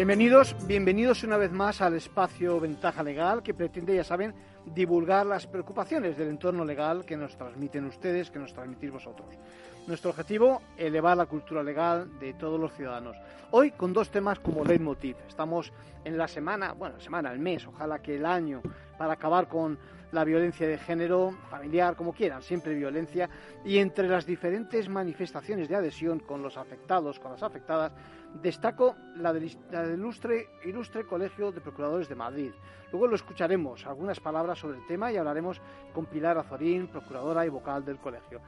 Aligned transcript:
Bienvenidos, 0.00 0.56
bienvenidos 0.66 1.24
una 1.24 1.36
vez 1.36 1.52
más 1.52 1.82
al 1.82 1.92
espacio 1.92 2.58
Ventaja 2.58 3.02
Legal 3.02 3.42
que 3.42 3.52
pretende, 3.52 3.94
ya 3.94 4.02
saben, 4.02 4.32
divulgar 4.64 5.26
las 5.26 5.46
preocupaciones 5.46 6.16
del 6.16 6.28
entorno 6.28 6.64
legal 6.64 7.04
que 7.04 7.18
nos 7.18 7.36
transmiten 7.36 7.84
ustedes, 7.84 8.30
que 8.30 8.38
nos 8.38 8.54
transmitís 8.54 8.90
vosotros. 8.90 9.28
Nuestro 9.86 10.08
objetivo, 10.08 10.62
elevar 10.78 11.18
la 11.18 11.26
cultura 11.26 11.62
legal 11.62 12.18
de 12.18 12.32
todos 12.32 12.58
los 12.58 12.72
ciudadanos. 12.72 13.14
Hoy 13.50 13.72
con 13.72 13.92
dos 13.92 14.10
temas 14.10 14.38
como 14.38 14.64
leitmotiv. 14.64 15.16
Estamos 15.28 15.70
en 16.02 16.16
la 16.16 16.28
semana, 16.28 16.72
bueno, 16.72 16.98
semana, 16.98 17.30
el 17.30 17.38
mes, 17.38 17.66
ojalá 17.66 17.98
que 17.98 18.16
el 18.16 18.24
año, 18.24 18.62
para 18.96 19.12
acabar 19.12 19.48
con 19.48 19.78
la 20.12 20.24
violencia 20.24 20.66
de 20.66 20.78
género, 20.78 21.32
familiar, 21.48 21.96
como 21.96 22.12
quieran, 22.12 22.42
siempre 22.42 22.74
violencia, 22.74 23.28
y 23.64 23.78
entre 23.78 24.08
las 24.08 24.26
diferentes 24.26 24.88
manifestaciones 24.88 25.68
de 25.68 25.76
adhesión 25.76 26.20
con 26.20 26.42
los 26.42 26.56
afectados, 26.56 27.18
con 27.18 27.32
las 27.32 27.42
afectadas, 27.42 27.92
destaco 28.42 28.96
la 29.16 29.32
del, 29.32 29.44
ilustre, 29.94 30.48
ilustre 30.64 31.04
Colegio 31.04 31.52
de 31.52 31.60
Procuradores 31.60 32.08
de 32.08 32.14
Madrid. 32.14 32.52
Luego 32.90 33.06
lo 33.06 33.14
escucharemos, 33.14 33.86
algunas 33.86 34.18
palabras 34.18 34.58
sobre 34.58 34.78
el 34.78 34.86
tema 34.86 35.12
y 35.12 35.16
hablaremos 35.16 35.60
con 35.92 36.06
Pilar 36.06 36.38
Azorín, 36.38 36.88
procuradora 36.88 37.46
y 37.46 37.48
vocal 37.48 37.84
del 37.84 37.98
colegio. 37.98 38.40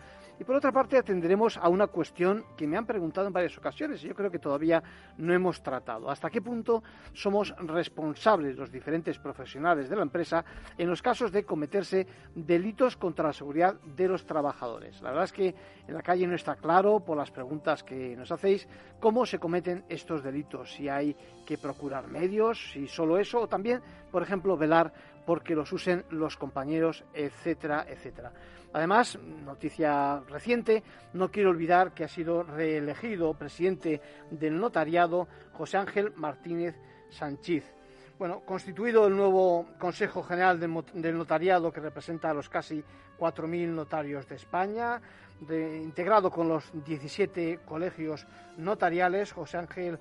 Y 0.43 0.45
por 0.45 0.57
otra 0.57 0.73
parte 0.73 0.99
atenderemos 0.99 1.57
a 1.57 1.69
una 1.69 1.87
cuestión 1.87 2.45
que 2.57 2.67
me 2.67 2.77
han 2.77 2.85
preguntado 2.85 3.29
en 3.29 3.33
varias 3.33 3.57
ocasiones 3.57 4.03
y 4.03 4.09
yo 4.09 4.15
creo 4.17 4.29
que 4.29 4.41
todavía 4.41 4.83
no 5.19 5.33
hemos 5.33 5.63
tratado. 5.63 6.11
¿Hasta 6.11 6.31
qué 6.31 6.43
punto 6.43 6.83
somos 7.13 7.55
responsables 7.59 8.57
los 8.57 8.73
diferentes 8.73 9.21
profesionales 9.21 9.89
de 9.89 9.95
la 9.95 10.03
empresa 10.03 10.45
en 10.77 10.89
los 10.89 11.01
casos 11.01 11.31
de 11.31 11.45
cometerse 11.45 12.09
delitos 12.35 12.97
contra 12.97 13.29
la 13.29 13.33
seguridad 13.33 13.77
de 13.95 14.09
los 14.09 14.27
trabajadores? 14.27 15.01
La 15.01 15.11
verdad 15.11 15.27
es 15.27 15.33
que 15.33 15.55
en 15.87 15.95
la 15.95 16.03
calle 16.03 16.27
no 16.27 16.35
está 16.35 16.57
claro, 16.57 16.99
por 16.99 17.17
las 17.17 17.31
preguntas 17.31 17.85
que 17.85 18.17
nos 18.17 18.33
hacéis, 18.33 18.67
cómo 18.99 19.25
se 19.25 19.39
cometen 19.39 19.85
estos 19.89 20.25
delitos, 20.25 20.73
si 20.73 20.89
hay 20.89 21.15
que 21.47 21.57
procurar 21.57 22.09
medios, 22.09 22.73
si 22.73 22.89
solo 22.89 23.17
eso, 23.17 23.43
o 23.43 23.47
también, 23.47 23.81
por 24.11 24.25
ejemplo, 24.25 24.57
velar 24.57 24.93
porque 25.27 25.55
los 25.55 25.73
usen 25.73 26.05
los 26.11 26.37
compañeros, 26.37 27.05
etcétera, 27.15 27.87
etcétera. 27.89 28.33
Además, 28.73 29.19
noticia 29.45 30.21
reciente, 30.29 30.83
no 31.13 31.31
quiero 31.31 31.51
olvidar 31.51 31.93
que 31.93 32.05
ha 32.05 32.09
sido 32.09 32.43
reelegido 32.43 33.35
presidente 33.35 34.01
del 34.31 34.59
notariado 34.59 35.29
José 35.53 35.77
Ángel 35.77 36.13
Martínez 36.17 36.75
Sánchez. 37.11 37.65
Bueno, 38.19 38.41
constituido 38.41 39.07
el 39.07 39.17
nuevo 39.17 39.67
Consejo 39.79 40.23
General 40.23 40.59
del 40.59 41.19
Notariado 41.19 41.73
que 41.73 41.81
representa 41.81 42.31
a 42.31 42.35
los 42.35 42.49
casi 42.49 42.83
4.000 43.19 43.69
notarios 43.69 44.29
de 44.29 44.37
España, 44.37 45.01
integrado 45.51 46.31
con 46.31 46.49
los 46.49 46.71
17 46.85 47.61
colegios 47.65 48.27
notariales, 48.57 49.33
José 49.33 49.59
Ángel 49.59 49.99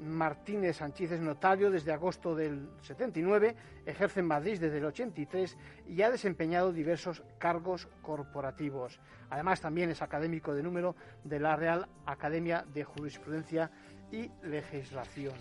Martínez 0.00 0.78
Sánchez 0.78 1.12
es 1.12 1.20
notario 1.20 1.70
desde 1.70 1.92
agosto 1.92 2.34
del 2.34 2.68
79, 2.82 3.54
ejerce 3.84 4.20
en 4.20 4.26
Madrid 4.26 4.58
desde 4.58 4.78
el 4.78 4.86
83 4.86 5.56
y 5.88 6.02
ha 6.02 6.10
desempeñado 6.10 6.72
diversos 6.72 7.22
cargos 7.38 7.86
corporativos. 8.00 8.98
Además, 9.28 9.60
también 9.60 9.90
es 9.90 10.00
académico 10.00 10.54
de 10.54 10.62
número 10.62 10.96
de 11.24 11.38
la 11.38 11.54
Real 11.54 11.86
Academia 12.06 12.64
de 12.72 12.84
Jurisprudencia 12.84 13.70
y 14.10 14.30
Legislación. 14.42 15.34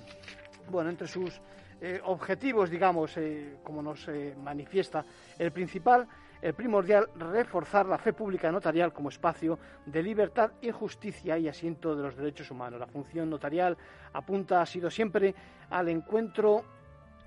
Bueno, 0.69 0.89
entre 0.89 1.07
sus 1.07 1.41
eh, 1.81 2.01
objetivos, 2.03 2.69
digamos, 2.69 3.15
eh, 3.17 3.57
como 3.63 3.81
nos 3.81 4.07
eh, 4.09 4.35
manifiesta, 4.43 5.05
el 5.37 5.51
principal 5.51 6.07
el 6.41 6.53
primordial 6.53 7.09
reforzar 7.15 7.85
la 7.85 7.97
fe 7.97 8.13
pública 8.13 8.51
notarial 8.51 8.93
como 8.93 9.09
espacio 9.09 9.59
de 9.85 10.01
libertad 10.01 10.51
y 10.61 10.71
justicia 10.71 11.37
y 11.37 11.47
asiento 11.47 11.95
de 11.95 12.03
los 12.03 12.15
derechos 12.15 12.49
humanos. 12.51 12.79
La 12.79 12.87
función 12.87 13.29
notarial 13.29 13.77
apunta, 14.13 14.61
ha 14.61 14.65
sido 14.65 14.89
siempre 14.89 15.35
al 15.69 15.89
encuentro 15.89 16.63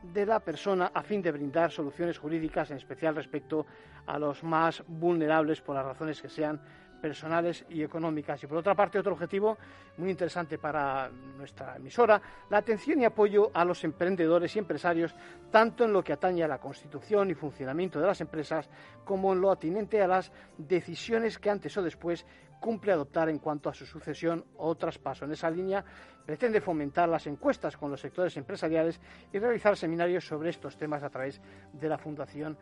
de 0.02 0.26
la 0.26 0.40
persona 0.40 0.90
a 0.92 1.02
fin 1.02 1.22
de 1.22 1.30
brindar 1.30 1.70
soluciones 1.70 2.18
jurídicas, 2.18 2.70
en 2.70 2.78
especial 2.78 3.14
respecto 3.14 3.66
a 4.06 4.18
los 4.18 4.42
más 4.42 4.82
vulnerables 4.86 5.60
por 5.60 5.76
las 5.76 5.84
razones 5.84 6.20
que 6.20 6.28
sean 6.28 6.60
personales 7.02 7.66
y 7.68 7.82
económicas. 7.82 8.42
Y 8.42 8.46
por 8.46 8.58
otra 8.58 8.76
parte, 8.76 8.98
otro 8.98 9.12
objetivo 9.12 9.58
muy 9.98 10.10
interesante 10.10 10.56
para 10.56 11.10
nuestra 11.10 11.76
emisora, 11.76 12.22
la 12.48 12.58
atención 12.58 13.00
y 13.00 13.04
apoyo 13.04 13.50
a 13.52 13.64
los 13.64 13.82
emprendedores 13.82 14.54
y 14.54 14.60
empresarios, 14.60 15.14
tanto 15.50 15.84
en 15.84 15.92
lo 15.92 16.02
que 16.02 16.12
atañe 16.12 16.44
a 16.44 16.48
la 16.48 16.58
constitución 16.58 17.30
y 17.30 17.34
funcionamiento 17.34 18.00
de 18.00 18.06
las 18.06 18.20
empresas, 18.20 18.70
como 19.04 19.32
en 19.32 19.40
lo 19.40 19.50
atinente 19.50 20.00
a 20.00 20.06
las 20.06 20.32
decisiones 20.56 21.38
que 21.38 21.50
antes 21.50 21.76
o 21.76 21.82
después 21.82 22.24
cumple 22.60 22.92
adoptar 22.92 23.28
en 23.28 23.40
cuanto 23.40 23.68
a 23.68 23.74
su 23.74 23.84
sucesión 23.84 24.44
o 24.56 24.76
traspaso. 24.76 25.24
En 25.24 25.32
esa 25.32 25.50
línea 25.50 25.84
pretende 26.24 26.60
fomentar 26.60 27.08
las 27.08 27.26
encuestas 27.26 27.76
con 27.76 27.90
los 27.90 28.00
sectores 28.00 28.36
empresariales 28.36 29.00
y 29.32 29.38
realizar 29.40 29.76
seminarios 29.76 30.24
sobre 30.24 30.50
estos 30.50 30.76
temas 30.76 31.02
a 31.02 31.10
través 31.10 31.42
de 31.72 31.88
la 31.88 31.98
Fundación 31.98 32.56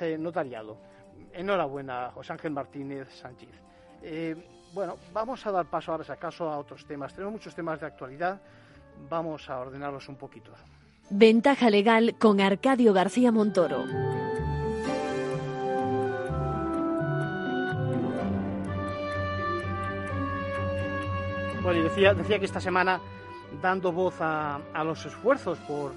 eh, 0.00 0.16
Notariado. 0.18 0.80
Enhorabuena, 1.32 2.10
José 2.14 2.32
Ángel 2.32 2.52
Martínez 2.52 3.08
Sánchez. 3.20 3.50
Eh, 4.02 4.36
bueno, 4.72 4.96
vamos 5.12 5.44
a 5.46 5.52
dar 5.52 5.66
paso 5.66 5.92
ahora, 5.92 6.04
si 6.04 6.12
acaso, 6.12 6.48
a 6.48 6.58
otros 6.58 6.84
temas. 6.86 7.12
Tenemos 7.12 7.32
muchos 7.32 7.54
temas 7.54 7.80
de 7.80 7.86
actualidad. 7.86 8.40
Vamos 9.08 9.48
a 9.50 9.58
ordenarlos 9.60 10.08
un 10.08 10.16
poquito. 10.16 10.52
Ventaja 11.10 11.70
legal 11.70 12.16
con 12.18 12.40
Arcadio 12.40 12.92
García 12.92 13.30
Montoro. 13.32 13.84
Bueno, 21.62 21.80
y 21.80 21.82
decía, 21.82 22.14
decía 22.14 22.38
que 22.38 22.44
esta 22.44 22.60
semana, 22.60 23.00
dando 23.60 23.92
voz 23.92 24.20
a, 24.20 24.60
a 24.72 24.84
los 24.84 25.04
esfuerzos 25.04 25.58
por 25.60 25.92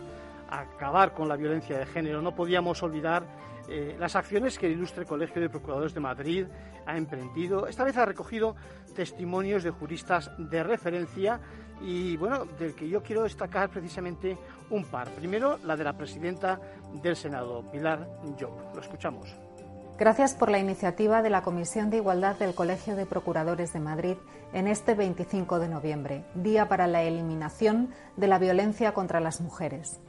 acabar 0.50 1.14
con 1.14 1.28
la 1.28 1.36
violencia 1.36 1.78
de 1.78 1.86
género, 1.86 2.22
no 2.22 2.34
podíamos 2.34 2.82
olvidar 2.82 3.24
eh, 3.70 3.96
las 4.00 4.16
acciones 4.16 4.58
que 4.58 4.66
el 4.66 4.74
ilustre 4.74 5.06
Colegio 5.06 5.42
de 5.42 5.50
Procuradores 5.50 5.94
de 5.94 6.00
Madrid 6.00 6.46
ha 6.86 6.98
emprendido. 6.98 7.68
Esta 7.68 7.84
vez 7.84 7.98
ha 7.98 8.06
recogido 8.06 8.56
testimonios 8.96 9.64
de 9.64 9.70
juristas 9.70 10.32
de 10.38 10.64
referencia 10.64 11.40
y, 11.82 12.18
bueno, 12.18 12.46
del 12.46 12.74
que 12.74 12.90
yo 12.90 13.02
quiero 13.04 13.24
destacar 13.24 13.70
precisamente 13.70 14.38
un 14.70 14.86
par. 14.86 15.10
Primero, 15.12 15.60
la 15.64 15.78
de 15.78 15.84
la 15.84 15.94
presidenta 15.94 16.60
del 17.02 17.16
Senado, 17.16 17.64
Pilar 17.72 18.08
Job. 18.40 18.74
Lo 18.74 18.82
escuchamos. 18.82 19.36
Gracias 20.00 20.34
por 20.34 20.50
la 20.50 20.60
iniciativa 20.60 21.22
de 21.22 21.30
la 21.30 21.42
Comisión 21.42 21.90
de 21.90 21.98
Igualdad 21.98 22.38
del 22.38 22.56
Colegio 22.56 22.96
de 22.96 23.06
Procuradores 23.06 23.74
de 23.74 23.82
Madrid 23.82 24.16
en 24.54 24.68
este 24.68 24.96
25 24.96 25.60
de 25.60 25.68
noviembre, 25.68 26.24
Día 26.36 26.70
para 26.70 26.88
la 26.88 27.04
Eliminación 27.04 27.90
de 28.16 28.28
la 28.28 28.40
Violencia 28.40 28.94
contra 28.94 29.20
las 29.20 29.42
Mujeres. 29.42 30.00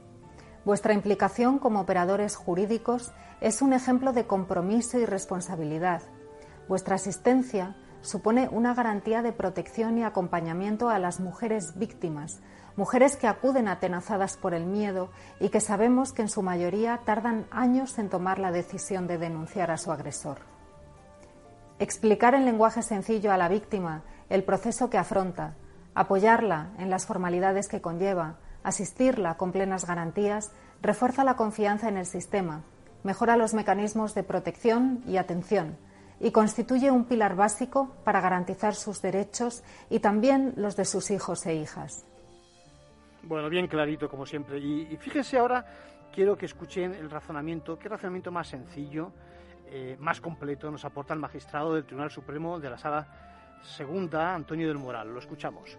Vuestra 0.63 0.93
implicación 0.93 1.57
como 1.57 1.81
operadores 1.81 2.35
jurídicos 2.35 3.11
es 3.39 3.61
un 3.63 3.73
ejemplo 3.73 4.13
de 4.13 4.27
compromiso 4.27 4.99
y 4.99 5.05
responsabilidad. 5.05 6.03
Vuestra 6.67 6.95
asistencia 6.95 7.75
supone 8.01 8.47
una 8.51 8.73
garantía 8.75 9.23
de 9.23 9.33
protección 9.33 9.97
y 9.97 10.03
acompañamiento 10.03 10.89
a 10.89 10.99
las 10.99 11.19
mujeres 11.19 11.77
víctimas, 11.77 12.41
mujeres 12.75 13.15
que 13.15 13.27
acuden 13.27 13.67
atenazadas 13.67 14.37
por 14.37 14.53
el 14.53 14.65
miedo 14.65 15.09
y 15.39 15.49
que 15.49 15.59
sabemos 15.59 16.13
que 16.13 16.21
en 16.21 16.29
su 16.29 16.43
mayoría 16.43 17.01
tardan 17.05 17.47
años 17.49 17.97
en 17.97 18.09
tomar 18.09 18.37
la 18.37 18.51
decisión 18.51 19.07
de 19.07 19.17
denunciar 19.17 19.71
a 19.71 19.77
su 19.77 19.91
agresor. 19.91 20.39
Explicar 21.79 22.35
en 22.35 22.45
lenguaje 22.45 22.83
sencillo 22.83 23.31
a 23.31 23.37
la 23.37 23.49
víctima 23.49 24.03
el 24.29 24.43
proceso 24.43 24.91
que 24.91 24.99
afronta, 24.99 25.55
apoyarla 25.95 26.69
en 26.77 26.91
las 26.91 27.07
formalidades 27.07 27.67
que 27.67 27.81
conlleva, 27.81 28.37
Asistirla 28.63 29.37
con 29.37 29.51
plenas 29.51 29.85
garantías 29.85 30.51
refuerza 30.81 31.23
la 31.23 31.35
confianza 31.35 31.89
en 31.89 31.97
el 31.97 32.05
sistema, 32.05 32.63
mejora 33.03 33.37
los 33.37 33.53
mecanismos 33.53 34.13
de 34.13 34.23
protección 34.23 35.03
y 35.07 35.17
atención 35.17 35.77
y 36.21 36.31
constituye 36.31 36.91
un 36.91 37.05
pilar 37.05 37.35
básico 37.35 37.95
para 38.03 38.21
garantizar 38.21 38.75
sus 38.75 39.01
derechos 39.01 39.63
y 39.89 39.99
también 39.99 40.53
los 40.55 40.75
de 40.75 40.85
sus 40.85 41.09
hijos 41.09 41.45
e 41.47 41.55
hijas. 41.55 42.05
Bueno, 43.23 43.49
bien 43.49 43.67
clarito 43.67 44.09
como 44.09 44.25
siempre. 44.25 44.59
Y, 44.59 44.95
fíjense 44.97 45.37
ahora, 45.37 45.65
quiero 46.13 46.37
que 46.37 46.45
escuchen 46.45 46.93
el 46.93 47.09
razonamiento, 47.09 47.77
qué 47.77 47.89
razonamiento 47.89 48.31
más 48.31 48.47
sencillo, 48.47 49.11
eh, 49.67 49.95
más 49.99 50.21
completo 50.21 50.69
nos 50.69 50.85
aporta 50.85 51.13
el 51.13 51.19
magistrado 51.19 51.73
del 51.73 51.85
Tribunal 51.85 52.11
Supremo 52.11 52.59
de 52.59 52.69
la 52.69 52.77
Sala 52.77 53.07
Segunda, 53.63 54.35
Antonio 54.35 54.67
del 54.67 54.77
Moral. 54.77 55.11
Lo 55.11 55.19
escuchamos 55.19 55.77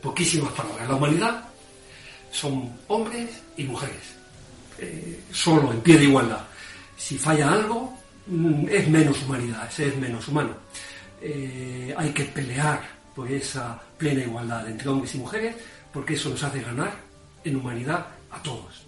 poquísimas 0.00 0.52
palabras. 0.52 0.88
La 0.88 0.94
humanidad 0.94 1.44
son 2.30 2.72
hombres 2.88 3.42
y 3.56 3.64
mujeres, 3.64 4.14
eh, 4.78 5.20
solo 5.32 5.72
en 5.72 5.80
pie 5.80 5.98
de 5.98 6.04
igualdad. 6.04 6.44
Si 6.96 7.18
falla 7.18 7.52
algo, 7.52 7.96
mm, 8.26 8.68
es 8.70 8.88
menos 8.88 9.22
humanidad, 9.22 9.68
es 9.78 9.96
menos 9.96 10.26
humano. 10.28 10.54
Eh, 11.20 11.94
hay 11.96 12.10
que 12.10 12.24
pelear 12.24 12.80
por 13.14 13.30
esa 13.30 13.80
plena 13.98 14.22
igualdad 14.22 14.68
entre 14.68 14.88
hombres 14.88 15.14
y 15.14 15.18
mujeres, 15.18 15.56
porque 15.92 16.14
eso 16.14 16.30
nos 16.30 16.42
hace 16.42 16.62
ganar 16.62 16.92
en 17.44 17.56
humanidad 17.56 18.06
a 18.30 18.42
todos. 18.42 18.86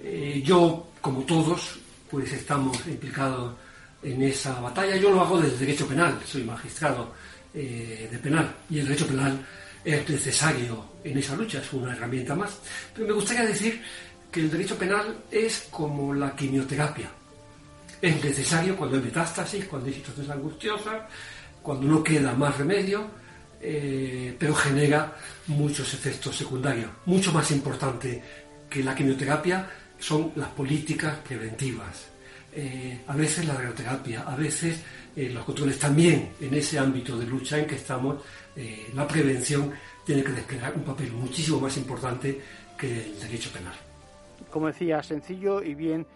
Eh, 0.00 0.42
yo, 0.44 0.88
como 1.00 1.22
todos, 1.22 1.78
pues 2.10 2.32
estamos 2.32 2.76
implicados 2.86 3.54
en 4.02 4.22
esa 4.22 4.60
batalla. 4.60 4.96
Yo 4.96 5.10
lo 5.10 5.20
hago 5.20 5.40
desde 5.40 5.58
derecho 5.58 5.86
penal, 5.86 6.18
soy 6.26 6.42
magistrado 6.44 7.14
de 7.52 8.18
penal 8.22 8.50
y 8.70 8.78
el 8.78 8.86
derecho 8.86 9.06
penal 9.06 9.38
es 9.84 10.08
necesario 10.08 10.84
en 11.04 11.18
esa 11.18 11.34
lucha, 11.36 11.58
es 11.58 11.72
una 11.72 11.92
herramienta 11.92 12.34
más. 12.34 12.58
Pero 12.94 13.08
me 13.08 13.12
gustaría 13.14 13.46
decir 13.46 13.82
que 14.30 14.40
el 14.40 14.50
derecho 14.50 14.76
penal 14.76 15.24
es 15.30 15.68
como 15.70 16.14
la 16.14 16.34
quimioterapia. 16.34 17.10
Es 18.00 18.24
necesario 18.24 18.76
cuando 18.76 18.96
hay 18.96 19.02
metástasis, 19.02 19.64
cuando 19.66 19.88
hay 19.88 19.94
situaciones 19.94 20.32
angustiosas, 20.32 21.02
cuando 21.62 21.86
no 21.86 22.02
queda 22.02 22.34
más 22.34 22.58
remedio, 22.58 23.06
eh, 23.60 24.34
pero 24.38 24.54
genera 24.54 25.16
muchos 25.46 25.94
efectos 25.94 26.36
secundarios. 26.36 26.90
Mucho 27.06 27.32
más 27.32 27.50
importante 27.52 28.22
que 28.68 28.82
la 28.82 28.94
quimioterapia 28.94 29.70
son 29.98 30.32
las 30.34 30.48
políticas 30.48 31.16
preventivas. 31.18 32.08
Eh, 32.54 33.00
a 33.06 33.14
veces 33.14 33.46
la 33.46 33.54
radioterapia, 33.54 34.22
a 34.22 34.34
veces 34.34 34.80
eh, 35.14 35.30
los 35.32 35.44
controles 35.44 35.78
también 35.78 36.32
en 36.40 36.52
ese 36.54 36.78
ámbito 36.78 37.18
de 37.18 37.26
lucha 37.26 37.58
en 37.58 37.66
que 37.66 37.76
estamos, 37.76 38.22
la 38.94 39.06
prevención 39.06 39.72
tiene 40.04 40.22
que 40.22 40.32
desplegar 40.32 40.74
un 40.74 40.82
papel 40.82 41.12
muchísimo 41.12 41.60
más 41.60 41.76
importante 41.76 42.40
que 42.78 43.06
el 43.06 43.20
derecho 43.20 43.50
penal. 43.50 43.74
Como 44.50 44.66
decía, 44.66 45.02
sencillo 45.02 45.62
y 45.62 45.74
bien 45.74 46.06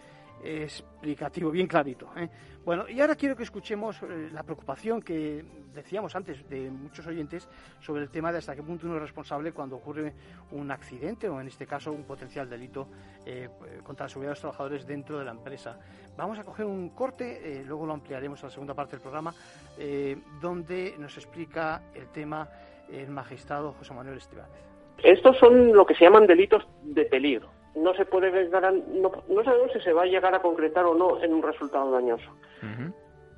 explicativo, 0.43 1.51
bien 1.51 1.67
clarito. 1.67 2.09
¿eh? 2.15 2.29
Bueno, 2.67 2.83
y 2.89 2.99
ahora 2.99 3.15
quiero 3.15 3.33
que 3.33 3.43
escuchemos 3.43 3.95
eh, 4.03 4.27
la 4.33 4.43
preocupación 4.43 5.01
que 5.01 5.41
decíamos 5.73 6.13
antes 6.17 6.49
de 6.49 6.69
muchos 6.69 7.07
oyentes 7.07 7.47
sobre 7.79 8.01
el 8.01 8.09
tema 8.09 8.29
de 8.29 8.39
hasta 8.39 8.57
qué 8.57 8.61
punto 8.61 8.87
uno 8.87 8.97
es 8.97 9.03
responsable 9.03 9.53
cuando 9.53 9.77
ocurre 9.77 10.13
un 10.51 10.69
accidente 10.69 11.29
o 11.29 11.39
en 11.39 11.47
este 11.47 11.65
caso 11.65 11.93
un 11.93 12.03
potencial 12.03 12.49
delito 12.49 12.89
eh, 13.25 13.47
contra 13.83 14.07
la 14.07 14.09
seguridad 14.09 14.31
de 14.31 14.33
los 14.33 14.41
trabajadores 14.41 14.85
dentro 14.85 15.17
de 15.17 15.23
la 15.23 15.31
empresa. 15.31 15.79
Vamos 16.17 16.39
a 16.39 16.43
coger 16.43 16.65
un 16.65 16.89
corte, 16.89 17.63
luego 17.65 17.85
lo 17.85 17.93
ampliaremos 17.93 18.43
a 18.43 18.47
la 18.47 18.51
segunda 18.51 18.73
parte 18.73 18.97
del 18.97 19.01
programa, 19.01 19.33
donde 20.41 20.95
nos 20.99 21.15
explica 21.15 21.83
el 21.95 22.07
tema 22.07 22.49
el 22.91 23.07
magistrado 23.11 23.75
José 23.79 23.93
Manuel 23.93 24.17
Estebanez. 24.17 24.59
Estos 25.01 25.37
son 25.37 25.71
lo 25.71 25.85
que 25.85 25.95
se 25.95 26.03
llaman 26.03 26.27
delitos 26.27 26.67
de 26.83 27.05
peligro 27.05 27.49
no 27.75 27.93
se 27.93 28.05
puede 28.05 28.49
no, 28.49 29.11
no, 29.29 29.43
sabemos 29.43 29.71
si 29.73 29.79
se 29.81 29.93
va 29.93 30.03
a 30.03 30.05
llegar 30.05 30.33
a 30.33 30.41
concretar 30.41 30.85
o 30.85 30.95
no 30.95 31.21
en 31.21 31.33
un 31.33 31.43
resultado 31.43 31.91
dañoso. 31.91 32.29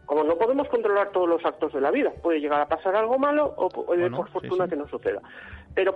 Como 0.06 0.24
no 0.24 0.38
podemos 0.38 0.68
controlar 0.70 1.12
todos 1.12 1.30
los 1.30 1.46
actos 1.46 1.72
de 1.74 1.82
la 1.82 1.92
vida, 1.92 2.12
puede 2.24 2.40
llegar 2.40 2.62
a 2.62 2.68
pasar 2.68 2.96
algo 2.96 3.20
malo 3.20 3.54
o 3.58 3.70
puede, 3.70 4.10
por 4.10 4.28
fortuna 4.30 4.68
que 4.68 4.76
no 4.76 4.88
suceda. 4.88 5.22
Pero 5.76 5.96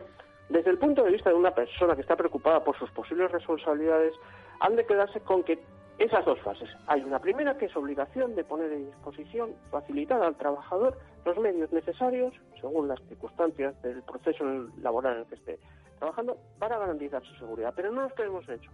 desde 0.49 0.69
el 0.69 0.77
punto 0.77 1.03
de 1.03 1.11
vista 1.11 1.29
de 1.29 1.35
una 1.35 1.51
persona 1.51 1.95
que 1.95 2.01
está 2.01 2.15
preocupada 2.15 2.63
por 2.63 2.77
sus 2.77 2.91
posibles 2.91 3.31
responsabilidades, 3.31 4.13
han 4.59 4.75
de 4.75 4.85
quedarse 4.85 5.19
con 5.21 5.43
que 5.43 5.59
esas 5.97 6.25
dos 6.25 6.39
fases. 6.41 6.69
Hay 6.87 7.01
una 7.01 7.19
primera 7.19 7.57
que 7.57 7.65
es 7.65 7.75
obligación 7.75 8.35
de 8.35 8.43
poner 8.43 8.71
a 8.71 8.75
disposición, 8.75 9.51
facilitar 9.71 10.21
al 10.21 10.35
trabajador 10.35 10.97
los 11.25 11.37
medios 11.37 11.71
necesarios, 11.71 12.33
según 12.59 12.87
las 12.87 13.01
circunstancias 13.07 13.79
del 13.81 14.01
proceso 14.03 14.43
laboral 14.81 15.13
en 15.13 15.19
el 15.21 15.25
que 15.27 15.35
esté 15.35 15.59
trabajando 16.03 16.37
para 16.59 16.77
garantizar 16.77 17.23
su 17.23 17.33
seguridad. 17.35 17.73
Pero 17.75 17.91
no 17.91 18.01
lo 18.01 18.09
que 18.09 18.23
hemos 18.23 18.47
hecho. 18.49 18.69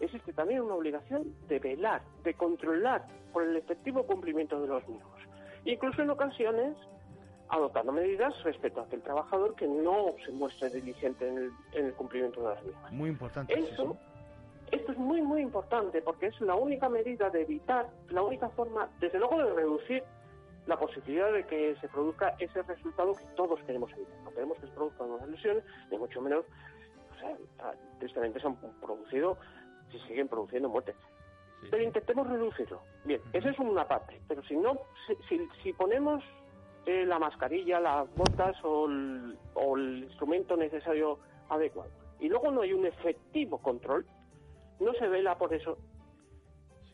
Existe 0.00 0.32
también 0.32 0.60
una 0.60 0.74
obligación 0.74 1.34
de 1.48 1.58
velar, 1.58 2.02
de 2.22 2.34
controlar 2.34 3.06
por 3.32 3.44
el 3.44 3.56
efectivo 3.56 4.04
cumplimiento 4.04 4.60
de 4.60 4.68
los 4.68 4.86
mismos. 4.86 5.18
Incluso 5.64 6.02
en 6.02 6.10
ocasiones 6.10 6.76
adoptando 7.48 7.92
medidas 7.92 8.34
respecto 8.42 8.80
a 8.80 8.84
aquel 8.84 9.02
trabajador 9.02 9.54
que 9.54 9.66
no 9.66 10.08
se 10.24 10.32
muestre 10.32 10.68
diligente 10.70 11.26
en 11.28 11.52
el, 11.72 11.92
cumplimiento 11.94 12.42
de 12.42 12.54
las 12.54 12.64
mismas. 12.64 12.92
Muy 12.92 13.10
importante. 13.10 13.58
Eso, 13.58 13.96
esto 14.70 14.92
es 14.92 14.98
muy, 14.98 15.22
muy 15.22 15.40
importante 15.40 16.02
porque 16.02 16.26
es 16.26 16.40
la 16.40 16.54
única 16.54 16.88
medida 16.88 17.30
de 17.30 17.42
evitar, 17.42 17.88
la 18.10 18.22
única 18.22 18.48
forma, 18.50 18.88
desde 19.00 19.18
luego, 19.18 19.38
de 19.38 19.54
reducir 19.54 20.02
la 20.66 20.78
posibilidad 20.78 21.32
de 21.32 21.44
que 21.44 21.76
se 21.80 21.88
produzca 21.88 22.34
ese 22.38 22.62
resultado 22.62 23.12
que 23.12 23.24
todos 23.36 23.60
queremos 23.64 23.92
evitar. 23.92 24.16
No 24.24 24.30
queremos 24.30 24.58
que 24.58 24.66
se 24.66 24.72
produzcan 24.72 25.10
unas 25.10 25.28
lesiones, 25.28 25.62
ni 25.90 25.98
mucho 25.98 26.20
menos 26.20 26.44
tristemente 27.98 28.40
se 28.40 28.46
han 28.46 28.56
producido, 28.80 29.38
se 29.90 29.98
siguen 30.06 30.28
produciendo 30.28 30.68
muertes. 30.68 30.96
Pero 31.70 31.82
intentemos 31.82 32.28
reducirlo. 32.28 32.80
Bien, 33.04 33.20
esa 33.32 33.50
es 33.50 33.58
una 33.58 33.86
parte. 33.86 34.20
Pero 34.28 34.42
si 34.44 34.56
no, 34.56 34.78
si, 35.62 35.72
ponemos 35.72 36.22
eh, 36.86 37.04
la 37.06 37.18
mascarilla, 37.18 37.80
las 37.80 38.14
botas 38.14 38.56
o 38.64 38.86
el, 38.86 40.04
instrumento 40.04 40.56
necesario 40.56 41.18
adecuado 41.48 41.90
y 42.20 42.28
luego 42.28 42.50
no 42.50 42.62
hay 42.62 42.72
un 42.72 42.86
efectivo 42.86 43.58
control, 43.58 44.06
no 44.80 44.92
se 44.94 45.08
vela 45.08 45.36
por 45.36 45.52
eso 45.52 45.78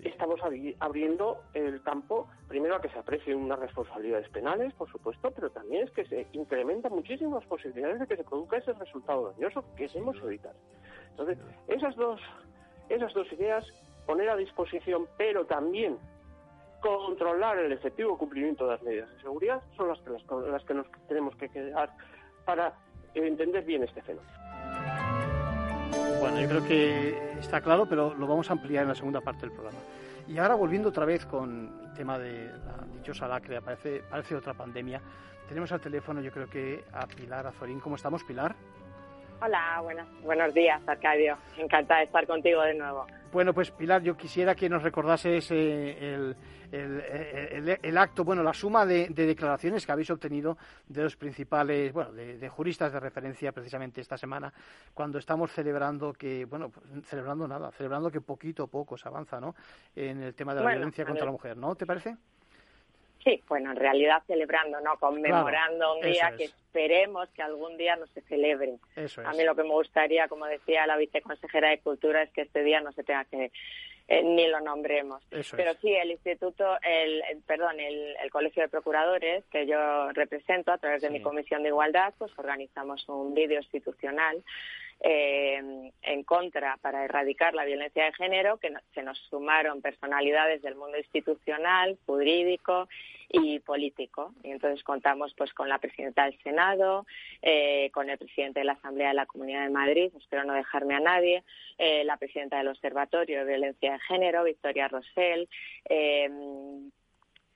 estamos 0.05 0.41
abriendo 0.79 1.43
el 1.55 1.83
campo, 1.83 2.29
primero 2.49 2.77
a 2.77 2.81
que 2.81 2.89
se 2.89 2.99
aprecien 2.99 3.39
unas 3.39 3.59
responsabilidades 3.59 4.29
penales, 4.31 4.73
por 4.75 4.91
supuesto, 4.91 5.31
pero 5.31 5.51
también 5.51 5.85
es 5.85 5.91
que 5.91 6.05
se 6.07 6.27
incrementan 6.33 6.93
muchísimas 6.93 7.45
posibilidades 7.47 8.01
de 8.01 8.07
que 8.07 8.17
se 8.17 8.25
produzca 8.25 8.59
ese 8.59 8.73
resultado 8.75 9.33
dañoso 9.33 9.65
que 9.77 9.87
queremos 9.87 10.17
evitar. 10.23 10.55
Entonces, 11.11 11.39
esas 11.69 11.95
dos, 11.97 12.21
esas 12.89 13.13
dos 13.15 13.31
ideas, 13.33 13.65
poner 14.07 14.29
a 14.31 14.37
disposición, 14.37 15.07
pero 15.17 15.47
también 15.47 15.99
controlar 16.81 17.59
el 17.59 17.73
efectivo 17.73 18.17
cumplimiento 18.17 18.65
de 18.65 18.73
las 18.73 18.83
medidas 18.83 19.11
de 19.11 19.21
seguridad, 19.21 19.63
son 19.77 19.89
las 19.89 20.01
que, 20.01 20.11
las 20.51 20.65
que 20.65 20.75
nos 20.75 20.87
tenemos 21.09 21.37
que 21.37 21.49
quedar 21.49 21.91
para 22.45 22.75
entender 23.15 23.65
bien 23.65 23.83
este 23.83 24.03
fenómeno. 24.03 24.33
Bueno, 26.21 26.39
yo 26.39 26.49
creo 26.49 26.65
que 26.65 27.39
está 27.41 27.63
claro, 27.63 27.87
pero 27.89 28.15
lo 28.15 28.27
vamos 28.27 28.51
a 28.51 28.53
ampliar 28.53 28.83
en 28.83 28.91
la 28.91 28.95
segunda 28.95 29.23
parte 29.23 29.41
del 29.41 29.53
programa. 29.53 29.79
Y 30.29 30.37
ahora 30.37 30.55
volviendo 30.55 30.91
otra 30.91 31.07
vez 31.07 31.25
con 31.25 31.73
el 31.83 31.95
tema 31.95 32.19
de 32.19 32.47
la 32.47 32.85
dichosa 32.95 33.27
lacre, 33.27 33.63
parece, 33.63 34.03
parece 34.09 34.37
otra 34.37 34.53
pandemia. 34.53 35.01
Tenemos 35.49 35.73
al 35.73 35.81
teléfono, 35.81 36.21
yo 36.21 36.31
creo 36.31 36.47
que 36.47 36.85
a 36.93 37.07
Pilar 37.07 37.47
Azorín. 37.47 37.81
¿Cómo 37.81 37.97
estamos, 37.97 38.23
Pilar? 38.23 38.55
Hola, 39.43 39.81
buenas, 39.83 40.07
buenos 40.23 40.53
días, 40.53 40.87
Arcadio. 40.87 41.39
Encantada 41.57 42.01
de 42.01 42.07
estar 42.07 42.27
contigo 42.27 42.61
de 42.61 42.75
nuevo. 42.75 43.07
Bueno, 43.33 43.55
pues 43.55 43.71
Pilar, 43.71 44.03
yo 44.03 44.15
quisiera 44.15 44.55
que 44.55 44.69
nos 44.69 44.83
recordases 44.83 45.51
el, 45.51 46.37
el, 46.71 47.99
acto, 47.99 48.23
bueno, 48.23 48.43
la 48.43 48.53
suma 48.53 48.85
de, 48.85 49.09
declaraciones 49.09 49.87
que 49.87 49.93
habéis 49.93 50.11
obtenido 50.11 50.59
de 50.87 51.05
los 51.05 51.17
principales, 51.17 51.91
bueno, 51.93 52.13
de, 52.13 52.49
juristas 52.51 52.93
de 52.93 53.01
referencia 53.01 53.53
precisamente 53.53 54.03
esta 54.03 54.19
semana, 54.19 54.53
cuando 54.93 55.19
estamos 55.19 55.51
celebrando 55.53 56.13
que, 56.13 56.45
bueno, 56.45 56.71
celebrando 57.05 57.49
nada, 57.49 57.71
celebrando 57.71 58.11
que 58.11 58.21
poquito 58.21 58.65
a 58.65 58.67
poco 58.67 58.99
se 58.99 59.09
avanza, 59.09 59.41
¿no? 59.41 59.55
En 59.97 60.23
el 60.23 60.35
tema 60.35 60.55
de 60.55 60.63
la 60.63 60.71
violencia 60.73 61.07
contra 61.07 61.25
la 61.25 61.33
mujer, 61.33 61.57
¿no? 61.57 61.75
¿Te 61.77 61.87
parece? 61.87 62.17
Sí, 63.23 63.43
bueno, 63.49 63.73
en 63.73 63.77
realidad 63.77 64.23
celebrando, 64.27 64.81
¿no? 64.81 64.97
Conmemorando 64.99 65.97
un 65.97 66.01
día 66.01 66.33
que 66.37 66.45
esperemos 66.45 67.29
que 67.31 67.43
algún 67.43 67.77
día 67.77 67.97
no 67.97 68.07
se 68.07 68.23
celebre. 68.23 68.77
A 69.25 69.33
mí 69.33 69.45
lo 69.45 69.55
que 69.55 69.63
me 69.63 69.71
gustaría, 69.71 70.27
como 70.29 70.47
decía 70.47 70.87
la 70.87 70.97
viceconsejera 70.97 71.69
de 71.71 71.81
Cultura, 71.81 72.23
es 72.23 72.31
que 72.31 72.43
este 72.43 72.63
día 72.63 72.81
no 72.81 72.93
se 72.93 73.05
tenga 73.05 73.27
que 73.27 73.53
eh, 74.09 74.23
ni 74.25 74.49
lo 74.49 74.61
nombremos. 74.61 75.23
Pero 75.31 75.75
sí, 75.81 75.93
el 75.93 76.11
instituto, 76.11 76.79
el, 76.83 77.23
perdón, 77.47 77.79
el, 77.79 78.17
Colegio 78.33 78.63
de 78.63 78.69
Procuradores, 78.69 79.45
que 79.53 79.67
yo 79.67 80.11
represento 80.13 80.73
a 80.73 80.79
través 80.79 81.03
de 81.03 81.11
mi 81.11 81.21
comisión 81.21 81.63
de 81.63 81.69
igualdad, 81.69 82.13
pues 82.19 82.33
organizamos 82.37 83.09
un 83.09 83.35
vídeo 83.35 83.59
institucional 83.61 84.43
eh, 85.03 85.91
en 86.03 86.25
contra 86.25 86.77
para 86.79 87.05
erradicar 87.05 87.55
la 87.55 87.65
violencia 87.65 88.05
de 88.05 88.13
género, 88.13 88.59
que 88.59 88.73
se 88.95 89.03
nos 89.03 89.19
sumaron 89.31 89.81
personalidades 89.81 90.61
del 90.63 90.75
mundo 90.75 90.99
institucional, 90.99 91.99
jurídico 92.07 92.89
y 93.31 93.61
político. 93.61 94.35
Y 94.43 94.51
entonces 94.51 94.83
contamos 94.85 95.33
pues 95.35 95.55
con 95.55 95.69
la 95.69 95.79
presidenta 95.79 96.25
del 96.25 96.39
Senado, 96.43 97.07
eh, 97.41 97.91
con 97.93 98.11
el 98.11 98.19
presidente 98.19 98.61
de 98.61 98.67
la 98.67 98.73
Asamblea 98.73 99.09
de 99.09 99.15
la 99.15 99.27
Comunidad 99.27 99.65
de 99.65 99.71
Madrid, 99.71 100.13
espero 100.19 100.45
no 100.45 100.53
dejarme 100.53 100.95
a 100.97 101.01
nadie, 101.01 101.45
eh, 101.79 102.05
la 102.05 102.17
presidenta 102.17 102.59
del 102.59 102.69
Observatorio 102.69 103.41
de 103.41 103.53
Violencia 103.53 103.93
de 103.93 103.99
Género, 104.01 104.45
Victoria 104.45 104.89
Rosell, 104.89 105.49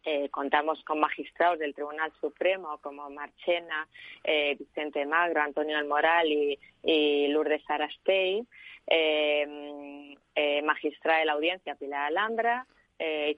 eh, 0.04 0.28
contamos 0.28 0.82
con 0.84 1.00
magistrados 1.00 1.58
del 1.58 1.74
Tribunal 1.74 2.12
Supremo 2.20 2.78
como 2.82 3.08
Marchena, 3.10 3.88
eh, 4.22 4.54
Vicente 4.58 5.06
Magro, 5.06 5.40
Antonio 5.40 5.78
Almoral 5.78 6.30
y, 6.30 6.58
y 6.82 7.28
Lourdes 7.28 7.62
Arastey, 7.68 8.46
eh, 8.86 10.14
eh, 10.34 10.62
magistrada 10.62 11.20
de 11.20 11.24
la 11.24 11.32
audiencia 11.32 11.74
Pilar 11.76 12.06
Alhambra, 12.06 12.66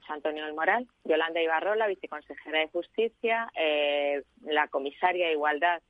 Antonio 0.09 0.45
Almoral, 0.45 0.87
Yolanda 1.03 1.41
Ibarrola, 1.41 1.87
viceconsejera 1.87 2.59
de 2.59 2.69
Justicia, 2.69 3.51
la 4.45 4.67
comisaria 4.69 5.27
de 5.27 5.33
Igualdad 5.33 5.81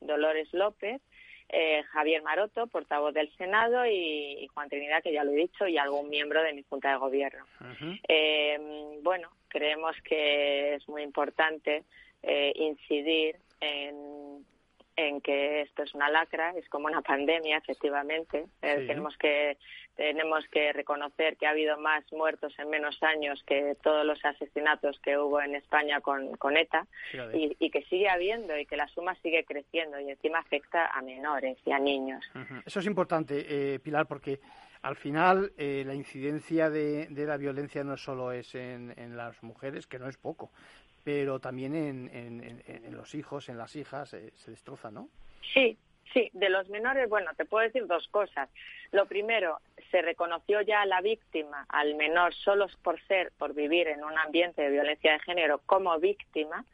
Dolores 0.00 0.48
López, 0.52 1.02
eh, 1.48 1.82
Javier 1.92 2.22
Maroto, 2.22 2.66
portavoz 2.66 3.14
del 3.14 3.30
Senado, 3.36 3.86
y, 3.86 4.46
Juan 4.52 4.68
Trinidad, 4.68 5.02
que 5.02 5.12
ya 5.12 5.24
lo 5.24 5.32
he 5.32 5.36
dicho, 5.36 5.66
y 5.66 5.78
algún 5.78 6.08
miembro 6.08 6.42
de 6.42 6.52
mi 6.52 6.62
Junta 6.62 6.90
de 6.90 6.96
Gobierno. 6.96 7.44
Eh, 8.08 8.58
bueno, 9.02 9.30
creemos 9.48 9.96
que 10.02 10.74
es 10.74 10.88
muy 10.88 11.02
importante 11.02 11.84
eh, 12.22 12.52
incidir 12.56 13.36
en, 13.60 14.44
en 14.96 15.20
que 15.20 15.60
esto 15.62 15.82
es 15.82 15.94
una 15.94 16.08
lacra, 16.10 16.52
es 16.56 16.68
como 16.68 16.86
una 16.86 17.02
pandemia, 17.02 17.58
efectivamente. 17.58 18.46
Eh, 18.62 18.84
tenemos 18.86 19.16
que 19.18 19.58
tenemos 19.96 20.44
que 20.50 20.74
reconocer 20.74 21.38
que 21.38 21.46
ha 21.46 21.50
habido 21.50 21.78
más 21.78 22.04
muertos 22.12 22.54
en 22.58 22.68
menos 22.68 23.02
años 23.02 23.42
que 23.46 23.76
todos 23.82 24.04
los 24.04 24.22
asesinatos 24.24 25.00
que 25.00 25.16
hubo 25.16 25.40
en 25.40 25.54
España 25.54 26.00
con, 26.02 26.36
con 26.36 26.56
ETA. 26.56 26.86
Y, 27.32 27.70
que 27.70 27.82
sigue 27.84 28.08
habiendo 28.08 28.56
y 28.56 28.66
que 28.66 28.76
la 28.76 28.88
suma 28.88 29.14
sigue 29.22 29.44
creciendo 29.44 29.98
y 29.98 30.10
encima 30.10 30.38
afecta 30.38 30.86
a 30.86 31.02
menores 31.02 31.58
y 31.64 31.72
a 31.72 31.78
niños. 31.78 32.24
Eso 32.64 32.80
es 32.80 32.86
importante, 32.86 33.46
eh, 33.48 33.78
Pilar, 33.80 34.06
porque 34.06 34.38
al 34.82 34.96
final 34.96 35.52
eh, 35.56 35.82
la 35.84 35.94
incidencia 35.94 36.70
de, 36.70 37.08
la 37.10 37.36
violencia 37.36 37.82
no 37.82 37.96
solo 37.96 38.32
es 38.32 38.54
en, 38.54 39.16
las 39.16 39.42
mujeres, 39.42 39.86
que 39.86 39.98
no 39.98 40.08
es 40.08 40.16
poco, 40.16 40.52
pero 41.06 41.38
también 41.38 41.76
en, 41.76 42.92
los 42.92 43.14
hijos, 43.14 43.48
en 43.48 43.56
las 43.56 43.76
hijas, 43.76 44.12
eh, 44.12 44.32
se 44.34 44.50
destroza, 44.50 44.90
¿no? 44.90 45.08
Sí, 45.54 45.78
Sí, 46.12 46.30
de 46.32 46.48
los 46.48 46.68
menores, 46.68 47.08
bueno, 47.08 47.32
te 47.36 47.44
puedo 47.44 47.64
decir 47.64 47.86
dos 47.86 48.08
cosas. 48.08 48.48
Lo 48.90 49.06
primero, 49.06 49.60
se 49.90 50.00
reconoció 50.02 50.62
ya 50.62 50.82
a 50.82 50.86
la 50.86 51.00
víctima, 51.00 51.66
al 51.68 51.94
menor, 51.96 52.32
solo 52.32 52.68
por 52.82 53.00
ser, 53.06 53.32
por 53.36 53.54
vivir 53.54 53.88
en 53.88 54.02
un 54.02 54.16
ambiente 54.16 54.62
de 54.62 54.70
violencia 54.70 55.12
de 55.12 55.18
género 55.18 55.60
como 55.66 55.98
víctima. 55.98 56.64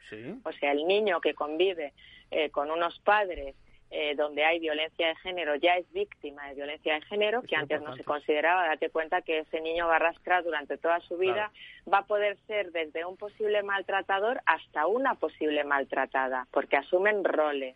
O 0.43 0.51
sea, 0.53 0.71
el 0.71 0.87
niño 0.87 1.19
que 1.19 1.33
convive 1.33 1.93
eh, 2.31 2.51
con 2.51 2.71
unos 2.71 2.99
padres 2.99 3.55
eh, 3.95 4.15
donde 4.15 4.43
hay 4.43 4.57
violencia 4.57 5.07
de 5.07 5.15
género 5.17 5.55
ya 5.55 5.77
es 5.77 5.85
víctima 5.93 6.47
de 6.47 6.55
violencia 6.55 6.95
de 6.95 7.01
género, 7.01 7.43
que 7.43 7.55
antes 7.55 7.79
no 7.79 7.95
se 7.95 8.03
consideraba. 8.03 8.65
Date 8.65 8.89
cuenta 8.89 9.21
que 9.21 9.39
ese 9.39 9.61
niño 9.61 9.85
va 9.85 9.93
a 9.93 9.95
arrastrar 9.97 10.43
durante 10.43 10.79
toda 10.79 10.99
su 11.01 11.15
vida, 11.15 11.51
va 11.91 11.99
a 11.99 12.05
poder 12.07 12.35
ser 12.47 12.71
desde 12.71 13.05
un 13.05 13.17
posible 13.17 13.61
maltratador 13.61 14.41
hasta 14.47 14.87
una 14.87 15.13
posible 15.13 15.63
maltratada, 15.63 16.47
porque 16.49 16.77
asumen 16.77 17.23
roles. 17.23 17.75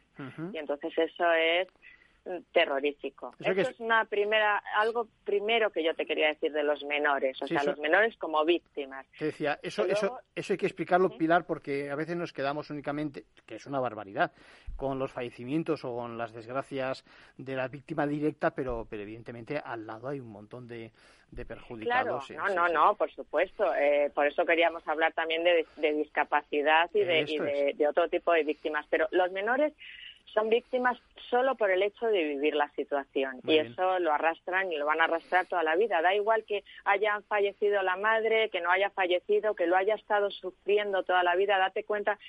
Y 0.51 0.57
entonces 0.57 0.91
eso 0.97 1.31
es 1.33 1.67
terrorífico. 2.51 3.35
Eso 3.39 3.69
es 3.69 3.79
una 3.79 4.05
primera, 4.05 4.61
algo 4.75 5.07
primero 5.23 5.71
que 5.71 5.83
yo 5.83 5.93
te 5.95 6.05
quería 6.05 6.27
decir 6.29 6.51
de 6.51 6.63
los 6.63 6.83
menores, 6.83 7.41
o 7.41 7.47
sea, 7.47 7.63
los 7.63 7.79
menores 7.79 8.15
como 8.17 8.43
víctimas. 8.45 9.05
Te 9.17 9.25
decía, 9.25 9.59
eso, 9.61 9.85
eso, 9.85 10.19
eso 10.35 10.53
hay 10.53 10.57
que 10.57 10.65
explicarlo, 10.65 11.17
Pilar, 11.17 11.45
porque 11.45 11.89
a 11.89 11.95
veces 11.95 12.15
nos 12.15 12.33
quedamos 12.33 12.69
únicamente, 12.69 13.25
que 13.45 13.55
es 13.55 13.65
una 13.65 13.79
barbaridad, 13.79 14.31
con 14.75 14.99
los 14.99 15.11
fallecimientos 15.11 15.83
o 15.85 15.95
con 15.95 16.17
las 16.17 16.33
desgracias 16.33 17.03
de 17.37 17.55
la 17.55 17.67
víctima 17.67 18.05
directa, 18.05 18.51
pero, 18.51 18.87
pero 18.89 19.03
evidentemente 19.03 19.57
al 19.57 19.85
lado 19.85 20.07
hay 20.09 20.19
un 20.19 20.29
montón 20.29 20.67
de, 20.67 20.91
de 21.31 21.45
perjudicados. 21.45 22.27
Claro, 22.27 22.53
no, 22.53 22.67
no, 22.67 22.73
no, 22.73 22.95
por 22.95 23.11
supuesto. 23.11 23.73
Eh, 23.75 24.11
por 24.13 24.27
eso 24.27 24.45
queríamos 24.45 24.87
hablar 24.87 25.13
también 25.13 25.43
de, 25.43 25.93
discapacidad 25.93 26.89
y, 26.93 26.99
de, 26.99 27.25
y 27.27 27.73
de 27.73 27.87
otro 27.87 28.07
tipo 28.07 28.31
de 28.31 28.43
víctimas. 28.43 28.85
Pero 28.89 29.07
los 29.11 29.31
menores 29.31 29.73
son 30.33 30.49
víctimas 30.49 30.97
solo 31.29 31.55
por 31.55 31.71
el 31.71 31.83
hecho 31.83 32.07
de 32.07 32.23
vivir 32.23 32.55
la 32.55 32.69
situación 32.69 33.39
y 33.45 33.57
eso 33.57 33.99
lo 33.99 34.13
arrastran 34.13 34.71
y 34.71 34.77
lo 34.77 34.85
van 34.85 35.01
a 35.01 35.05
arrastrar 35.05 35.45
toda 35.45 35.63
la 35.63 35.75
vida. 35.75 36.01
Da 36.01 36.13
igual 36.13 36.43
que 36.45 36.63
hayan 36.85 37.23
fallecido 37.23 37.81
la 37.81 37.95
madre, 37.95 38.49
que 38.49 38.61
no 38.61 38.71
haya 38.71 38.89
fallecido, 38.91 39.55
que 39.55 39.67
lo 39.67 39.75
haya 39.75 39.95
estado 39.95 40.29
sufriendo 40.31 41.03
toda 41.03 41.23
la 41.23 41.35
vida. 41.35 41.57
Date 41.57 41.83
cuenta 41.83 42.19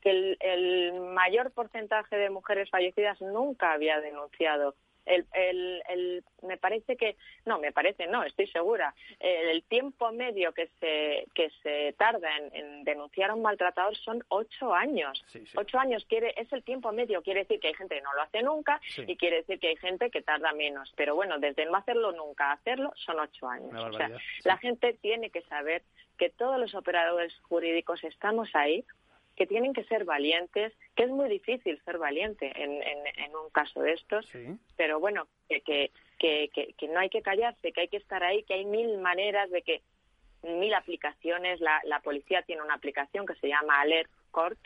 que 0.00 0.36
el 0.38 0.92
mayor 1.14 1.50
porcentaje 1.50 2.16
de 2.16 2.30
mujeres 2.30 2.70
fallecidas 2.70 3.20
nunca 3.20 3.72
había 3.72 4.00
denunciado 4.00 4.74
el, 5.06 5.26
el, 5.32 5.82
el, 5.88 6.24
me 6.42 6.56
parece 6.56 6.96
que, 6.96 7.16
no, 7.44 7.58
me 7.58 7.72
parece, 7.72 8.06
no, 8.06 8.24
estoy 8.24 8.46
segura, 8.48 8.94
el, 9.20 9.62
tiempo 9.64 10.12
medio 10.12 10.52
que 10.52 10.68
se, 10.80 11.26
que 11.34 11.50
se 11.62 11.94
tarda 11.94 12.28
en, 12.52 12.84
denunciar 12.84 13.30
a 13.30 13.34
un 13.34 13.42
maltratador 13.42 13.96
son 13.96 14.24
ocho 14.28 14.74
años. 14.74 15.24
Ocho 15.54 15.78
años 15.78 16.04
quiere, 16.08 16.34
es 16.36 16.52
el 16.52 16.62
tiempo 16.62 16.92
medio, 16.92 17.22
quiere 17.22 17.40
decir 17.40 17.60
que 17.60 17.68
hay 17.68 17.74
gente 17.74 17.96
que 17.96 18.02
no 18.02 18.12
lo 18.14 18.22
hace 18.22 18.42
nunca 18.42 18.80
y 19.06 19.16
quiere 19.16 19.36
decir 19.36 19.58
que 19.58 19.68
hay 19.68 19.76
gente 19.76 20.10
que 20.10 20.22
tarda 20.22 20.52
menos. 20.52 20.92
Pero 20.96 21.14
bueno, 21.14 21.38
desde 21.38 21.66
no 21.66 21.76
hacerlo 21.76 22.12
nunca 22.12 22.50
a 22.50 22.54
hacerlo 22.54 22.92
son 22.96 23.18
ocho 23.20 23.48
años. 23.48 23.74
O 23.82 23.92
sea, 23.96 24.10
la 24.44 24.58
gente 24.58 24.94
tiene 24.94 25.30
que 25.30 25.42
saber 25.42 25.82
que 26.18 26.30
todos 26.30 26.58
los 26.58 26.74
operadores 26.74 27.34
jurídicos 27.40 28.02
estamos 28.04 28.48
ahí 28.54 28.84
que 29.36 29.46
tienen 29.46 29.74
que 29.74 29.84
ser 29.84 30.04
valientes, 30.04 30.72
que 30.94 31.04
es 31.04 31.10
muy 31.10 31.28
difícil 31.28 31.80
ser 31.84 31.98
valiente 31.98 32.52
en, 32.56 32.80
en, 32.82 33.36
un 33.36 33.50
caso 33.50 33.82
de 33.82 33.92
estos, 33.92 34.26
pero 34.76 34.98
bueno, 34.98 35.28
que, 35.48 35.60
que, 35.60 35.90
que, 36.18 36.74
que, 36.76 36.88
no 36.88 36.98
hay 36.98 37.10
que 37.10 37.22
callarse, 37.22 37.72
que 37.72 37.82
hay 37.82 37.88
que 37.88 37.98
estar 37.98 38.24
ahí, 38.24 38.42
que 38.44 38.54
hay 38.54 38.64
mil 38.64 38.98
maneras 38.98 39.50
de 39.50 39.62
que, 39.62 39.82
mil 40.42 40.72
aplicaciones, 40.74 41.60
la, 41.60 41.80
la 41.84 42.00
policía 42.00 42.42
tiene 42.42 42.62
una 42.62 42.74
aplicación 42.74 43.26
que 43.26 43.34
se 43.34 43.48
llama 43.48 43.80
Alert 43.80 44.10
Corps, 44.30 44.58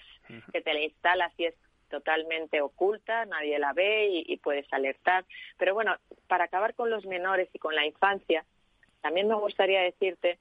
que 0.52 0.60
te 0.60 0.74
la 0.74 0.80
instalas 0.80 1.32
y 1.36 1.46
es 1.46 1.54
totalmente 1.88 2.60
oculta, 2.60 3.24
nadie 3.26 3.58
la 3.58 3.72
ve 3.72 4.06
y, 4.08 4.24
y, 4.32 4.36
puedes 4.36 4.72
alertar. 4.72 5.24
Pero 5.58 5.74
bueno, 5.74 5.96
para 6.28 6.44
acabar 6.44 6.74
con 6.74 6.90
los 6.90 7.04
menores 7.06 7.48
y 7.52 7.58
con 7.58 7.74
la 7.74 7.84
infancia, 7.84 8.44
también 9.00 9.26
me 9.26 9.34
gustaría 9.34 9.80
decirte 9.80 10.38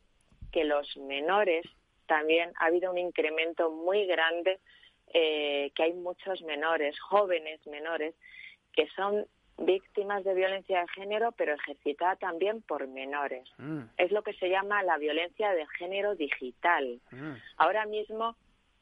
que 0.51 0.63
los 0.63 0.95
menores 0.98 1.65
también 2.10 2.51
ha 2.60 2.66
habido 2.66 2.92
un 2.92 2.98
incremento 2.98 3.70
muy 3.70 4.06
grande, 4.08 4.60
eh, 5.13 5.72
que 5.75 5.84
hay 5.84 5.94
muchos 5.94 6.42
menores, 6.42 7.00
jóvenes 7.00 7.66
menores, 7.68 8.16
que 8.74 8.88
son 8.96 9.25
víctimas 9.60 10.24
de 10.24 10.34
violencia 10.34 10.82
de 10.82 10.88
género, 10.88 11.32
pero 11.34 11.54
ejercitada 11.54 12.16
también 12.16 12.63
por 12.63 12.88
menores. 12.88 13.48
Mm. 13.58 13.82
Es 13.98 14.12
lo 14.12 14.24
que 14.24 14.34
se 14.34 14.50
llama 14.50 14.82
la 14.84 14.98
violencia 14.98 15.51
de 15.54 15.68
género 15.78 16.16
digital. 16.16 17.00
Mm. 17.12 17.34
Ahora 17.58 17.86
mismo 17.86 18.36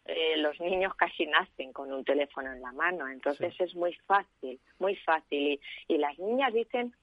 eh, 0.06 0.38
los 0.38 0.58
niños 0.62 0.96
casi 0.96 1.26
nacen 1.26 1.74
con 1.74 1.92
un 1.92 2.06
teléfono 2.06 2.54
en 2.54 2.62
la 2.62 2.72
mano, 2.72 3.10
entonces 3.10 3.54
es 3.60 3.76
muy 3.76 3.94
fácil, 4.06 4.58
muy 4.80 4.96
fácil. 4.96 5.60
y 5.90 5.98
las 5.98 6.18
niñas 6.18 6.54
dicen 6.54 6.94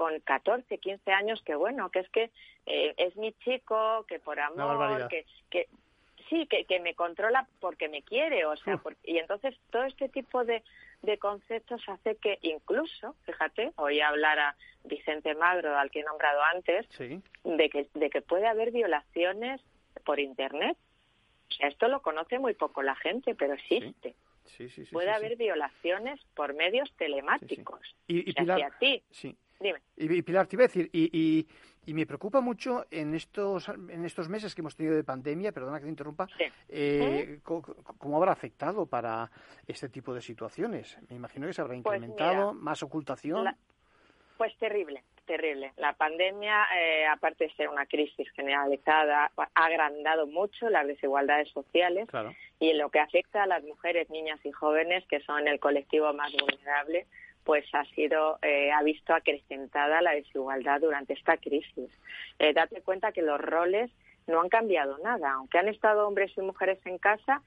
con 0.00 0.18
14, 0.18 0.78
15 0.78 1.12
años 1.12 1.42
que 1.42 1.54
bueno, 1.54 1.90
que 1.90 1.98
es 1.98 2.08
que 2.08 2.30
eh, 2.64 2.94
es 2.96 3.14
mi 3.18 3.34
chico, 3.44 4.06
que 4.08 4.18
por 4.18 4.40
amor, 4.40 5.08
que, 5.08 5.26
que 5.50 5.68
sí, 6.30 6.46
que, 6.46 6.64
que 6.64 6.80
me 6.80 6.94
controla 6.94 7.46
porque 7.60 7.90
me 7.90 8.00
quiere, 8.00 8.46
o 8.46 8.56
sea, 8.56 8.80
y 9.04 9.18
entonces 9.18 9.54
todo 9.70 9.84
este 9.84 10.08
tipo 10.08 10.42
de, 10.46 10.62
de 11.02 11.18
conceptos 11.18 11.86
hace 11.86 12.16
que 12.16 12.38
incluso, 12.40 13.14
fíjate, 13.26 13.72
oí 13.76 14.00
hablar 14.00 14.38
a 14.38 14.56
Vicente 14.84 15.34
Magro, 15.34 15.76
al 15.76 15.90
que 15.90 16.00
he 16.00 16.04
nombrado 16.04 16.40
antes, 16.44 16.88
de, 17.44 17.68
que, 17.68 17.86
de 17.92 18.08
que 18.08 18.22
puede 18.22 18.46
haber 18.46 18.70
violaciones 18.70 19.60
por 20.06 20.18
Internet. 20.18 20.78
O 21.50 21.52
sea, 21.52 21.68
esto 21.68 21.88
lo 21.88 22.00
conoce 22.00 22.38
muy 22.38 22.54
poco 22.54 22.82
la 22.82 22.96
gente, 22.96 23.34
pero 23.34 23.52
existe. 23.52 24.14
puede 24.92 25.10
haber 25.10 25.36
violaciones 25.36 26.18
por 26.34 26.54
medios 26.54 26.90
telemáticos. 26.96 27.80
Y, 28.08 28.30
a 28.50 28.70
ti, 28.78 29.02
y, 29.96 30.22
Pilar, 30.22 30.46
te 30.46 30.56
iba 30.56 30.64
a 30.64 30.68
decir, 30.68 30.88
y, 30.92 31.46
y, 31.86 31.94
me 31.94 32.06
preocupa 32.06 32.40
mucho 32.40 32.86
en 32.90 33.14
estos, 33.14 33.68
en 33.68 34.04
estos 34.04 34.28
meses 34.28 34.54
que 34.54 34.60
hemos 34.60 34.76
tenido 34.76 34.94
de 34.94 35.04
pandemia, 35.04 35.52
perdona 35.52 35.78
que 35.78 35.84
te 35.84 35.90
interrumpa, 35.90 36.28
eh, 36.68 37.40
¿cómo, 37.42 38.16
habrá 38.16 38.32
afectado 38.32 38.86
para 38.86 39.30
este 39.66 39.88
tipo 39.88 40.14
de 40.14 40.20
situaciones? 40.20 40.96
Me 41.08 41.16
imagino 41.16 41.46
que 41.46 41.52
se 41.52 41.60
habrá 41.60 41.72
pues 41.72 41.78
incrementado, 41.78 42.54
más 42.54 42.82
ocultación. 42.82 43.48
pues 44.38 44.56
terrible, 44.58 45.02
terrible. 45.26 45.72
La 45.76 45.92
pandemia, 45.94 46.66
eh, 46.76 47.06
aparte 47.06 47.44
de 47.44 47.54
ser 47.54 47.68
una 47.68 47.86
crisis 47.86 48.30
generalizada, 48.32 49.30
ha 49.36 49.64
agrandado 49.64 50.26
mucho 50.26 50.70
las 50.70 50.86
desigualdades 50.86 51.50
sociales 51.50 52.08
y 52.60 52.70
en 52.70 52.78
lo 52.78 52.90
que 52.90 53.00
afecta 53.00 53.42
a 53.42 53.46
las 53.46 53.64
mujeres, 53.64 54.08
niñas 54.10 54.38
y 54.44 54.52
jóvenes, 54.52 55.04
que 55.06 55.20
son 55.20 55.48
el 55.48 55.58
colectivo 55.58 56.12
más 56.12 56.32
vulnerable, 56.32 57.06
pues 57.44 57.64
ha 57.72 57.84
sido 57.86 58.38
eh, 58.42 58.70
ha 58.72 58.82
visto 58.82 59.14
acrecentada 59.14 60.02
la 60.02 60.12
desigualdad 60.12 60.80
durante 60.80 61.14
esta 61.14 61.36
crisis. 61.36 61.90
Eh, 62.38 62.52
date 62.52 62.82
cuenta 62.82 63.12
que 63.12 63.22
los 63.22 63.40
roles 63.40 63.90
no 64.26 64.40
han 64.40 64.48
cambiado 64.48 64.98
nada, 64.98 65.32
aunque 65.32 65.58
han 65.58 65.68
estado 65.68 66.06
hombres 66.06 66.32
y 66.36 66.40
mujeres 66.40 66.78
en 66.84 66.98
casa, 66.98 67.42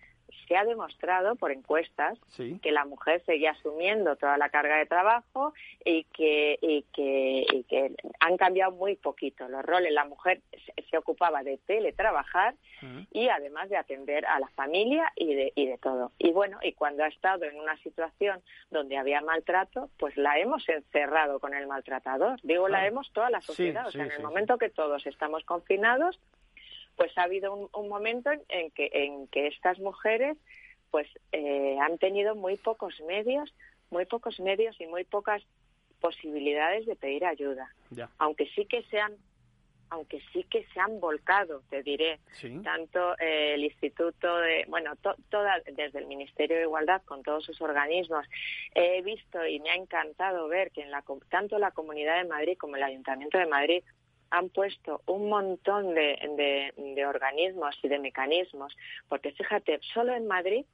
se 0.48 0.56
ha 0.56 0.66
demostrado 0.66 1.36
por 1.36 1.52
encuestas 1.52 2.20
que 2.62 2.72
la 2.72 2.86
mujer 2.86 3.22
seguía 3.26 3.52
asumiendo 3.52 4.16
toda 4.16 4.38
la 4.38 4.50
carga 4.50 4.78
de 4.78 4.86
trabajo 4.86 5.54
y 5.86 6.04
que, 6.06 6.58
y 6.62 6.84
que, 6.94 7.46
y 7.52 7.64
que 7.64 7.96
han 8.20 8.38
cambiado 8.38 8.72
muy 8.72 8.96
poquito 8.96 9.48
los 9.48 9.64
roles. 9.64 9.94
La 9.94 10.06
mujer 10.06 10.42
se, 10.90 10.98
ocupaba 10.98 11.44
de 11.44 11.58
teletrabajar 11.66 12.56
y 13.12 13.30
además 13.30 13.70
de 13.70 13.78
atender 13.78 14.26
a 14.26 14.40
la 14.40 14.48
familia 14.50 15.12
y 15.16 15.34
de, 15.34 15.54
y 15.56 15.68
de 15.68 15.78
todo. 15.78 16.12
Y 16.18 16.32
bueno, 16.32 16.60
y 16.62 16.74
cuando 16.74 17.04
ha 17.04 17.08
estado 17.08 17.46
en 17.46 17.58
una 17.58 17.78
situación 17.78 18.42
donde 18.70 18.98
había 18.98 19.22
maltrato, 19.22 19.90
pues 19.98 20.18
la 20.18 20.38
hemos 20.40 20.68
encerrado 20.70 21.40
con 21.40 21.54
el 21.54 21.68
maltratador. 21.68 22.40
Digo, 22.44 22.68
la 22.68 22.86
hemos 22.86 23.12
toda 23.12 23.30
la 23.30 23.42
sociedad. 23.42 23.88
o 23.88 23.92
sea, 23.92 24.06
en 24.06 24.12
el 24.12 24.22
momento 24.22 24.58
que 24.58 24.70
todos 24.70 25.06
estamos 25.08 25.44
confinados, 25.46 26.20
pues 26.96 27.18
ha 27.18 27.24
habido 27.24 27.70
un, 27.74 27.90
momento 27.90 28.30
en 28.50 28.72
que, 28.72 28.90
en 28.94 29.28
que 29.28 29.48
estas 29.48 29.80
mujeres 29.80 30.38
pues 30.92 31.08
eh, 31.32 31.78
han 31.82 31.98
tenido 31.98 32.36
muy 32.36 32.56
pocos 32.58 32.94
medios, 33.08 33.54
muy 33.90 34.06
pocos 34.06 34.40
medios 34.40 34.80
y 34.80 34.86
muy 34.86 35.04
pocas 35.04 35.42
posibilidades 36.00 36.86
de 36.86 36.96
pedir 36.96 37.26
ayuda. 37.26 37.74
Aunque 38.20 38.48
sí 38.56 38.66
que 38.66 38.84
sean 38.84 39.18
aunque 39.94 40.22
sí 40.34 40.44
que 40.50 40.66
se 40.74 40.80
han 40.80 41.00
volcado, 41.00 41.62
te 41.70 41.84
diré, 41.84 42.20
tanto 42.64 43.14
eh, 43.20 43.54
el 43.54 43.64
Instituto 43.64 44.38
de, 44.38 44.66
bueno, 44.68 44.94
toda, 45.30 45.62
desde 45.72 46.00
el 46.00 46.08
Ministerio 46.08 46.58
de 46.58 46.64
Igualdad 46.64 47.04
con 47.04 47.22
todos 47.22 47.46
sus 47.46 47.62
organismos, 47.62 48.26
he 48.74 49.04
visto 49.04 49.46
y 49.46 49.60
me 49.60 49.70
ha 49.70 49.76
encantado 49.76 50.48
ver 50.48 50.72
que 50.72 50.82
en 50.82 50.90
la, 50.90 51.04
tanto 51.30 51.60
la 51.60 51.70
Comunidad 51.70 52.18
de 52.24 52.28
Madrid 52.28 52.58
como 52.58 52.76
el 52.76 52.82
Ayuntamiento 52.82 53.38
de 53.38 53.46
Madrid 53.46 53.84
han 54.34 54.50
puesto 54.50 55.02
un 55.06 55.30
montón 55.30 55.94
de, 55.94 56.74
de 56.76 57.06
organismos 57.06 57.78
y 57.84 57.88
de 57.88 58.00
mecanismos, 58.00 58.76
porque 59.08 59.32
fíjate, 59.32 59.80
solo 59.94 60.16
en 60.16 60.26
Madrid 60.26 60.66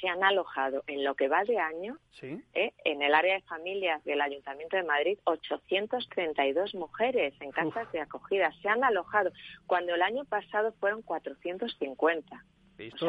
se 0.00 0.08
han 0.08 0.24
alojado 0.24 0.82
en 0.88 1.04
lo 1.04 1.14
que 1.14 1.28
va 1.28 1.44
de 1.44 1.58
año 1.58 1.96
¿eh? 2.20 2.72
en 2.84 3.02
el 3.02 3.14
área 3.14 3.34
de 3.34 3.42
familias 3.42 4.02
del 4.02 4.20
Ayuntamiento 4.20 4.76
de 4.76 4.82
Madrid 4.82 5.18
832 5.22 6.74
mujeres 6.74 7.32
en 7.40 7.52
casas 7.52 7.90
de 7.92 8.00
acogida. 8.00 8.52
Se 8.60 8.68
han 8.68 8.82
alojado 8.82 9.30
cuando 9.68 9.94
el 9.94 10.02
año 10.02 10.24
pasado 10.24 10.72
fueron 10.80 11.02
450 11.02 12.44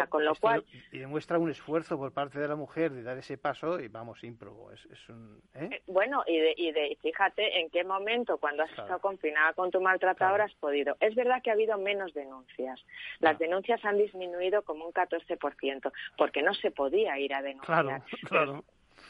con 0.10 0.26
lo 0.26 0.36
cual... 0.36 0.64
Y 0.92 1.00
demuestra 1.00 1.38
un 1.38 1.50
esfuerzo 1.50 1.98
por 1.98 2.12
parte 2.12 2.40
de 2.40 2.48
la 2.48 2.56
mujer 2.56 2.92
de 2.92 3.04
dar 3.04 3.18
ese 3.18 3.38
paso 3.38 3.80
y 3.80 3.88
vamos, 3.88 4.24
ímprobo. 4.24 4.72
Es, 4.72 4.86
¿eh? 4.86 5.70
Eh, 5.72 5.82
bueno, 5.88 6.24
y, 6.28 6.38
de, 6.38 6.54
y 6.58 6.72
de, 6.72 6.98
fíjate 7.02 7.60
en 7.60 7.70
qué 7.70 7.84
momento, 7.84 8.38
cuando 8.38 8.64
has 8.64 8.70
estado 8.72 9.00
confinada 9.00 9.54
con 9.54 9.72
tu 9.72 9.82
maltratador, 9.82 10.42
has 10.42 10.54
podido. 10.56 10.96
Es 11.00 11.16
verdad 11.16 11.42
que 11.42 11.50
ha 11.50 11.54
habido 11.54 11.78
menos 11.78 12.14
denuncias. 12.14 12.84
Las 13.20 13.38
denuncias 13.40 13.84
han 13.86 13.98
disminuido 13.98 14.64
como 14.64 14.86
un 14.86 14.94
14%, 14.94 15.92
porque 16.18 16.42
no 16.42 16.54
se 16.54 16.72
podía 16.72 17.18
ir 17.20 17.34
a 17.34 17.42
denunciar. 17.42 17.86
Claro, 17.86 18.04
claro. 18.28 18.64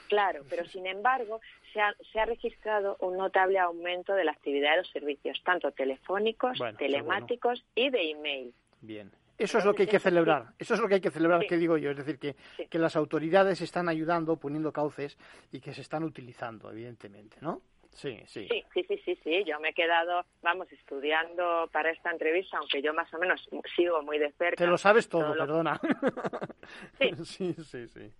Claro, 0.08 0.44
pero 0.50 0.66
sin 0.66 0.86
embargo 0.86 1.40
se 1.72 1.82
ha, 1.82 1.96
se 2.12 2.20
ha, 2.20 2.26
registrado 2.26 2.98
un 3.00 3.18
notable 3.18 3.58
aumento 3.60 4.14
de 4.14 4.26
la 4.26 4.32
actividad 4.32 4.72
de 4.72 4.78
los 4.78 4.90
servicios, 4.92 5.42
tanto 5.44 5.72
telefónicos, 5.72 6.60
telemáticos 6.78 7.64
y 7.74 7.90
de 7.90 8.12
email. 8.12 8.54
Bien. 8.82 9.12
Eso 9.38 9.58
es 9.58 9.66
lo 9.66 9.74
que 9.74 9.84
hay 9.84 9.88
que 9.88 10.00
celebrar, 10.00 10.54
eso 10.60 10.76
es 10.76 10.80
lo 10.80 10.88
que 10.88 10.96
hay 10.96 11.02
que 11.02 11.10
celebrar, 11.10 11.46
que 11.48 11.58
digo 11.58 11.78
yo, 11.78 11.92
es 11.92 11.98
decir, 11.98 12.20
que, 12.20 12.36
que 12.70 12.80
las 12.80 12.96
autoridades 12.96 13.62
están 13.62 13.90
ayudando, 13.90 14.38
poniendo 14.38 14.72
cauces 14.72 15.18
y 15.52 15.60
que 15.60 15.74
se 15.74 15.82
están 15.82 16.04
utilizando, 16.04 16.72
evidentemente, 16.72 17.38
¿no? 17.42 17.62
Sí, 17.94 18.20
sí. 18.26 18.48
Sí, 18.48 18.64
sí, 18.88 19.00
sí, 19.06 19.20
sí, 19.24 19.44
Yo 19.46 19.60
me 19.60 19.70
he 19.70 19.74
quedado, 19.74 20.26
vamos, 20.42 20.72
estudiando 20.72 21.70
para 21.72 21.92
esta 21.92 22.12
entrevista, 22.12 22.58
aunque 22.58 22.82
yo 22.82 22.94
más 22.94 23.12
o 23.14 23.20
menos 23.20 23.48
sigo 23.76 24.02
muy 24.02 24.18
de 24.18 24.32
cerca. 24.34 24.56
Te 24.56 24.68
lo 24.68 24.78
sabes 24.78 25.08
todo, 25.08 25.34
perdona. 25.34 25.80
Sí. 26.98 27.12
sí, 27.24 27.54
sí, 27.64 27.88
sí. 27.88 28.12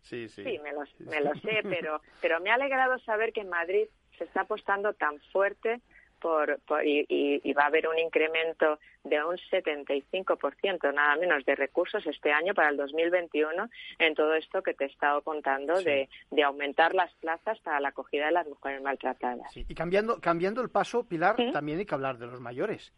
Sí, 0.00 0.28
sí. 0.28 0.42
sí 0.42 0.58
me, 0.58 0.72
lo, 0.72 0.82
me 0.98 1.20
lo 1.20 1.32
sé, 1.36 1.60
pero, 1.62 2.02
pero 2.20 2.40
me 2.40 2.50
ha 2.50 2.54
alegrado 2.54 2.98
saber 3.00 3.32
que 3.32 3.40
en 3.40 3.48
Madrid 3.48 3.86
se 4.18 4.24
está 4.24 4.42
apostando 4.42 4.92
tan 4.94 5.20
fuerte 5.32 5.80
por, 6.22 6.60
y, 6.84 7.52
va 7.52 7.64
a 7.64 7.66
haber 7.66 7.88
un 7.88 7.98
incremento 7.98 8.78
de 9.02 9.22
un 9.24 9.36
75%, 9.36 10.94
nada 10.94 11.16
menos, 11.16 11.44
de 11.44 11.56
recursos 11.56 12.06
este 12.06 12.32
año 12.32 12.54
para 12.54 12.68
el 12.68 12.76
2021 12.76 13.68
en 13.98 14.14
todo 14.14 14.34
esto 14.34 14.62
que 14.62 14.72
te 14.72 14.84
he 14.84 14.86
estado 14.86 15.22
contando 15.22 15.82
de, 15.82 16.08
aumentar 16.44 16.94
las 16.94 17.12
plazas 17.14 17.58
para 17.60 17.80
la 17.80 17.88
acogida 17.88 18.26
de 18.26 18.32
las 18.32 18.46
mujeres 18.46 18.80
maltratadas. 18.82 19.54
Y 19.56 19.74
cambiando, 19.74 20.20
cambiando 20.20 20.62
el 20.62 20.70
paso, 20.70 21.04
Pilar, 21.04 21.36
también 21.52 21.80
hay 21.80 21.86
que 21.86 21.94
hablar 21.94 22.18
de 22.18 22.26
los 22.26 22.40
mayores. 22.40 22.92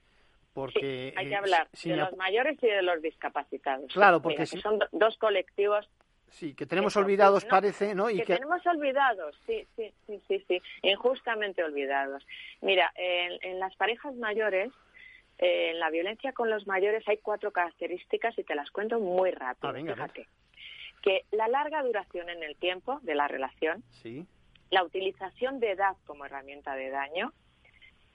Porque, 0.53 1.13
hay 1.17 1.29
que 1.29 1.35
hablar 1.35 1.69
de 1.83 1.97
los 1.97 2.17
mayores 2.17 2.63
y 2.63 2.69
de 2.69 2.83
los 2.83 3.03
discapacitados. 3.03 3.93
Claro, 3.93 4.23
porque 4.23 4.47
son 4.47 4.79
dos 4.93 5.17
colectivos 5.19 5.89
Sí, 6.35 6.53
que 6.53 6.67
tenemos 6.67 6.97
olvidados, 6.97 7.45
parece, 7.45 7.95
¿no? 7.95 8.11
Y 8.11 8.17
que, 8.17 8.35
tenemos 8.35 8.67
olvidados, 8.67 9.37
sí, 9.47 9.65
sí, 9.77 9.95
sí, 10.05 10.21
sí, 10.27 10.45
sí, 10.49 10.61
injustamente 10.83 11.63
olvidados. 11.63 12.27
Mira, 12.61 12.93
en, 12.97 13.61
las 13.61 13.77
parejas 13.77 14.17
mayores, 14.17 14.73
eh, 15.39 15.71
en 15.71 15.79
la 15.79 15.91
violencia 15.91 16.33
con 16.33 16.51
los 16.51 16.67
mayores 16.67 17.07
hay 17.07 17.19
cuatro 17.19 17.53
características 17.53 18.37
y 18.37 18.43
te 18.43 18.57
las 18.57 18.69
cuento 18.73 18.99
muy 18.99 19.31
rápido. 19.31 19.69
Ah, 19.69 19.95
fíjate. 19.95 20.29
Que 21.03 21.25
la 21.31 21.47
larga 21.47 21.85
duración 21.85 22.29
en 22.29 22.43
el 22.43 22.57
tiempo 22.57 22.99
de 23.03 23.15
la 23.15 23.29
relación, 23.29 23.85
sí. 24.03 24.27
la 24.71 24.83
utilización 24.83 25.61
de 25.61 25.71
edad 25.71 25.95
como 26.05 26.25
herramienta 26.25 26.75
de 26.75 26.91
daño, 26.91 27.33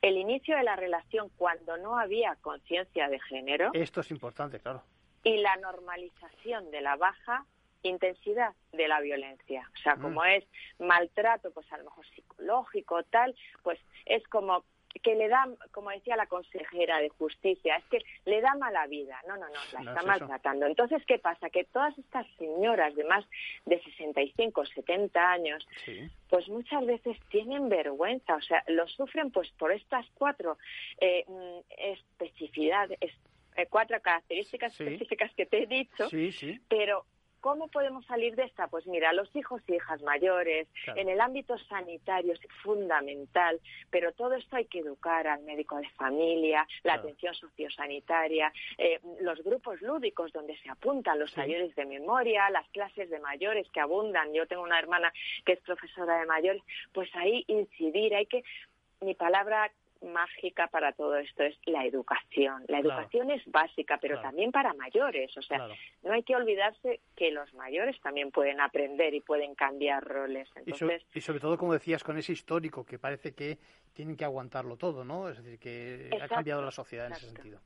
el 0.02 0.18
inicio 0.18 0.58
de 0.58 0.64
la 0.64 0.76
relación 0.76 1.30
cuando 1.38 1.78
no 1.78 1.98
había 1.98 2.36
conciencia 2.42 3.08
de 3.08 3.22
género. 3.22 3.70
Esto 3.72 4.02
es 4.02 4.12
importante, 4.12 4.60
claro. 4.60 4.84
Y 5.24 5.38
la 5.38 5.56
normalización 5.56 6.70
de 6.70 6.82
la 6.82 6.98
baja 6.98 7.46
intensidad 7.84 8.54
de 8.72 8.88
la 8.88 9.02
violencia. 9.02 9.70
O 9.74 9.78
sea, 9.78 9.96
mm. 9.96 10.02
como 10.02 10.24
es 10.26 10.44
maltrato, 10.80 11.52
pues 11.52 11.72
a 11.72 11.78
lo 11.78 11.86
mejor 11.86 12.06
psicológico, 12.16 13.04
tal, 13.04 13.36
pues 13.64 13.80
es 14.06 14.28
como 14.28 14.64
que 15.04 15.16
le 15.16 15.28
da, 15.28 15.48
como 15.72 15.92
decía 15.92 16.16
la 16.16 16.26
consejera 16.26 17.00
de 17.00 17.10
justicia, 17.10 17.76
es 17.76 17.86
que 17.86 18.00
le 18.26 18.42
da 18.42 18.56
mala 18.56 18.88
vida. 18.88 19.22
No, 19.28 19.38
no, 19.38 19.48
no, 19.48 19.84
la 19.84 19.92
está 19.92 20.04
maltratando. 20.04 20.66
Entonces, 20.66 21.04
¿qué 21.06 21.20
pasa? 21.20 21.50
Que 21.50 21.64
todas 21.66 21.98
estas 21.98 22.26
señoras 22.38 22.96
de 22.96 23.04
más 23.04 23.26
de 23.66 23.82
65, 23.82 24.66
70 24.66 25.32
años, 25.32 25.68
pues 26.30 26.48
muchas 26.50 26.86
veces 26.86 27.18
tienen 27.30 27.70
vergüenza, 27.70 28.36
o 28.36 28.42
sea, 28.42 28.64
lo 28.68 28.88
sufren 28.88 29.32
pues 29.32 29.50
por 29.52 29.72
estas 29.72 30.06
cuatro 30.16 30.58
eh, 31.00 31.24
mm, 31.28 31.60
especificidades, 31.78 33.00
eh, 33.56 33.68
cuatro 33.70 34.02
características 34.02 34.80
específicas 34.80 35.32
que 35.36 35.46
te 35.46 35.64
he 35.64 35.68
dicho, 35.68 36.08
pero 36.68 37.06
¿Cómo 37.42 37.68
podemos 37.70 38.06
salir 38.06 38.36
de 38.36 38.44
esta? 38.44 38.68
Pues 38.68 38.86
mira, 38.86 39.14
los 39.14 39.34
hijos 39.36 39.62
y 39.68 39.76
hijas 39.76 40.02
mayores, 40.02 40.68
en 40.96 41.10
el 41.10 41.22
ámbito 41.22 41.58
sanitario 41.58 42.34
es 42.34 42.40
fundamental, 42.64 43.60
pero 43.90 44.12
todo 44.12 44.34
esto 44.34 44.58
hay 44.58 44.66
que 44.66 44.80
educar 44.80 45.28
al 45.28 45.44
médico 45.44 45.78
de 45.78 45.90
familia, 45.92 46.68
la 46.84 46.96
atención 46.96 47.34
sociosanitaria, 47.34 48.52
eh, 48.78 49.00
los 49.22 49.42
grupos 49.44 49.82
lúdicos 49.82 50.34
donde 50.34 50.58
se 50.58 50.70
apuntan 50.70 51.20
los 51.20 51.36
mayores 51.38 51.74
de 51.76 51.86
memoria, 51.86 52.50
las 52.50 52.68
clases 52.70 53.10
de 53.10 53.20
mayores 53.20 53.70
que 53.72 53.80
abundan. 53.80 54.34
Yo 54.34 54.46
tengo 54.48 54.64
una 54.64 54.80
hermana 54.80 55.14
que 55.46 55.54
es 55.54 55.60
profesora 55.62 56.20
de 56.20 56.26
mayores, 56.26 56.62
pues 56.94 57.10
ahí 57.16 57.46
incidir, 57.48 58.16
hay 58.16 58.26
que 58.26 58.44
mi 59.02 59.16
palabra 59.16 59.72
mágica 60.02 60.68
para 60.68 60.92
todo 60.94 61.16
esto 61.18 61.44
es 61.44 61.58
la 61.66 61.86
educación. 61.86 62.64
La 62.68 62.80
educación 62.80 63.32
es 63.32 63.44
básica, 63.48 63.98
pero 64.02 64.22
también 64.22 64.52
para 64.52 64.74
mayores. 64.74 65.36
O 65.38 65.42
sea, 65.42 65.68
no 66.04 66.14
hay 66.14 66.24
que 66.24 66.36
olvidarse 66.36 67.02
que 67.16 67.32
los 67.32 67.54
mayores 67.54 68.00
también 68.02 68.32
pueden 68.32 68.62
aprender 68.62 69.14
y 69.14 69.22
pueden 69.22 69.56
cambiar 69.56 70.04
roles. 70.04 70.50
Entonces... 70.56 71.06
Y, 71.14 71.22
sobre 71.22 71.40
todo, 71.40 71.58
como 71.58 71.74
decías, 71.74 72.04
con 72.04 72.18
ese 72.18 72.34
histórico 72.34 72.86
que 72.86 73.00
parece 73.00 73.34
que 73.34 73.58
tienen 73.94 74.16
que 74.16 74.26
aguantarlo 74.26 74.78
todo, 74.78 75.04
¿no? 75.04 75.30
Es 75.30 75.44
decir, 75.44 75.60
que 75.60 76.10
ha 76.22 76.28
cambiado 76.28 76.64
la 76.64 76.72
sociedad 76.72 77.08
en 77.08 77.14
ese 77.14 77.26
sentido. 77.28 77.60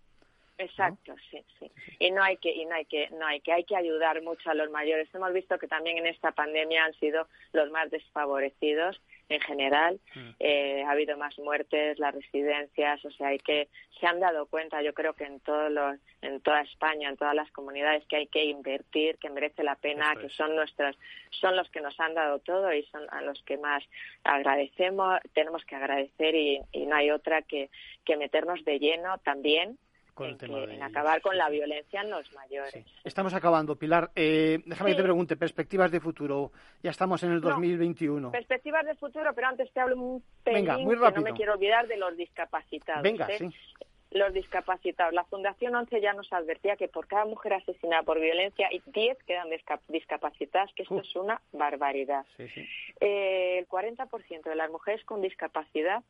Exacto, 0.57 1.15
sí, 1.31 1.43
sí. 1.59 1.71
Y 1.99 2.11
no 2.11 2.23
hay 2.23 2.37
que 2.37 2.51
y 2.51 2.65
no 2.65 2.75
hay 2.75 2.85
que 2.85 3.09
no 3.09 3.25
hay 3.25 3.41
que 3.41 3.51
hay 3.51 3.63
que 3.63 3.75
ayudar 3.75 4.21
mucho 4.21 4.49
a 4.49 4.53
los 4.53 4.69
mayores. 4.69 5.13
Hemos 5.13 5.33
visto 5.33 5.57
que 5.57 5.67
también 5.67 5.97
en 5.97 6.07
esta 6.07 6.31
pandemia 6.31 6.85
han 6.85 6.93
sido 6.93 7.27
los 7.53 7.71
más 7.71 7.89
desfavorecidos 7.89 9.01
en 9.33 9.41
general. 9.41 9.99
Mm. 10.15 10.29
Eh, 10.39 10.83
ha 10.83 10.91
habido 10.91 11.17
más 11.17 11.37
muertes, 11.39 11.99
las 11.99 12.13
residencias, 12.13 13.03
o 13.05 13.11
sea, 13.11 13.27
hay 13.27 13.39
que 13.39 13.69
se 13.99 14.07
han 14.07 14.19
dado 14.19 14.45
cuenta, 14.47 14.81
yo 14.81 14.93
creo 14.93 15.13
que 15.13 15.23
en 15.25 15.39
todos 15.39 15.71
los 15.71 15.97
en 16.21 16.39
toda 16.41 16.61
España, 16.61 17.09
en 17.09 17.17
todas 17.17 17.35
las 17.35 17.51
comunidades 17.51 18.05
que 18.07 18.15
hay 18.15 18.27
que 18.27 18.45
invertir, 18.45 19.17
que 19.17 19.29
merece 19.29 19.63
la 19.63 19.75
pena, 19.75 20.15
que 20.15 20.29
son 20.29 20.55
nuestros 20.55 20.97
son 21.29 21.55
los 21.55 21.69
que 21.69 21.81
nos 21.81 21.99
han 21.99 22.13
dado 22.13 22.39
todo 22.39 22.73
y 22.73 22.83
son 22.83 23.05
a 23.09 23.21
los 23.21 23.41
que 23.43 23.57
más 23.57 23.83
agradecemos, 24.23 25.19
tenemos 25.33 25.65
que 25.65 25.75
agradecer 25.75 26.35
y, 26.35 26.61
y 26.71 26.85
no 26.85 26.95
hay 26.95 27.11
otra 27.11 27.41
que 27.41 27.69
que 28.05 28.17
meternos 28.17 28.63
de 28.65 28.79
lleno 28.79 29.17
también 29.19 29.77
en, 30.19 30.83
acabar 30.83 31.21
con 31.21 31.37
la 31.37 31.49
violencia 31.49 32.01
en 32.01 32.09
los 32.09 32.31
mayores. 32.33 32.85
Estamos 33.03 33.33
acabando, 33.33 33.75
Pilar. 33.75 34.11
Eh, 34.15 34.59
déjame 34.65 34.91
que 34.91 34.97
te 34.97 35.03
pregunte, 35.03 35.35
perspectivas 35.35 35.91
de 35.91 35.99
futuro. 35.99 36.51
Ya 36.81 36.91
estamos 36.91 37.23
en 37.23 37.31
el 37.31 37.41
2021. 37.41 38.31
perspectivas 38.31 38.85
de 38.85 38.95
futuro, 38.95 39.33
pero 39.33 39.47
antes 39.47 39.71
te 39.71 39.79
hablo 39.79 39.95
un 39.97 40.23
pelín, 40.43 40.65
Venga, 40.65 40.77
muy 40.77 40.95
rápido. 40.95 41.21
no 41.21 41.31
me 41.31 41.37
quiero 41.37 41.53
olvidar 41.53 41.87
de 41.87 41.97
los 41.97 42.15
discapacitados. 42.15 43.01
Venga, 43.01 43.27
¿eh? 43.27 43.37
sí. 43.39 43.49
Los 44.11 44.31
discapacitados. 44.31 45.11
La 45.13 45.23
Fundación 45.23 45.73
11 45.73 45.99
ya 45.99 46.13
nos 46.13 46.31
advertía 46.31 46.75
que 46.75 46.87
por 46.87 47.07
cada 47.07 47.25
mujer 47.25 47.53
asesinada 47.53 48.03
por 48.03 48.19
violencia, 48.19 48.69
10 48.85 49.17
quedan 49.23 49.47
discapacitadas, 49.87 50.71
que 50.75 50.83
esto 50.83 51.01
es 51.01 51.15
una 51.15 51.41
barbaridad. 51.51 52.23
Eh, 52.37 53.57
el 53.57 53.67
40% 53.67 54.43
de 54.43 54.55
las 54.55 54.69
mujeres 54.69 55.03
con 55.05 55.21
discapacidad 55.21 56.03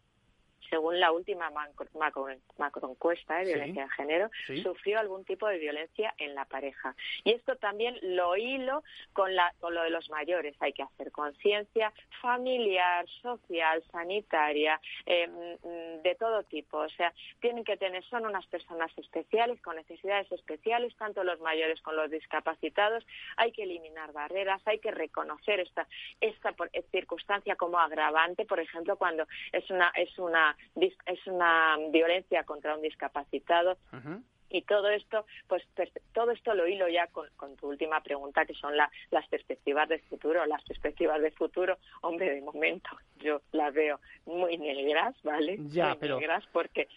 según 0.70 1.00
la 1.00 1.12
última 1.12 1.50
macro, 1.50 2.90
encuesta 2.90 3.38
de 3.38 3.46
violencia 3.46 3.84
de 3.84 3.90
género, 3.90 4.30
sufrió 4.62 5.00
algún 5.00 5.26
tipo 5.26 5.48
de 5.48 5.58
violencia 5.58 6.14
en 6.18 6.36
la 6.36 6.46
pareja. 6.46 6.96
Y 7.24 7.32
esto 7.32 7.56
también 7.58 7.98
lo 8.02 8.36
hilo 8.36 8.84
con, 9.14 9.36
la, 9.36 9.54
con 9.60 9.74
lo 9.74 9.84
de 9.84 9.90
los 9.90 10.10
mayores. 10.10 10.56
Hay 10.60 10.74
que 10.74 10.84
hacer 10.84 11.12
conciencia 11.12 11.94
familiar, 12.22 13.08
social, 13.22 13.84
sanitaria, 13.92 14.80
eh, 15.06 15.28
mm, 15.28 16.02
de 16.02 16.16
todo 16.16 16.44
tipo. 16.44 16.78
O 16.78 16.90
sea, 16.90 17.14
tienen 17.40 17.64
que 17.64 17.78
tener, 17.78 18.04
son 18.06 18.26
unas 18.26 18.46
personas 18.48 18.92
especiales, 18.98 19.62
con 19.62 19.76
necesidades 19.76 20.32
especiales, 20.32 20.96
tanto 20.98 21.24
los 21.24 21.40
mayores 21.40 21.82
como 21.82 21.98
los 21.98 22.12
discapacitados. 22.12 23.06
Hay 23.38 23.52
que 23.52 23.64
eliminar 23.64 24.12
barreras, 24.14 24.62
hay 24.66 24.80
que 24.80 24.92
reconocer 24.92 25.60
esta, 25.60 25.88
esta 26.22 26.54
circunstancia 26.92 27.56
como 27.56 27.80
agravante, 27.80 28.46
por 28.46 28.60
ejemplo, 28.60 28.98
cuando 28.98 29.28
es 29.52 29.70
una, 29.70 29.92
es 29.96 30.18
una 30.18 30.53
una, 30.76 30.88
es 31.06 31.28
una 31.28 31.78
violencia 31.92 32.44
contra 32.44 32.76
un 32.76 32.82
discapacitado. 32.82 33.78
Y 34.50 34.62
todo 34.62 34.90
esto, 34.90 35.26
pues 35.48 35.64
todo 36.14 36.30
esto 36.30 36.54
lo 36.54 36.68
hilo 36.68 36.88
ya 36.88 37.08
con, 37.08 37.56
tu 37.56 37.70
última 37.70 38.02
pregunta, 38.02 38.46
que 38.46 38.54
son 38.54 38.78
las 38.78 39.28
perspectivas 39.28 39.90
de 39.90 40.00
futuro. 40.00 40.46
Las 40.46 40.64
perspectivas 40.64 41.22
de 41.22 41.32
futuro, 41.32 41.78
hombre, 42.02 42.36
de 42.36 42.42
momento 42.42 42.90
yo 43.18 43.42
las 43.52 43.74
veo 43.74 44.00
muy 44.26 44.58
negras, 44.58 45.16
¿vale? 45.24 45.58
Ya, 45.70 45.96
muy 46.00 46.10
negras 46.10 46.44
porque 46.52 46.88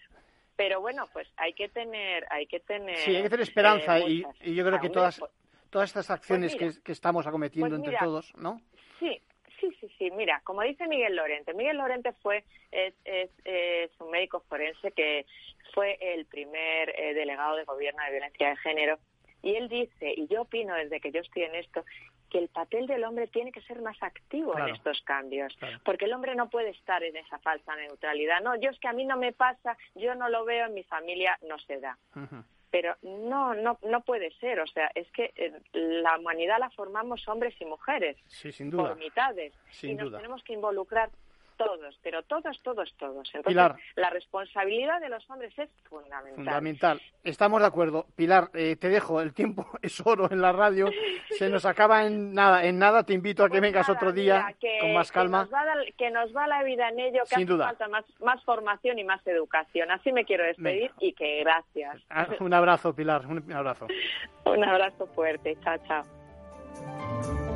pero 0.57 0.81
bueno, 0.81 1.05
pues 1.13 1.29
hay 1.37 1.53
que 1.53 1.69
tener, 1.69 2.27
hay 2.31 2.47
que 2.47 2.61
tener. 2.61 2.97
Sí, 2.99 3.15
hay 3.15 3.23
que 3.23 3.29
tener 3.29 3.43
esperanza 3.43 4.01
y, 4.01 4.23
yo 4.43 4.65
creo 4.65 4.81
que 4.81 4.89
todas, 4.89 5.23
todas 5.71 5.91
estas 5.91 6.11
acciones 6.11 6.57
pues 6.57 6.81
que, 6.81 6.93
estamos 6.93 7.27
acometiendo 7.27 7.77
pues 7.77 7.87
entre 7.87 7.99
todos, 7.99 8.35
¿no? 8.37 8.61
Sí, 8.99 9.21
sí, 9.61 9.71
sí, 9.81 9.89
sí. 9.99 10.11
Mira, 10.11 10.41
como 10.45 10.63
dice 10.63 10.87
Miguel 10.87 11.17
Lorente, 11.17 11.55
Miguel 11.55 11.79
Lorente 11.79 12.13
fue 12.23 12.45
es, 12.71 12.95
es, 13.05 13.91
un 14.01 14.11
médico 14.11 14.43
forense 14.49 14.93
que 14.93 15.27
fue 15.75 15.99
el 16.01 16.27
primer 16.27 16.91
eh, 16.91 17.15
delegado 17.15 17.57
de 17.57 17.65
gobierno 17.65 18.03
de 18.05 18.11
violencia 18.11 18.51
de 18.51 18.57
género 18.57 18.99
y 19.43 19.55
él 19.55 19.69
dice, 19.69 20.13
y 20.17 20.27
yo 20.27 20.43
opino 20.43 20.75
desde 20.75 21.01
que 21.01 21.13
yo 21.13 21.21
estoy 21.21 21.45
en 21.45 21.55
esto, 21.55 21.85
que 22.31 22.39
el 22.39 22.49
papel 22.49 22.89
del 22.89 23.05
hombre 23.05 23.29
tiene 23.29 23.53
que 23.53 23.61
ser 23.63 23.81
más 23.81 23.97
activo 24.03 24.59
en 24.59 24.75
estos 24.75 25.01
cambios, 25.03 25.57
porque 25.85 26.07
el 26.07 26.13
hombre 26.13 26.35
no 26.35 26.51
puede 26.51 26.71
estar 26.71 27.05
en 27.05 27.17
esa 27.17 27.39
falsa 27.39 27.77
neutralidad. 27.77 28.41
No, 28.43 28.57
yo 28.57 28.71
es 28.71 28.79
que 28.81 28.89
a 28.89 28.93
mí 28.93 29.05
no 29.05 29.17
me 29.17 29.33
pasa, 29.33 29.77
yo 29.95 30.17
no 30.17 30.29
lo 30.29 30.45
veo 30.45 30.67
en 30.67 30.75
mi 30.75 30.83
familia, 30.83 31.39
no 31.49 31.59
se 31.61 31.79
da. 31.79 31.97
Pero 32.77 32.95
no, 33.03 33.55
no, 33.55 33.79
no 33.89 34.01
puede 34.03 34.31
ser. 34.33 34.61
O 34.61 34.67
sea, 34.67 34.91
es 34.95 35.11
que 35.13 35.33
eh, 35.37 35.51
la 35.73 36.19
humanidad 36.19 36.59
la 36.61 36.69
formamos 36.69 37.27
hombres 37.27 37.55
y 37.59 37.65
mujeres, 37.65 38.19
por 38.71 38.97
mitades, 38.99 39.55
y 39.83 39.95
nos 39.95 40.13
tenemos 40.13 40.43
que 40.45 40.53
involucrar 40.53 41.09
todos, 41.57 41.99
pero 42.03 42.23
todos, 42.23 42.61
todos, 42.63 42.95
todos. 42.99 43.29
Entonces, 43.35 43.47
Pilar, 43.47 43.77
la 43.97 44.11
responsabilidad 44.11 45.01
de 45.01 45.09
los 45.09 45.29
hombres 45.31 45.57
es 45.59 45.69
fundamental. 45.89 46.35
Fundamental. 46.37 47.03
Estamos 47.25 47.61
de 47.61 47.67
acuerdo. 47.67 48.07
Pilar, 48.15 48.51
eh, 48.55 48.77
te 48.77 48.89
dejo, 48.89 49.21
el 49.21 49.35
tiempo 49.35 49.67
es 49.83 50.01
oro 50.05 50.31
en 50.31 50.41
la 50.41 50.53
radio. 50.53 50.89
Se 51.31 51.49
nos 51.49 51.65
acaba 51.65 52.07
en 52.07 52.33
nada. 52.33 52.65
En 52.65 52.79
nada 52.79 53.03
te 53.03 53.15
invito 53.15 53.43
a 53.43 53.47
que 53.47 53.59
pues 53.59 53.63
vengas 53.63 53.89
otro 53.89 54.13
día 54.13 54.55
con 54.81 54.95
más 54.95 55.11
calma. 55.11 55.49
Que 55.97 56.11
nos, 56.11 56.35
va 56.35 56.47
la 56.47 56.63
vida 56.63 56.89
en 56.89 57.01
ello, 57.01 57.23
que 57.29 57.37
hace 57.37 57.47
falta 57.47 57.89
más, 57.89 58.05
más 58.21 58.43
formación 58.45 58.99
y 58.99 59.05
más 59.05 59.27
educación. 59.27 59.91
Así 59.91 60.13
me 60.13 60.25
quiero 60.25 60.45
despedir 60.45 60.91
y 61.01 61.13
que 61.13 61.41
gracias. 61.41 62.03
Ah, 62.11 62.29
un 62.41 62.53
abrazo, 62.53 62.95
Pilar. 62.95 63.27
Un 63.27 63.53
abrazo. 63.53 63.87
un 64.45 64.65
abrazo 64.65 65.07
fuerte. 65.09 65.57
Chao, 65.63 65.79
chao. 65.87 67.56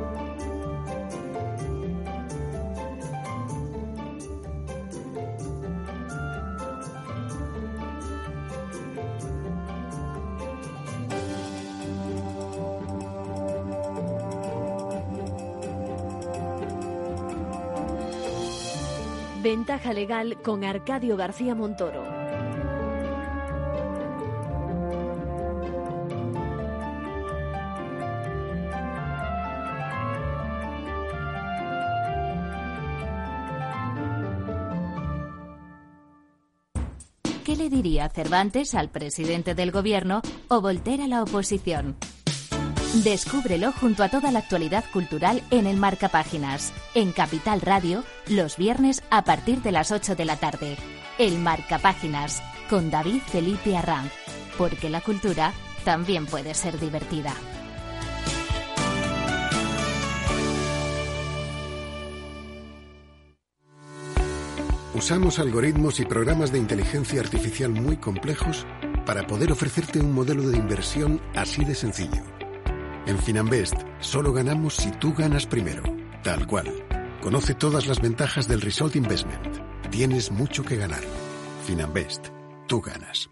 Ventaja 19.41 19.91
legal 19.91 20.37
con 20.43 20.63
Arcadio 20.63 21.17
García 21.17 21.55
Montoro. 21.55 22.03
¿Qué 37.43 37.55
le 37.55 37.69
diría 37.69 38.09
Cervantes 38.09 38.75
al 38.75 38.91
presidente 38.91 39.55
del 39.55 39.71
gobierno 39.71 40.21
o 40.49 40.61
Voltaire 40.61 41.05
a 41.05 41.07
la 41.07 41.23
oposición? 41.23 41.97
Descúbrelo 42.93 43.71
junto 43.71 44.03
a 44.03 44.09
toda 44.09 44.33
la 44.33 44.39
actualidad 44.39 44.83
cultural 44.91 45.41
en 45.49 45.65
el 45.65 45.77
Marca 45.77 46.09
Páginas, 46.09 46.73
en 46.93 47.13
Capital 47.13 47.61
Radio, 47.61 48.03
los 48.27 48.57
viernes 48.57 49.01
a 49.09 49.23
partir 49.23 49.61
de 49.61 49.71
las 49.71 49.91
8 49.91 50.15
de 50.15 50.25
la 50.25 50.35
tarde. 50.35 50.75
El 51.17 51.39
Marca 51.39 51.79
Páginas, 51.79 52.43
con 52.69 52.91
David 52.91 53.21
Felipe 53.25 53.77
Arranz, 53.77 54.11
porque 54.57 54.89
la 54.89 54.99
cultura 54.99 55.53
también 55.85 56.25
puede 56.25 56.53
ser 56.53 56.77
divertida. 56.81 57.33
Usamos 64.93 65.39
algoritmos 65.39 66.01
y 66.01 66.05
programas 66.05 66.51
de 66.51 66.57
inteligencia 66.57 67.21
artificial 67.21 67.71
muy 67.71 67.95
complejos 67.95 68.67
para 69.05 69.25
poder 69.25 69.53
ofrecerte 69.53 70.01
un 70.01 70.13
modelo 70.13 70.43
de 70.49 70.57
inversión 70.57 71.21
así 71.33 71.63
de 71.63 71.73
sencillo 71.73 72.40
en 73.07 73.17
Finanbest, 73.19 73.75
solo 73.99 74.33
ganamos 74.33 74.75
si 74.75 74.91
tú 74.91 75.13
ganas 75.13 75.45
primero. 75.45 75.83
Tal 76.23 76.47
cual. 76.47 76.67
Conoce 77.21 77.53
todas 77.53 77.87
las 77.87 78.01
ventajas 78.01 78.47
del 78.47 78.61
Result 78.61 78.95
Investment. 78.95 79.57
Tienes 79.89 80.31
mucho 80.31 80.63
que 80.63 80.75
ganar. 80.75 81.03
Finanbest, 81.65 82.27
tú 82.67 82.81
ganas. 82.81 83.29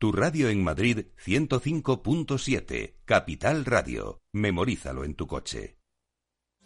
Tu 0.00 0.12
radio 0.12 0.48
en 0.48 0.62
Madrid 0.62 1.06
105.7, 1.24 2.94
Capital 3.04 3.64
Radio. 3.64 4.22
Memorízalo 4.32 5.04
en 5.04 5.14
tu 5.14 5.26
coche. 5.26 5.77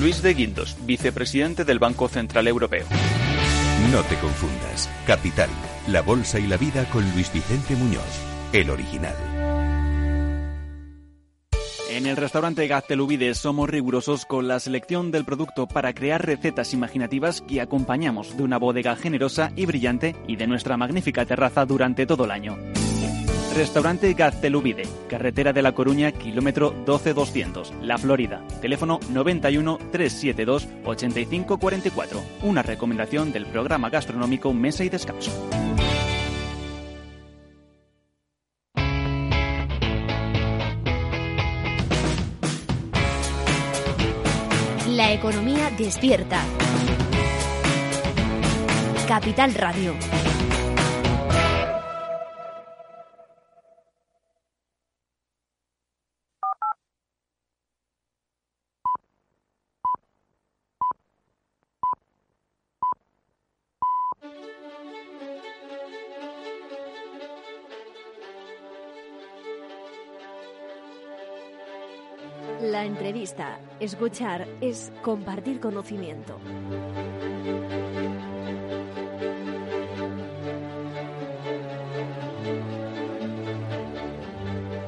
Luis 0.00 0.22
de 0.22 0.32
Guindos, 0.32 0.78
vicepresidente 0.86 1.66
del 1.66 1.78
Banco 1.78 2.08
Central 2.08 2.48
Europeo. 2.48 2.86
No 3.92 4.02
te 4.04 4.16
confundas. 4.16 4.88
Capital, 5.06 5.50
la 5.88 6.00
bolsa 6.00 6.38
y 6.38 6.46
la 6.46 6.56
vida 6.56 6.86
con 6.86 7.02
Luis 7.12 7.30
Vicente 7.30 7.76
Muñoz, 7.76 8.02
el 8.54 8.70
original. 8.70 9.14
En 11.90 12.06
el 12.06 12.16
restaurante 12.16 12.66
Gaztelubides 12.66 13.36
somos 13.36 13.68
rigurosos 13.68 14.24
con 14.24 14.48
la 14.48 14.58
selección 14.58 15.10
del 15.10 15.26
producto 15.26 15.66
para 15.68 15.92
crear 15.92 16.24
recetas 16.24 16.72
imaginativas 16.72 17.42
que 17.42 17.60
acompañamos 17.60 18.38
de 18.38 18.42
una 18.42 18.58
bodega 18.58 18.96
generosa 18.96 19.52
y 19.54 19.66
brillante 19.66 20.16
y 20.26 20.36
de 20.36 20.46
nuestra 20.46 20.78
magnífica 20.78 21.26
terraza 21.26 21.66
durante 21.66 22.06
todo 22.06 22.24
el 22.24 22.30
año. 22.30 22.56
Restaurante 23.54 24.14
Gaztelubide, 24.14 24.84
carretera 25.08 25.52
de 25.52 25.60
La 25.60 25.72
Coruña, 25.72 26.12
kilómetro 26.12 26.70
12200, 26.86 27.72
La 27.82 27.98
Florida. 27.98 28.42
Teléfono 28.60 29.00
91 29.10 29.78
372 29.90 30.68
8544. 30.84 32.22
Una 32.42 32.62
recomendación 32.62 33.32
del 33.32 33.46
programa 33.46 33.90
gastronómico 33.90 34.52
Mesa 34.52 34.84
y 34.84 34.88
Descanso. 34.88 35.32
La 44.86 45.12
economía 45.12 45.70
despierta. 45.76 46.44
Capital 49.08 49.54
Radio. 49.54 49.94
Escuchar, 73.78 74.46
es 74.60 74.92
compartir 75.02 75.60
conocimiento. 75.60 76.38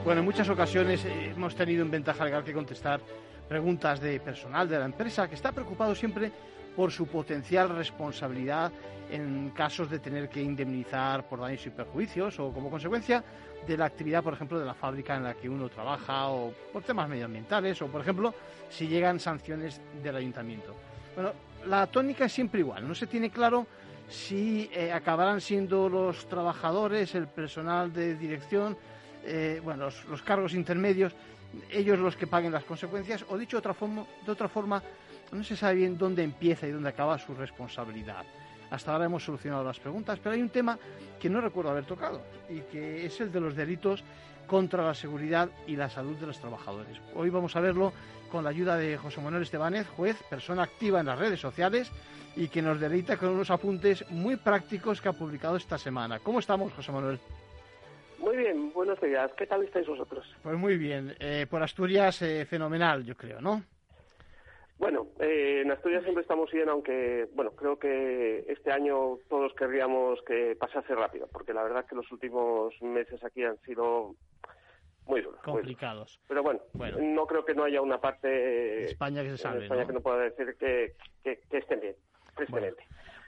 Bueno, 0.05 0.20
en 0.20 0.24
muchas 0.24 0.48
ocasiones 0.48 1.05
hemos 1.05 1.55
tenido 1.55 1.83
en 1.83 1.90
ventaja 1.90 2.24
legal 2.24 2.44
que 2.44 2.52
contestar 2.52 3.00
preguntas 3.48 4.00
de 4.00 4.20
personal 4.20 4.68
de 4.68 4.78
la 4.78 4.85
empresa 4.85 5.28
que 5.28 5.35
está 5.35 5.52
preocupado 5.52 5.94
siempre 5.94 6.33
por 6.76 6.90
su 6.90 7.06
potencial 7.06 7.68
responsabilidad 7.70 8.72
en 9.11 9.50
casos 9.50 9.90
de 9.90 9.98
tener 9.98 10.28
que 10.28 10.42
indemnizar 10.42 11.28
por 11.28 11.40
daños 11.40 11.66
y 11.66 11.70
perjuicios 11.70 12.38
o 12.40 12.50
como 12.52 12.70
consecuencia 12.70 13.22
de 13.66 13.76
la 13.76 13.85
actividad, 13.85 14.22
por 14.22 14.32
ejemplo, 14.32 14.58
de 14.58 14.64
la 14.64 14.74
fábrica 14.74 15.16
en 15.16 15.24
la 15.24 15.35
que 15.35 15.48
uno 15.48 15.68
trabaja 15.68 16.28
o 16.28 16.52
por 16.72 16.82
temas 16.82 17.08
medioambientales 17.08 17.80
o, 17.82 17.87
por 17.87 18.00
ejemplo, 18.00 18.35
si 18.70 18.88
llegan 18.88 19.20
sanciones 19.20 19.80
del 20.02 20.16
ayuntamiento. 20.16 20.74
Bueno, 21.14 21.32
la 21.66 21.87
tónica 21.87 22.24
es 22.24 22.32
siempre 22.32 22.61
igual, 22.61 22.88
no 22.88 22.94
se 22.94 23.06
tiene 23.06 23.30
claro 23.30 23.66
si 24.08 24.68
eh, 24.72 24.92
acabarán 24.92 25.40
siendo 25.40 25.88
los 25.88 26.28
trabajadores, 26.28 27.14
el 27.14 27.28
personal 27.28 27.92
de 27.92 28.16
dirección, 28.16 28.76
eh, 29.24 29.61
bueno, 29.62 29.88
los, 30.08 30.22
cargos 30.22 30.54
intermedios, 30.54 31.14
ellos 31.70 31.98
los 31.98 32.16
que 32.16 32.26
paguen 32.26 32.52
las 32.52 32.64
consecuencias, 32.64 33.24
o 33.28 33.38
dicho 33.38 33.56
de 33.56 33.61
otra 33.61 33.74
forma, 33.74 34.04
de 34.24 34.32
otra 34.32 34.48
forma 34.48 34.82
no 35.33 35.42
se 35.42 35.57
sabe 35.57 35.77
bien 35.77 35.99
dónde 35.99 36.23
empieza 36.23 36.66
y 36.66 36.71
dónde 36.71 36.90
acaba 36.90 37.18
su 37.18 37.35
responsabilidad. 37.35 38.25
Hasta 38.71 38.92
ahora 38.92 39.07
hemos 39.07 39.25
solucionado 39.25 39.64
las 39.64 39.81
preguntas, 39.81 40.18
pero 40.23 40.35
hay 40.35 40.42
un 40.42 40.49
tema 40.49 40.79
que 41.21 41.29
no 41.29 41.40
recuerdo 41.40 41.71
haber 41.71 41.85
tocado 41.85 42.23
y 42.49 42.61
que 42.61 43.05
es 43.05 43.21
el 43.21 43.31
de 43.31 43.40
los 43.40 43.55
delitos 43.55 44.03
contra 44.47 44.85
la 44.85 44.95
seguridad 44.95 45.49
y 45.66 45.77
la 45.77 45.90
salud 45.90 46.16
de 46.16 46.27
los 46.27 46.38
trabajadores. 46.38 46.99
Hoy 47.14 47.31
vamos 47.31 47.55
a 47.57 47.61
verlo 47.61 47.92
con 48.31 48.45
la 48.45 48.51
ayuda 48.51 48.77
de 48.77 48.97
José 48.97 49.21
Manuel 49.21 49.42
Estebanez, 49.42 49.87
juez, 49.88 50.23
persona 50.29 50.62
activa 50.62 51.01
en 51.01 51.07
las 51.07 51.18
redes 51.18 51.40
sociales 51.40 51.90
y 52.35 52.49
que 52.49 52.62
nos 52.62 52.81
deleita 52.81 53.18
con 53.18 53.29
unos 53.31 53.51
apuntes 53.51 54.09
muy 54.11 54.37
prácticos 54.37 55.01
que 55.01 55.09
ha 55.09 55.12
publicado 55.12 55.57
esta 55.57 55.77
semana. 55.77 56.18
¿Cómo 56.18 56.38
estamos, 56.38 56.73
José 56.73 56.92
Manuel? 56.92 57.18
Muy 58.18 58.37
bien, 58.37 58.73
buenos 58.73 59.01
días. 59.01 59.31
¿Qué 59.37 59.47
tal 59.47 59.62
estáis 59.64 59.87
vosotros? 59.87 60.25
Pues 60.42 60.57
muy 60.57 60.79
bien. 60.79 61.14
Eh, 61.18 61.47
por 61.51 61.62
Asturias, 61.62 62.23
eh, 62.23 62.47
fenomenal, 62.47 63.05
yo 63.05 63.16
creo, 63.16 63.40
¿no? 63.40 63.62
Bueno, 64.83 65.07
eh, 65.21 65.61
en 65.62 65.71
Asturias 65.71 66.03
siempre 66.03 66.23
estamos 66.23 66.51
bien, 66.51 66.68
aunque, 66.68 67.29
bueno, 67.37 67.53
creo 67.53 67.79
que 67.79 68.45
este 68.49 68.73
año 68.73 69.16
todos 69.29 69.55
querríamos 69.55 70.21
que 70.27 70.57
pasase 70.59 70.92
rápido, 70.97 71.29
porque 71.31 71.55
la 71.55 71.62
verdad 71.62 71.87
que 71.87 71.95
los 71.95 72.11
últimos 72.11 72.75
meses 72.83 73.23
aquí 73.23 73.45
han 73.45 73.61
sido 73.61 74.16
muy 75.07 75.21
duros. 75.21 75.40
Complicados. 75.45 76.18
Pero 76.27 76.42
bueno, 76.42 76.59
no 77.01 77.27
creo 77.29 77.45
que 77.45 77.55
no 77.55 77.62
haya 77.62 77.81
una 77.81 78.01
parte 78.01 78.87
España 78.87 79.23
que 79.23 79.31
se 79.31 79.38
salve, 79.38 79.62
España 79.62 79.87
que 79.87 79.92
no 79.92 80.01
pueda 80.01 80.18
decir 80.18 80.57
que, 80.59 80.97
que, 81.23 81.38
estén 81.57 81.79
bien, 81.79 81.95
Bueno. 82.49 82.75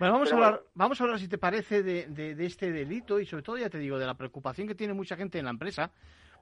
vamos 0.01 0.33
a 0.33 0.35
hablar, 0.35 0.63
vamos 0.75 1.01
a 1.01 1.05
hablar 1.05 1.21
si 1.21 1.29
te 1.29 1.39
parece 1.39 1.85
de, 1.85 2.07
de, 2.07 2.47
este 2.47 2.73
delito 2.73 3.21
y 3.21 3.27
sobre 3.27 3.45
todo 3.45 3.59
ya 3.59 3.71
te 3.71 3.79
digo 3.79 3.97
de 3.97 4.07
la 4.07 4.15
preocupación 4.15 4.67
que 4.67 4.75
tiene 4.75 4.93
mucha 4.93 5.15
gente 5.15 5.39
en 5.39 5.45
la 5.45 5.53
empresa 5.53 5.93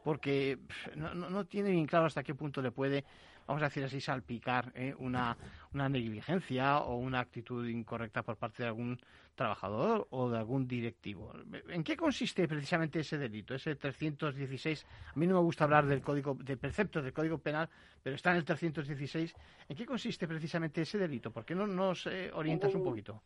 porque 0.02 0.58
no, 0.96 1.14
no, 1.14 1.44
tiene 1.44 1.70
bien 1.70 1.86
claro 1.86 2.06
hasta 2.06 2.22
qué 2.22 2.34
punto 2.34 2.60
le 2.60 2.70
puede 2.70 3.04
vamos 3.46 3.62
a 3.62 3.66
decir 3.66 3.84
así, 3.84 4.00
salpicar 4.00 4.72
¿eh? 4.74 4.94
una, 4.98 5.36
una 5.72 5.88
negligencia 5.88 6.78
o 6.78 6.96
una 6.96 7.20
actitud 7.20 7.66
incorrecta 7.66 8.22
por 8.22 8.36
parte 8.36 8.62
de 8.62 8.68
algún 8.68 8.98
trabajador 9.34 10.06
o 10.10 10.30
de 10.30 10.38
algún 10.38 10.66
directivo. 10.66 11.32
¿En 11.68 11.82
qué 11.82 11.96
consiste 11.96 12.46
precisamente 12.46 13.00
ese 13.00 13.18
delito, 13.18 13.54
ese 13.54 13.74
316? 13.76 14.86
A 15.14 15.18
mí 15.18 15.26
no 15.26 15.34
me 15.34 15.40
gusta 15.40 15.64
hablar 15.64 15.86
del 15.86 16.02
código, 16.02 16.36
de 16.40 16.56
preceptos 16.56 17.02
del 17.02 17.12
Código 17.12 17.38
Penal, 17.38 17.68
pero 18.02 18.16
está 18.16 18.30
en 18.30 18.36
el 18.38 18.44
316. 18.44 19.34
¿En 19.68 19.76
qué 19.76 19.86
consiste 19.86 20.28
precisamente 20.28 20.82
ese 20.82 20.98
delito? 20.98 21.30
¿Por 21.30 21.44
qué 21.44 21.54
no 21.54 21.66
nos 21.66 22.06
eh, 22.06 22.30
orientas 22.34 22.74
un 22.74 22.84
poquito? 22.84 23.22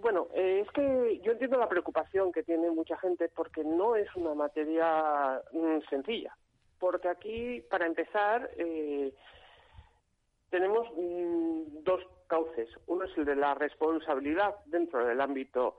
Bueno, 0.00 0.28
eh, 0.34 0.64
es 0.64 0.70
que 0.72 1.20
yo 1.22 1.32
entiendo 1.32 1.58
la 1.58 1.68
preocupación 1.68 2.32
que 2.32 2.42
tiene 2.42 2.70
mucha 2.70 2.96
gente 2.98 3.28
porque 3.34 3.64
no 3.64 3.96
es 3.96 4.08
una 4.16 4.34
materia 4.34 5.42
mm, 5.52 5.80
sencilla. 5.88 6.36
Porque 6.78 7.08
aquí, 7.08 7.60
para 7.68 7.86
empezar, 7.86 8.50
eh, 8.56 9.12
tenemos 10.50 10.86
mm, 10.96 11.82
dos 11.82 12.02
cauces. 12.28 12.68
Uno 12.86 13.04
es 13.04 13.16
el 13.16 13.24
de 13.24 13.36
la 13.36 13.54
responsabilidad 13.54 14.54
dentro 14.66 15.04
del 15.04 15.20
ámbito, 15.20 15.78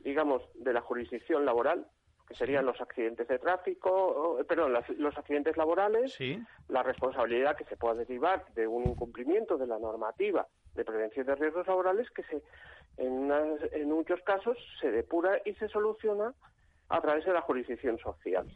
digamos, 0.00 0.42
de 0.54 0.72
la 0.72 0.80
jurisdicción 0.80 1.44
laboral, 1.44 1.86
que 2.26 2.34
serían 2.34 2.64
los 2.64 2.80
accidentes 2.80 3.28
de 3.28 3.38
tráfico, 3.38 4.38
perdón, 4.48 4.72
los 4.98 5.18
accidentes 5.18 5.56
laborales, 5.56 6.16
la 6.68 6.82
responsabilidad 6.82 7.56
que 7.56 7.64
se 7.64 7.76
pueda 7.76 7.94
derivar 7.94 8.44
de 8.54 8.68
un 8.68 8.88
incumplimiento 8.88 9.58
de 9.58 9.66
la 9.66 9.78
normativa 9.78 10.46
de 10.74 10.84
prevención 10.84 11.26
de 11.26 11.34
riesgos 11.34 11.66
laborales, 11.66 12.08
que 12.10 12.22
se, 12.22 12.42
en, 13.00 13.32
en 13.72 13.88
muchos 13.88 14.20
casos 14.22 14.56
se 14.80 14.90
depura 14.90 15.40
y 15.44 15.54
se 15.54 15.68
soluciona 15.68 16.34
a 16.90 17.00
través 17.00 17.24
de 17.24 17.32
la 17.32 17.40
jurisdicción 17.42 17.98
social, 17.98 18.46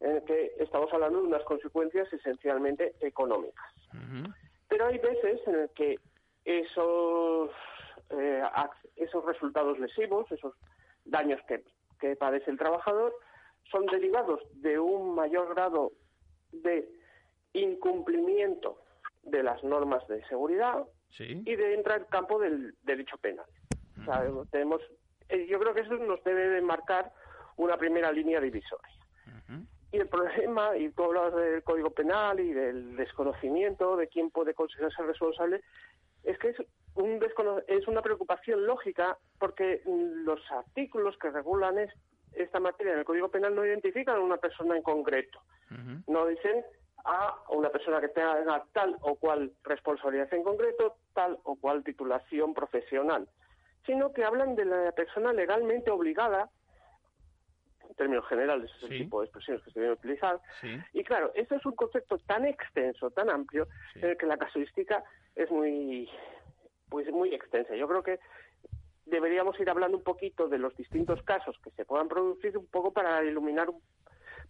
en 0.00 0.24
que 0.24 0.52
estamos 0.58 0.92
hablando 0.92 1.20
de 1.20 1.28
unas 1.28 1.44
consecuencias 1.44 2.12
esencialmente 2.12 2.94
económicas. 3.00 3.72
Pero 4.68 4.86
hay 4.86 4.98
veces 4.98 5.40
en 5.46 5.54
el 5.54 5.70
que 5.70 5.98
esos, 6.44 7.50
eh, 8.10 8.42
esos 8.96 9.24
resultados 9.24 9.78
lesivos, 9.78 10.30
esos 10.32 10.54
daños 11.04 11.40
que, 11.46 11.62
que 12.00 12.16
padece 12.16 12.50
el 12.50 12.58
trabajador, 12.58 13.14
son 13.70 13.86
derivados 13.86 14.40
de 14.54 14.78
un 14.78 15.14
mayor 15.14 15.54
grado 15.54 15.92
de 16.50 16.88
incumplimiento 17.52 18.78
de 19.22 19.42
las 19.44 19.62
normas 19.62 20.06
de 20.08 20.24
seguridad 20.26 20.84
y 21.18 21.56
de 21.56 21.74
entrar 21.74 22.00
en 22.00 22.06
campo 22.06 22.38
del 22.38 22.74
derecho 22.82 23.16
penal. 23.18 23.46
tenemos, 24.50 24.82
eh, 25.28 25.46
yo 25.48 25.58
creo 25.58 25.74
que 25.74 25.80
eso 25.80 25.94
nos 25.96 26.22
debe 26.24 26.48
de 26.48 26.60
marcar 26.60 27.12
una 27.56 27.76
primera 27.76 28.12
línea 28.12 28.40
divisoria. 28.40 28.88
Y 29.92 29.98
el 29.98 30.08
problema, 30.08 30.76
y 30.76 30.90
tú 30.90 31.04
hablas 31.04 31.36
del 31.36 31.62
Código 31.62 31.90
Penal 31.90 32.40
y 32.40 32.52
del 32.52 32.96
desconocimiento 32.96 33.96
de 33.96 34.08
quién 34.08 34.30
puede 34.30 34.52
considerarse 34.52 35.04
responsable, 35.04 35.60
es 36.24 36.36
que 36.38 36.48
es, 36.48 36.56
un 36.96 37.20
es 37.68 37.86
una 37.86 38.02
preocupación 38.02 38.66
lógica 38.66 39.16
porque 39.38 39.82
los 39.86 40.40
artículos 40.50 41.16
que 41.18 41.30
regulan 41.30 41.76
esta 42.32 42.58
materia 42.58 42.94
en 42.94 42.98
el 43.00 43.04
Código 43.04 43.28
Penal 43.28 43.54
no 43.54 43.64
identifican 43.64 44.16
a 44.16 44.20
una 44.20 44.38
persona 44.38 44.76
en 44.76 44.82
concreto. 44.82 45.40
No 46.08 46.26
dicen 46.26 46.64
a 47.04 47.36
una 47.50 47.68
persona 47.70 48.00
que 48.00 48.08
tenga 48.08 48.64
tal 48.72 48.96
o 49.02 49.16
cual 49.16 49.52
responsabilidad 49.62 50.32
en 50.32 50.42
concreto, 50.42 50.96
tal 51.12 51.38
o 51.44 51.56
cual 51.56 51.84
titulación 51.84 52.54
profesional, 52.54 53.28
sino 53.84 54.12
que 54.12 54.24
hablan 54.24 54.54
de 54.56 54.64
la 54.64 54.92
persona 54.92 55.32
legalmente 55.32 55.90
obligada 55.90 56.50
en 57.88 57.94
términos 57.94 58.26
generales 58.26 58.70
es 58.76 58.90
el 58.90 58.98
tipo 58.98 59.20
de 59.20 59.26
expresiones 59.26 59.62
que 59.62 59.70
se 59.70 59.80
deben 59.80 59.94
utilizar. 59.94 60.40
Y 60.92 61.04
claro, 61.04 61.30
esto 61.34 61.54
es 61.56 61.66
un 61.66 61.76
concepto 61.76 62.18
tan 62.18 62.46
extenso, 62.46 63.10
tan 63.10 63.28
amplio, 63.28 63.68
en 63.96 64.10
el 64.10 64.16
que 64.16 64.26
la 64.26 64.38
casuística 64.38 65.04
es 65.34 65.50
muy, 65.50 66.08
pues 66.88 67.10
muy 67.12 67.34
extensa. 67.34 67.76
Yo 67.76 67.86
creo 67.86 68.02
que 68.02 68.18
deberíamos 69.04 69.58
ir 69.60 69.68
hablando 69.68 69.98
un 69.98 70.02
poquito 70.02 70.48
de 70.48 70.58
los 70.58 70.74
distintos 70.76 71.22
casos 71.22 71.58
que 71.62 71.70
se 71.72 71.84
puedan 71.84 72.08
producir 72.08 72.56
un 72.56 72.66
poco 72.66 72.92
para 72.92 73.22
iluminar 73.22 73.68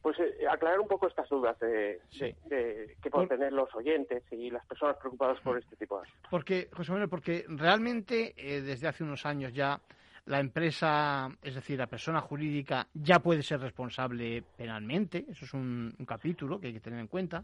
pues 0.04 0.18
eh, 0.18 0.46
aclarar 0.46 0.80
un 0.80 0.86
poco 0.86 1.08
estas 1.08 1.26
dudas 1.30 1.58
de, 1.60 1.98
que 2.10 3.10
pueden 3.10 3.26
tener 3.26 3.54
los 3.54 3.74
oyentes 3.74 4.22
y 4.30 4.50
las 4.50 4.62
personas 4.66 4.98
preocupadas 4.98 5.40
por 5.40 5.56
este 5.58 5.76
tipo 5.76 5.96
de 5.96 6.02
asuntos. 6.02 6.30
Porque, 6.30 6.68
José 6.70 6.92
Manuel, 6.92 7.08
porque 7.08 7.46
realmente 7.48 8.34
eh, 8.36 8.60
desde 8.60 8.86
hace 8.86 9.02
unos 9.02 9.24
años 9.24 9.54
ya 9.54 9.80
la 10.26 10.40
empresa, 10.40 11.30
es 11.42 11.54
decir, 11.54 11.78
la 11.78 11.86
persona 11.86 12.20
jurídica 12.20 12.86
ya 12.92 13.20
puede 13.20 13.42
ser 13.42 13.60
responsable 13.60 14.44
penalmente, 14.58 15.24
eso 15.26 15.46
es 15.46 15.54
un, 15.54 15.96
capítulo 16.06 16.60
que 16.60 16.66
hay 16.66 16.74
que 16.74 16.80
tener 16.80 17.00
en 17.00 17.08
cuenta, 17.08 17.42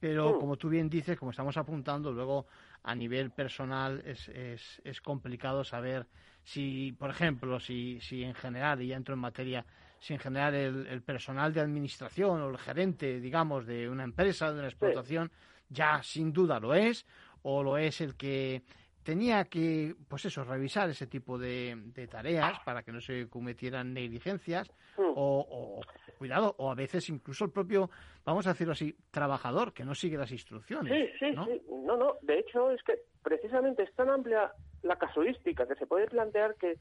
pero 0.00 0.30
mm. 0.30 0.40
como 0.40 0.56
tú 0.56 0.70
bien 0.70 0.88
dices, 0.88 1.18
como 1.18 1.32
estamos 1.32 1.58
apuntando, 1.58 2.10
luego 2.10 2.46
a 2.84 2.94
nivel 2.94 3.32
personal 3.32 4.02
es, 4.06 4.30
es, 4.30 4.80
es 4.82 5.02
complicado 5.02 5.62
saber 5.62 6.06
si, 6.42 6.92
por 6.92 7.10
ejemplo, 7.10 7.60
si, 7.60 8.00
si 8.00 8.24
en 8.24 8.34
general, 8.34 8.80
y 8.80 8.88
ya 8.88 8.96
entro 8.96 9.12
en 9.12 9.20
materia, 9.20 9.66
si 10.02 10.14
en 10.14 10.18
general 10.18 10.52
el, 10.52 11.02
personal 11.02 11.52
de 11.52 11.60
administración 11.60 12.42
o 12.42 12.50
el 12.50 12.58
gerente, 12.58 13.20
digamos, 13.20 13.66
de 13.66 13.88
una 13.88 14.02
empresa, 14.02 14.52
de 14.52 14.58
una 14.58 14.68
explotación, 14.68 15.30
ya 15.68 16.02
sin 16.02 16.32
duda 16.32 16.58
lo 16.58 16.74
es, 16.74 17.06
o 17.42 17.62
lo 17.62 17.78
es 17.78 18.00
el 18.00 18.16
que 18.16 18.62
tenía 19.04 19.44
que, 19.44 19.94
pues 20.08 20.24
eso, 20.24 20.42
revisar 20.42 20.90
ese 20.90 21.06
tipo 21.06 21.38
de, 21.38 21.92
tareas 22.10 22.58
para 22.64 22.82
que 22.82 22.90
no 22.90 23.00
se 23.00 23.28
cometieran 23.28 23.94
negligencias 23.94 24.68
o, 24.96 25.80
cuidado, 26.18 26.56
o 26.58 26.72
a 26.72 26.74
veces 26.74 27.08
incluso 27.08 27.44
el 27.44 27.52
propio, 27.52 27.88
vamos 28.24 28.44
a 28.48 28.54
decirlo 28.54 28.72
así, 28.72 28.96
trabajador 29.12 29.72
que 29.72 29.84
no 29.84 29.94
sigue 29.94 30.16
las 30.16 30.32
instrucciones. 30.32 30.92
Sí, 30.92 31.14
sí, 31.20 31.32
¿no? 31.32 31.46
sí. 31.46 31.62
No, 31.70 31.96
no, 31.96 32.16
de 32.22 32.40
hecho 32.40 32.72
es 32.72 32.82
que 32.82 32.98
precisamente 33.22 33.84
es 33.84 33.94
tan 33.94 34.10
amplia 34.10 34.50
la 34.82 34.96
casuística 34.96 35.64
que 35.68 35.76
se 35.76 35.86
puede 35.86 36.08
plantear 36.08 36.56
que 36.56 36.80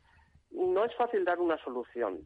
no 0.49 0.83
es 0.85 0.95
fácil 0.95 1.23
dar 1.23 1.37
una 1.37 1.63
solución. 1.63 2.17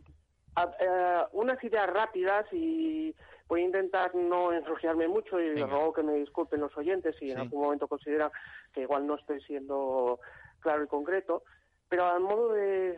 Eh, 0.80 1.24
unas 1.34 1.64
ideas 1.64 1.88
rápidas 1.90 2.46
y 2.52 3.14
voy 3.48 3.62
a 3.62 3.66
intentar 3.66 4.16
no 4.16 4.54
ensuciarme 4.54 5.08
mucho 5.08 5.40
y 5.40 5.54
les 5.54 5.70
ruego 5.70 5.94
que 5.94 6.04
me 6.04 6.14
disculpen 6.14 6.62
los 6.62 6.76
oyentes 6.78 7.16
si 7.18 7.32
en 7.32 7.40
algún 7.40 7.62
momento 7.62 7.88
consideran 7.88 8.32
que 8.74 8.82
igual 8.82 9.06
no 9.06 9.16
estoy 9.16 9.42
siendo 9.42 10.20
claro 10.60 10.84
y 10.84 10.88
concreto, 10.88 11.44
pero 11.88 12.06
a 12.06 12.20
modo 12.20 12.54
de, 12.54 12.98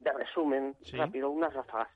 resumen 0.00 0.76
rápido, 0.92 1.30
unas 1.30 1.52
ráfagas. 1.52 1.88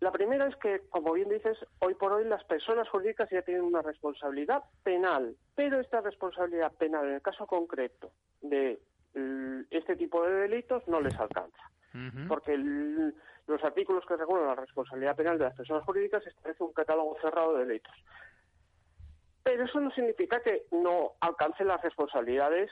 La 0.00 0.12
primera 0.12 0.46
es 0.46 0.56
que, 0.56 0.82
como 0.90 1.12
bien 1.12 1.28
dices, 1.28 1.56
hoy 1.78 1.94
por 1.94 2.12
hoy 2.12 2.24
las 2.24 2.44
personas 2.44 2.88
jurídicas 2.88 3.30
ya 3.30 3.42
tienen 3.42 3.62
una 3.62 3.80
responsabilidad 3.80 4.62
penal, 4.82 5.36
pero 5.54 5.80
esta 5.80 6.00
responsabilidad 6.00 6.72
penal 6.72 7.06
en 7.06 7.14
el 7.14 7.22
caso 7.22 7.46
concreto 7.46 8.10
de 8.42 8.78
este 9.70 9.96
tipo 9.96 10.22
de 10.22 10.32
delitos 10.32 10.86
no 10.88 11.00
les 11.00 11.18
alcanza. 11.18 11.70
Porque 12.28 12.58
los 13.46 13.62
artículos 13.62 14.04
que 14.06 14.16
regulan 14.16 14.46
la 14.46 14.54
responsabilidad 14.54 15.16
penal 15.16 15.38
de 15.38 15.44
las 15.44 15.56
personas 15.56 15.84
jurídicas 15.84 16.26
establecen 16.26 16.66
un 16.66 16.72
catálogo 16.72 17.16
cerrado 17.20 17.56
de 17.56 17.64
delitos. 17.64 17.94
Pero 19.42 19.64
eso 19.64 19.80
no 19.80 19.90
significa 19.92 20.40
que 20.40 20.66
no 20.72 21.12
alcance 21.20 21.64
las 21.64 21.80
responsabilidades 21.82 22.70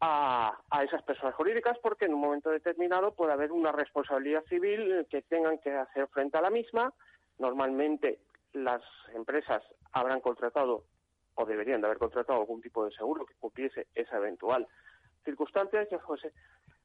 a, 0.00 0.58
esas 0.84 1.02
personas 1.02 1.34
jurídicas 1.34 1.78
porque 1.82 2.06
en 2.06 2.14
un 2.14 2.20
momento 2.20 2.50
determinado 2.50 3.12
puede 3.14 3.32
haber 3.32 3.52
una 3.52 3.72
responsabilidad 3.72 4.44
civil 4.44 5.06
que 5.10 5.22
tengan 5.22 5.58
que 5.58 5.72
hacer 5.72 6.06
frente 6.08 6.38
a 6.38 6.42
la 6.42 6.50
misma. 6.50 6.92
Normalmente 7.38 8.20
las 8.52 8.82
empresas 9.14 9.62
habrán 9.92 10.20
contratado 10.20 10.84
o 11.34 11.46
deberían 11.46 11.80
de 11.80 11.86
haber 11.86 11.98
contratado 11.98 12.40
algún 12.40 12.60
tipo 12.60 12.84
de 12.84 12.92
seguro 12.92 13.24
que 13.24 13.34
cumpliese 13.34 13.86
esa 13.94 14.16
eventual 14.16 14.66
circunstancia, 15.24 15.86
fuese, 16.06 16.32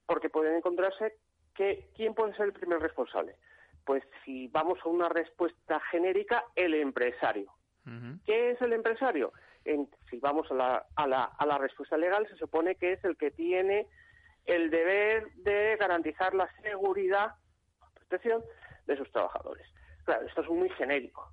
porque 0.05 0.29
pueden 0.29 0.55
encontrarse 0.55 1.17
que 1.55 1.89
¿quién 1.95 2.13
puede 2.13 2.35
ser 2.35 2.47
el 2.47 2.53
primer 2.53 2.79
responsable? 2.79 3.35
Pues 3.85 4.03
si 4.23 4.47
vamos 4.47 4.79
a 4.83 4.89
una 4.89 5.09
respuesta 5.09 5.79
genérica, 5.91 6.43
el 6.55 6.73
empresario. 6.73 7.51
¿Qué 8.25 8.51
es 8.51 8.61
el 8.61 8.73
empresario? 8.73 9.31
si 10.09 10.19
vamos 10.19 10.49
a 10.51 10.53
la, 10.53 10.85
a, 10.95 11.07
la, 11.07 11.23
a 11.23 11.45
la 11.45 11.57
respuesta 11.57 11.97
legal, 11.97 12.27
se 12.27 12.37
supone 12.37 12.75
que 12.75 12.93
es 12.93 13.03
el 13.03 13.17
que 13.17 13.31
tiene 13.31 13.87
el 14.45 14.69
deber 14.69 15.31
de 15.37 15.75
garantizar 15.77 16.35
la 16.35 16.47
seguridad, 16.61 17.33
protección 17.95 18.43
de 18.85 18.97
sus 18.97 19.11
trabajadores. 19.11 19.67
Claro, 20.03 20.27
esto 20.27 20.41
es 20.41 20.49
muy 20.49 20.69
genérico. 20.69 21.31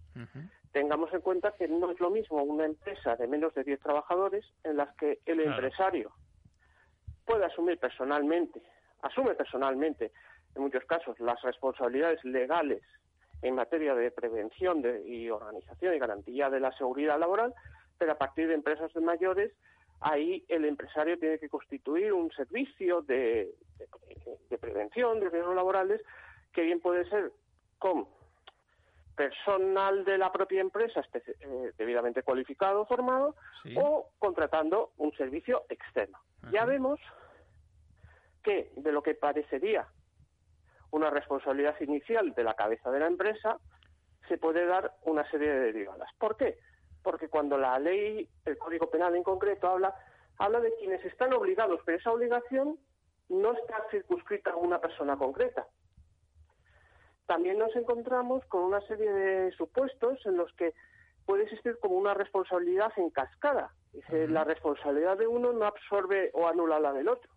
Tengamos 0.72 1.12
en 1.12 1.20
cuenta 1.20 1.52
que 1.52 1.68
no 1.68 1.90
es 1.90 2.00
lo 2.00 2.10
mismo 2.10 2.42
una 2.42 2.64
empresa 2.64 3.16
de 3.16 3.26
menos 3.26 3.54
de 3.54 3.64
10 3.64 3.80
trabajadores 3.80 4.46
en 4.64 4.78
las 4.78 4.94
que 4.96 5.18
el 5.26 5.40
empresario 5.40 6.10
puede 7.26 7.44
asumir 7.44 7.78
personalmente, 7.78 8.62
asume 9.02 9.34
personalmente, 9.34 10.12
en 10.54 10.62
muchos 10.62 10.84
casos, 10.84 11.18
las 11.20 11.40
responsabilidades 11.42 12.24
legales 12.24 12.82
en 13.42 13.54
materia 13.56 13.94
de 13.94 14.10
prevención 14.10 14.82
y 15.04 15.28
organización 15.28 15.94
y 15.94 15.98
garantía 15.98 16.48
de 16.48 16.60
la 16.60 16.72
seguridad 16.76 17.18
laboral, 17.18 17.54
pero 17.98 18.12
a 18.12 18.18
partir 18.18 18.48
de 18.48 18.54
empresas 18.54 18.92
de 18.94 19.00
mayores, 19.00 19.52
ahí 20.00 20.44
el 20.48 20.64
empresario 20.64 21.18
tiene 21.18 21.38
que 21.38 21.48
constituir 21.48 22.12
un 22.12 22.30
servicio 22.32 23.02
de, 23.02 23.54
prevención 24.60 25.20
de 25.20 25.30
riesgos 25.30 25.56
laborales 25.56 26.00
que 26.52 26.62
bien 26.62 26.80
puede 26.80 27.08
ser 27.08 27.32
con 27.78 28.06
personal 29.16 30.04
de 30.04 30.18
la 30.18 30.32
propia 30.32 30.60
empresa 30.60 31.02
eh, 31.12 31.72
debidamente 31.76 32.22
cualificado, 32.22 32.86
formado, 32.86 33.34
o 33.76 34.08
contratando 34.18 34.92
un 34.96 35.12
servicio 35.12 35.64
externo. 35.68 36.18
Ya 36.50 36.64
vemos 36.64 36.98
que 38.42 38.72
de 38.76 38.92
lo 38.92 39.02
que 39.02 39.14
parecería 39.14 39.86
una 40.90 41.10
responsabilidad 41.10 41.80
inicial 41.80 42.34
de 42.34 42.44
la 42.44 42.54
cabeza 42.54 42.90
de 42.90 43.00
la 43.00 43.06
empresa, 43.06 43.58
se 44.28 44.38
puede 44.38 44.66
dar 44.66 44.92
una 45.04 45.28
serie 45.30 45.48
de 45.48 45.60
derivadas. 45.60 46.10
¿Por 46.18 46.36
qué? 46.36 46.58
porque 47.02 47.28
cuando 47.28 47.58
la 47.58 47.78
ley, 47.78 48.28
el 48.44 48.58
Código 48.58 48.88
Penal 48.90 49.14
en 49.16 49.22
concreto, 49.22 49.68
habla, 49.68 49.94
habla 50.38 50.60
de 50.60 50.72
quienes 50.76 51.04
están 51.04 51.32
obligados, 51.32 51.80
pero 51.84 51.98
esa 51.98 52.12
obligación 52.12 52.78
no 53.28 53.52
está 53.52 53.84
circunscrita 53.90 54.50
a 54.50 54.56
una 54.56 54.80
persona 54.80 55.16
concreta. 55.16 55.66
También 57.26 57.58
nos 57.58 57.74
encontramos 57.76 58.44
con 58.46 58.62
una 58.62 58.80
serie 58.82 59.10
de 59.10 59.52
supuestos 59.52 60.18
en 60.26 60.36
los 60.36 60.52
que 60.54 60.74
puede 61.24 61.44
existir 61.44 61.78
como 61.80 61.96
una 61.96 62.14
responsabilidad 62.14 62.92
en 62.96 63.10
cascada. 63.10 63.72
Dice, 63.92 64.26
la 64.28 64.44
responsabilidad 64.44 65.18
de 65.18 65.26
uno 65.26 65.52
no 65.52 65.64
absorbe 65.64 66.30
o 66.34 66.48
anula 66.48 66.80
la 66.80 66.92
del 66.92 67.08
otro. 67.08 67.30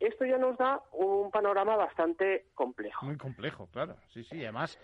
Esto 0.00 0.24
ya 0.24 0.38
nos 0.38 0.56
da 0.56 0.82
un 0.92 1.30
panorama 1.30 1.76
bastante 1.76 2.46
complejo. 2.54 3.04
Muy 3.04 3.16
complejo, 3.16 3.68
claro. 3.68 3.96
Sí, 4.08 4.24
sí. 4.24 4.42
Además, 4.42 4.78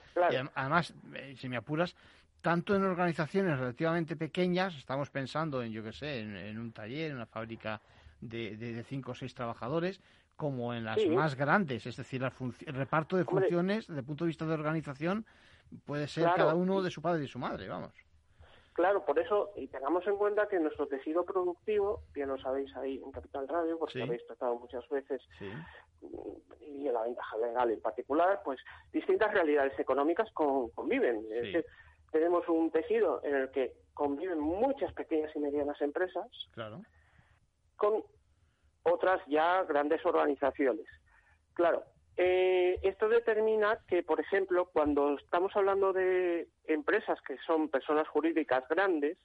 además 0.54 0.94
eh, 1.14 1.34
si 1.36 1.48
me 1.48 1.56
apuras, 1.56 1.96
tanto 2.42 2.76
en 2.76 2.84
organizaciones 2.84 3.58
relativamente 3.58 4.14
pequeñas, 4.14 4.76
estamos 4.76 5.10
pensando 5.10 5.62
en, 5.62 5.72
yo 5.72 5.82
qué 5.82 5.92
sé, 5.92 6.20
en, 6.20 6.58
un 6.58 6.72
taller, 6.72 7.10
en 7.10 7.16
una 7.16 7.26
fábrica 7.26 7.80
de, 8.20 8.84
cinco 8.86 9.12
o 9.12 9.14
seis 9.14 9.34
trabajadores, 9.34 10.00
como 10.36 10.74
en 10.74 10.84
las 10.84 11.04
más 11.06 11.34
grandes, 11.34 11.86
es 11.86 11.96
decir, 11.96 12.22
el 12.22 12.74
reparto 12.74 13.16
de 13.16 13.24
funciones 13.24 13.86
desde 13.86 14.00
el 14.00 14.06
punto 14.06 14.24
de 14.24 14.28
vista 14.28 14.44
de 14.44 14.52
organización 14.52 15.24
puede 15.86 16.06
ser 16.08 16.28
cada 16.36 16.54
uno 16.54 16.82
de 16.82 16.90
su 16.90 17.00
padre 17.00 17.24
y 17.24 17.26
su 17.26 17.38
madre, 17.38 17.68
vamos. 17.68 18.05
Claro, 18.76 19.06
por 19.06 19.18
eso, 19.18 19.52
y 19.56 19.68
tengamos 19.68 20.06
en 20.06 20.18
cuenta 20.18 20.48
que 20.48 20.60
nuestro 20.60 20.86
tejido 20.86 21.24
productivo, 21.24 22.02
bien 22.12 22.28
lo 22.28 22.36
sabéis 22.36 22.76
ahí 22.76 23.00
en 23.02 23.10
Capital 23.10 23.48
Radio, 23.48 23.78
porque 23.78 24.02
habéis 24.02 24.26
tratado 24.26 24.58
muchas 24.58 24.86
veces, 24.90 25.22
y 26.60 26.86
en 26.86 26.92
la 26.92 27.04
ventaja 27.04 27.38
legal 27.38 27.70
en 27.70 27.80
particular, 27.80 28.42
pues 28.44 28.60
distintas 28.92 29.32
realidades 29.32 29.78
económicas 29.78 30.30
conviven. 30.32 31.24
Es 31.32 31.42
decir, 31.44 31.66
tenemos 32.12 32.46
un 32.50 32.70
tejido 32.70 33.24
en 33.24 33.36
el 33.36 33.50
que 33.50 33.72
conviven 33.94 34.40
muchas 34.40 34.92
pequeñas 34.92 35.34
y 35.34 35.38
medianas 35.38 35.80
empresas 35.80 36.28
con 37.76 38.04
otras 38.82 39.22
ya 39.26 39.62
grandes 39.62 40.04
organizaciones. 40.04 40.86
Claro, 41.54 41.82
eh, 42.16 42.79
esto 42.83 43.09
determina 43.09 43.79
que, 43.87 44.02
por 44.02 44.20
ejemplo, 44.20 44.70
cuando 44.72 45.16
estamos 45.16 45.55
hablando 45.55 45.92
de 45.92 46.48
empresas 46.66 47.20
que 47.22 47.37
son 47.46 47.68
personas 47.68 48.09
jurídicas 48.09 48.66
grandes, 48.68 49.18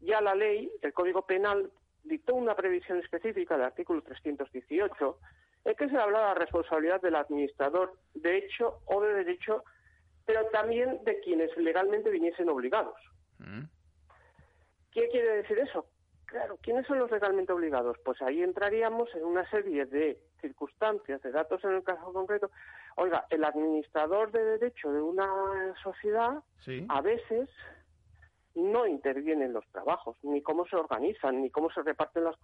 ya 0.00 0.20
la 0.20 0.34
ley, 0.34 0.70
el 0.82 0.92
Código 0.92 1.22
Penal, 1.22 1.70
dictó 2.02 2.34
una 2.34 2.54
previsión 2.54 2.98
específica 2.98 3.56
del 3.56 3.66
artículo 3.66 4.02
318 4.02 5.18
en 5.64 5.74
que 5.74 5.88
se 5.88 5.96
habla 5.96 6.18
de 6.18 6.24
la 6.26 6.34
responsabilidad 6.34 7.00
del 7.00 7.16
administrador 7.16 7.94
de 8.12 8.36
hecho 8.36 8.80
o 8.84 9.00
de 9.00 9.14
derecho 9.14 9.64
pero 10.26 10.46
también 10.46 11.02
de 11.04 11.20
quienes 11.20 11.54
legalmente 11.56 12.10
viniesen 12.10 12.48
obligados. 12.48 12.96
Mm. 13.38 13.64
¿Qué 14.90 15.08
quiere 15.08 15.36
decir 15.36 15.58
eso? 15.58 15.86
Claro, 16.26 16.58
¿quiénes 16.62 16.86
son 16.86 16.98
los 16.98 17.10
legalmente 17.10 17.52
obligados? 17.52 17.96
Pues 18.04 18.20
ahí 18.22 18.42
entraríamos 18.42 19.08
en 19.14 19.24
una 19.24 19.48
serie 19.50 19.86
de 19.86 20.18
circunstancias, 20.40 21.22
de 21.22 21.30
datos 21.30 21.62
en 21.64 21.74
el 21.74 21.84
caso 21.84 22.12
concreto. 22.12 22.50
Oiga, 22.96 23.26
el 23.30 23.44
administrador 23.44 24.30
de 24.32 24.44
derecho 24.44 24.92
de 24.92 25.00
una 25.00 25.74
sociedad 25.82 26.42
a 26.88 27.00
veces 27.00 27.48
no 28.54 28.86
interviene 28.86 29.46
en 29.46 29.52
los 29.52 29.66
trabajos, 29.68 30.16
ni 30.22 30.42
cómo 30.42 30.66
se 30.66 30.76
organizan, 30.76 31.42
ni 31.42 31.50
cómo 31.50 31.70
se 31.70 31.82
reparten 31.82 32.24
las, 32.24 32.36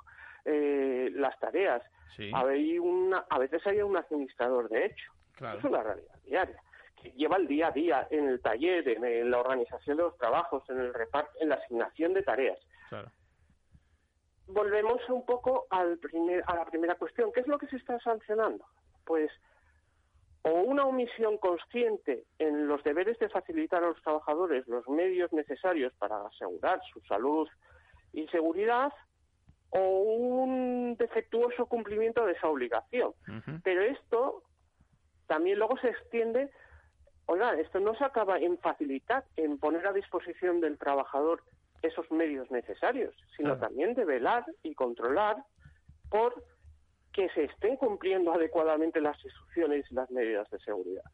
eh, 0.45 1.11
las 1.15 1.39
tareas. 1.39 1.83
una, 2.79 3.25
a 3.31 3.39
veces 3.39 3.65
hay 3.67 3.81
un 3.81 3.97
administrador 3.97 4.69
de 4.69 4.87
hecho. 4.87 5.13
Es 5.57 5.65
una 5.65 5.83
realidad 5.83 6.15
diaria 6.25 6.61
lleva 7.17 7.37
el 7.37 7.47
día 7.47 7.69
a 7.69 7.71
día 7.71 8.07
en 8.11 8.29
el 8.29 8.41
taller, 8.41 8.87
en, 8.89 9.31
la 9.31 9.41
organización 9.41 9.97
de 9.97 10.03
los 10.05 10.17
trabajos, 10.17 10.69
en 10.69 10.79
el 10.79 10.93
reparto, 10.93 11.31
en 11.41 11.49
la 11.49 11.57
asignación 11.57 12.15
de 12.15 12.23
tareas. 12.23 12.59
Volvemos 14.53 15.01
un 15.09 15.25
poco 15.25 15.67
al 15.71 15.99
primer, 15.99 16.43
a 16.47 16.57
la 16.57 16.65
primera 16.65 16.95
cuestión. 16.97 17.33
¿Qué 17.33 17.41
es 17.41 17.47
lo 17.47 17.59
que 17.59 17.67
se 17.69 17.77
está 17.77 17.99
sancionando? 18.01 18.65
Pues 19.05 19.31
o 20.43 20.53
una 20.53 20.87
omisión 20.87 21.37
consciente 21.37 22.25
en 22.39 22.67
los 22.67 22.83
deberes 22.83 23.19
de 23.19 23.29
facilitar 23.29 23.85
a 23.85 23.89
los 23.89 24.03
trabajadores 24.03 24.67
los 24.67 24.89
medios 24.89 25.31
necesarios 25.33 25.93
para 25.99 26.27
asegurar 26.27 26.81
su 26.93 27.01
salud 27.03 27.47
y 28.15 28.27
seguridad, 28.29 28.93
o 29.69 29.79
un 29.79 30.97
defectuoso 30.97 31.67
cumplimiento 31.67 32.25
de 32.25 32.33
esa 32.33 32.49
obligación. 32.49 33.13
Pero 33.63 33.83
esto 33.83 34.43
también 35.27 35.59
luego 35.59 35.77
se 35.79 35.89
extiende 35.89 36.51
Oiga, 37.31 37.55
esto 37.55 37.79
no 37.79 37.95
se 37.95 38.03
acaba 38.03 38.41
en 38.41 38.59
facilitar, 38.59 39.25
en 39.37 39.57
poner 39.57 39.87
a 39.87 39.93
disposición 39.93 40.61
del 40.61 40.79
trabajador 40.79 41.45
esos 41.83 42.11
medios 42.11 42.51
necesarios, 42.51 43.15
sino 43.37 43.59
también 43.59 43.95
de 43.95 44.05
velar 44.05 44.45
y 44.63 44.75
controlar 44.75 45.37
por 46.11 46.45
que 47.13 47.29
se 47.31 47.45
estén 47.45 47.77
cumpliendo 47.77 48.33
adecuadamente 48.33 49.01
las 49.01 49.23
instrucciones 49.25 49.85
y 49.91 49.95
las 49.95 50.11
medidas 50.11 50.49
de 50.51 50.59
seguridad. 50.61 51.05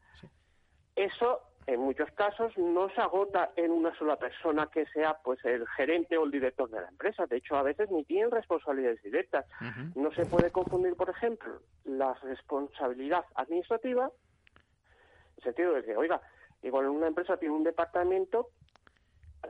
Eso 0.95 1.41
en 1.67 1.81
muchos 1.81 2.09
casos 2.11 2.57
no 2.57 2.89
se 2.89 3.01
agota 3.01 3.51
en 3.57 3.71
una 3.71 3.93
sola 3.97 4.15
persona 4.15 4.69
que 4.71 4.85
sea 4.87 5.17
pues 5.21 5.43
el 5.43 5.67
gerente 5.67 6.17
o 6.17 6.23
el 6.23 6.31
director 6.31 6.69
de 6.69 6.79
la 6.79 6.87
empresa. 6.87 7.25
De 7.25 7.37
hecho, 7.37 7.57
a 7.57 7.63
veces 7.63 7.91
ni 7.91 8.05
tienen 8.05 8.31
responsabilidades 8.31 9.03
directas. 9.03 9.45
No 9.93 10.11
se 10.13 10.25
puede 10.25 10.49
confundir, 10.49 10.95
por 10.95 11.09
ejemplo, 11.09 11.61
la 11.83 12.13
responsabilidad 12.23 13.25
administrativa, 13.35 14.05
en 14.05 15.37
el 15.37 15.43
sentido 15.43 15.73
de 15.73 15.83
que, 15.83 15.97
oiga, 15.97 16.21
igual 16.63 16.87
una 16.87 17.07
empresa 17.07 17.35
tiene 17.37 17.53
un 17.53 17.65
departamento 17.65 18.49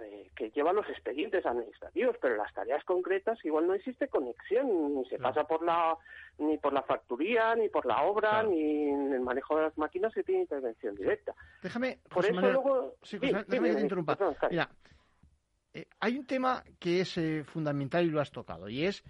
eh, 0.04 0.30
que 0.36 0.50
lleva 0.52 0.74
los 0.74 0.88
expedientes 0.90 1.46
administrativos, 1.46 2.16
pero 2.22 2.36
las 2.36 2.54
tareas 2.54 2.84
concretas 2.84 3.44
igual 3.44 3.68
no 3.68 3.74
existe 3.74 4.08
conexión, 4.08 4.96
ni 4.96 5.06
se 5.06 5.18
pasa 5.18 5.44
por 5.44 5.64
la 5.64 5.98
ni 6.40 6.58
por 6.58 6.74
la 6.74 6.84
facturía, 6.84 7.56
ni 7.56 7.70
por 7.70 7.86
la 7.86 8.04
obra, 8.04 8.44
ni 8.44 8.90
en 8.90 9.14
el 9.14 9.22
manejo 9.22 9.56
de 9.58 9.64
las 9.64 9.78
máquinas 9.78 10.14
se 10.14 10.24
tiene 10.24 10.42
intervención 10.42 10.96
directa. 10.96 11.34
Déjame, 11.64 12.00
por 12.10 12.26
eso 12.26 12.40
luego... 12.40 12.96
déjame 13.12 13.70
que 13.70 13.76
te 13.76 13.82
interrumpa. 13.82 14.18
Mira, 14.52 14.70
eh, 15.74 15.88
hay 16.00 16.18
un 16.18 16.26
tema 16.26 16.64
que 16.80 17.02
es 17.02 17.18
eh, 17.18 17.44
fundamental 17.44 18.06
y 18.06 18.10
lo 18.10 18.22
has 18.22 18.32
tocado, 18.32 18.70
y 18.70 18.86
es 18.86 19.04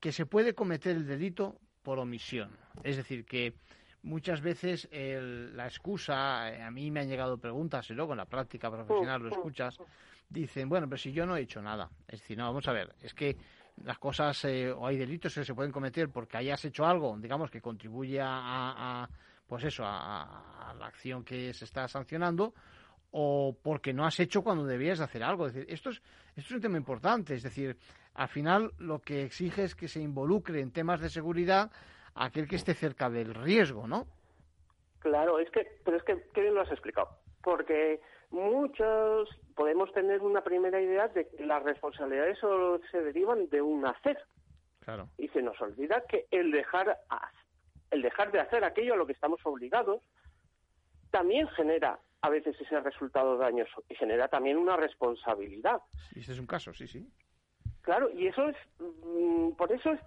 que 0.00 0.10
se 0.10 0.26
puede 0.26 0.54
cometer 0.54 0.96
el 0.96 1.06
delito 1.06 1.56
por 1.82 1.98
omisión. 2.00 2.56
Es 2.82 2.96
decir, 2.96 3.24
que 3.24 3.54
muchas 4.02 4.40
veces 4.40 4.88
la 4.92 5.66
excusa, 5.66 6.46
a 6.66 6.70
mí 6.70 6.90
me 6.90 7.00
han 7.00 7.08
llegado 7.08 7.38
preguntas 7.38 7.88
y 7.90 7.94
luego 7.94 8.12
en 8.12 8.18
la 8.18 8.26
práctica 8.26 8.70
profesional 8.70 9.22
lo 9.22 9.28
escuchas, 9.28 9.78
dicen, 10.32 10.68
bueno, 10.68 10.88
pero 10.88 10.98
si 10.98 11.12
yo 11.12 11.26
no 11.26 11.36
he 11.36 11.42
hecho 11.42 11.60
nada. 11.60 11.90
Es 12.08 12.20
decir, 12.20 12.38
no, 12.38 12.44
vamos 12.44 12.66
a 12.66 12.72
ver, 12.72 12.94
es 13.02 13.14
que 13.14 13.36
las 13.84 13.98
cosas 13.98 14.44
eh, 14.44 14.70
o 14.70 14.86
hay 14.86 14.96
delitos 14.96 15.34
que 15.34 15.44
se 15.44 15.54
pueden 15.54 15.72
cometer 15.72 16.08
porque 16.08 16.36
hayas 16.36 16.64
hecho 16.64 16.84
algo, 16.84 17.16
digamos, 17.18 17.50
que 17.50 17.60
contribuye 17.60 18.20
a, 18.22 19.08
pues 19.46 19.64
eso, 19.64 19.84
a, 19.84 20.74
la 20.78 20.86
acción 20.86 21.24
que 21.24 21.52
se 21.52 21.64
está 21.64 21.86
sancionando, 21.88 22.54
o 23.10 23.56
porque 23.62 23.92
no 23.92 24.06
has 24.06 24.18
hecho 24.20 24.42
cuando 24.42 24.64
debías 24.64 25.00
hacer 25.00 25.22
algo. 25.22 25.46
Es 25.46 25.54
decir, 25.54 25.72
esto 25.72 25.90
es, 25.90 26.02
esto 26.34 26.48
es 26.48 26.52
un 26.52 26.60
tema 26.60 26.78
importante. 26.78 27.34
Es 27.34 27.42
decir, 27.42 27.76
al 28.14 28.28
final 28.28 28.72
lo 28.78 29.00
que 29.00 29.24
exige 29.24 29.64
es 29.64 29.74
que 29.74 29.88
se 29.88 30.00
involucre 30.00 30.60
en 30.60 30.72
temas 30.72 31.00
de 31.00 31.10
seguridad 31.10 31.70
aquel 32.14 32.48
que 32.48 32.56
esté 32.56 32.74
cerca 32.74 33.10
del 33.10 33.34
riesgo, 33.34 33.86
¿no? 33.86 34.06
Claro, 35.00 35.38
es 35.38 35.50
que, 35.50 35.66
pero 35.84 35.96
es 35.96 36.02
que, 36.04 36.28
¿qué 36.32 36.42
bien 36.42 36.54
lo 36.54 36.62
has 36.62 36.70
explicado? 36.70 37.08
Porque 37.42 38.00
muchos 38.30 39.28
podemos 39.54 39.92
tener 39.92 40.22
una 40.22 40.42
primera 40.42 40.80
idea 40.80 41.08
de 41.08 41.28
que 41.28 41.44
las 41.44 41.62
responsabilidades 41.62 42.38
solo 42.38 42.80
se 42.90 43.02
derivan 43.02 43.48
de 43.48 43.62
un 43.62 43.86
hacer. 43.86 44.18
Claro. 44.80 45.08
Y 45.18 45.28
se 45.28 45.42
nos 45.42 45.60
olvida 45.60 46.04
que 46.08 46.26
el 46.30 46.50
dejar, 46.50 46.98
el 47.90 48.02
dejar 48.02 48.32
de 48.32 48.40
hacer 48.40 48.64
aquello 48.64 48.94
a 48.94 48.96
lo 48.96 49.06
que 49.06 49.12
estamos 49.12 49.40
obligados 49.44 50.02
también 51.10 51.46
genera 51.48 51.98
a 52.22 52.30
veces 52.30 52.56
ese 52.60 52.80
resultado 52.80 53.36
dañoso 53.36 53.84
y 53.88 53.94
genera 53.94 54.28
también 54.28 54.56
una 54.56 54.76
responsabilidad. 54.76 55.80
Sí, 56.12 56.20
ese 56.20 56.32
es 56.32 56.38
un 56.38 56.46
caso, 56.46 56.72
sí, 56.72 56.86
sí. 56.86 57.06
Claro, 57.82 58.10
y 58.10 58.28
eso 58.28 58.48
es, 58.48 58.56
mm, 58.78 59.52
por 59.52 59.72
eso 59.72 59.90
es 59.90 60.00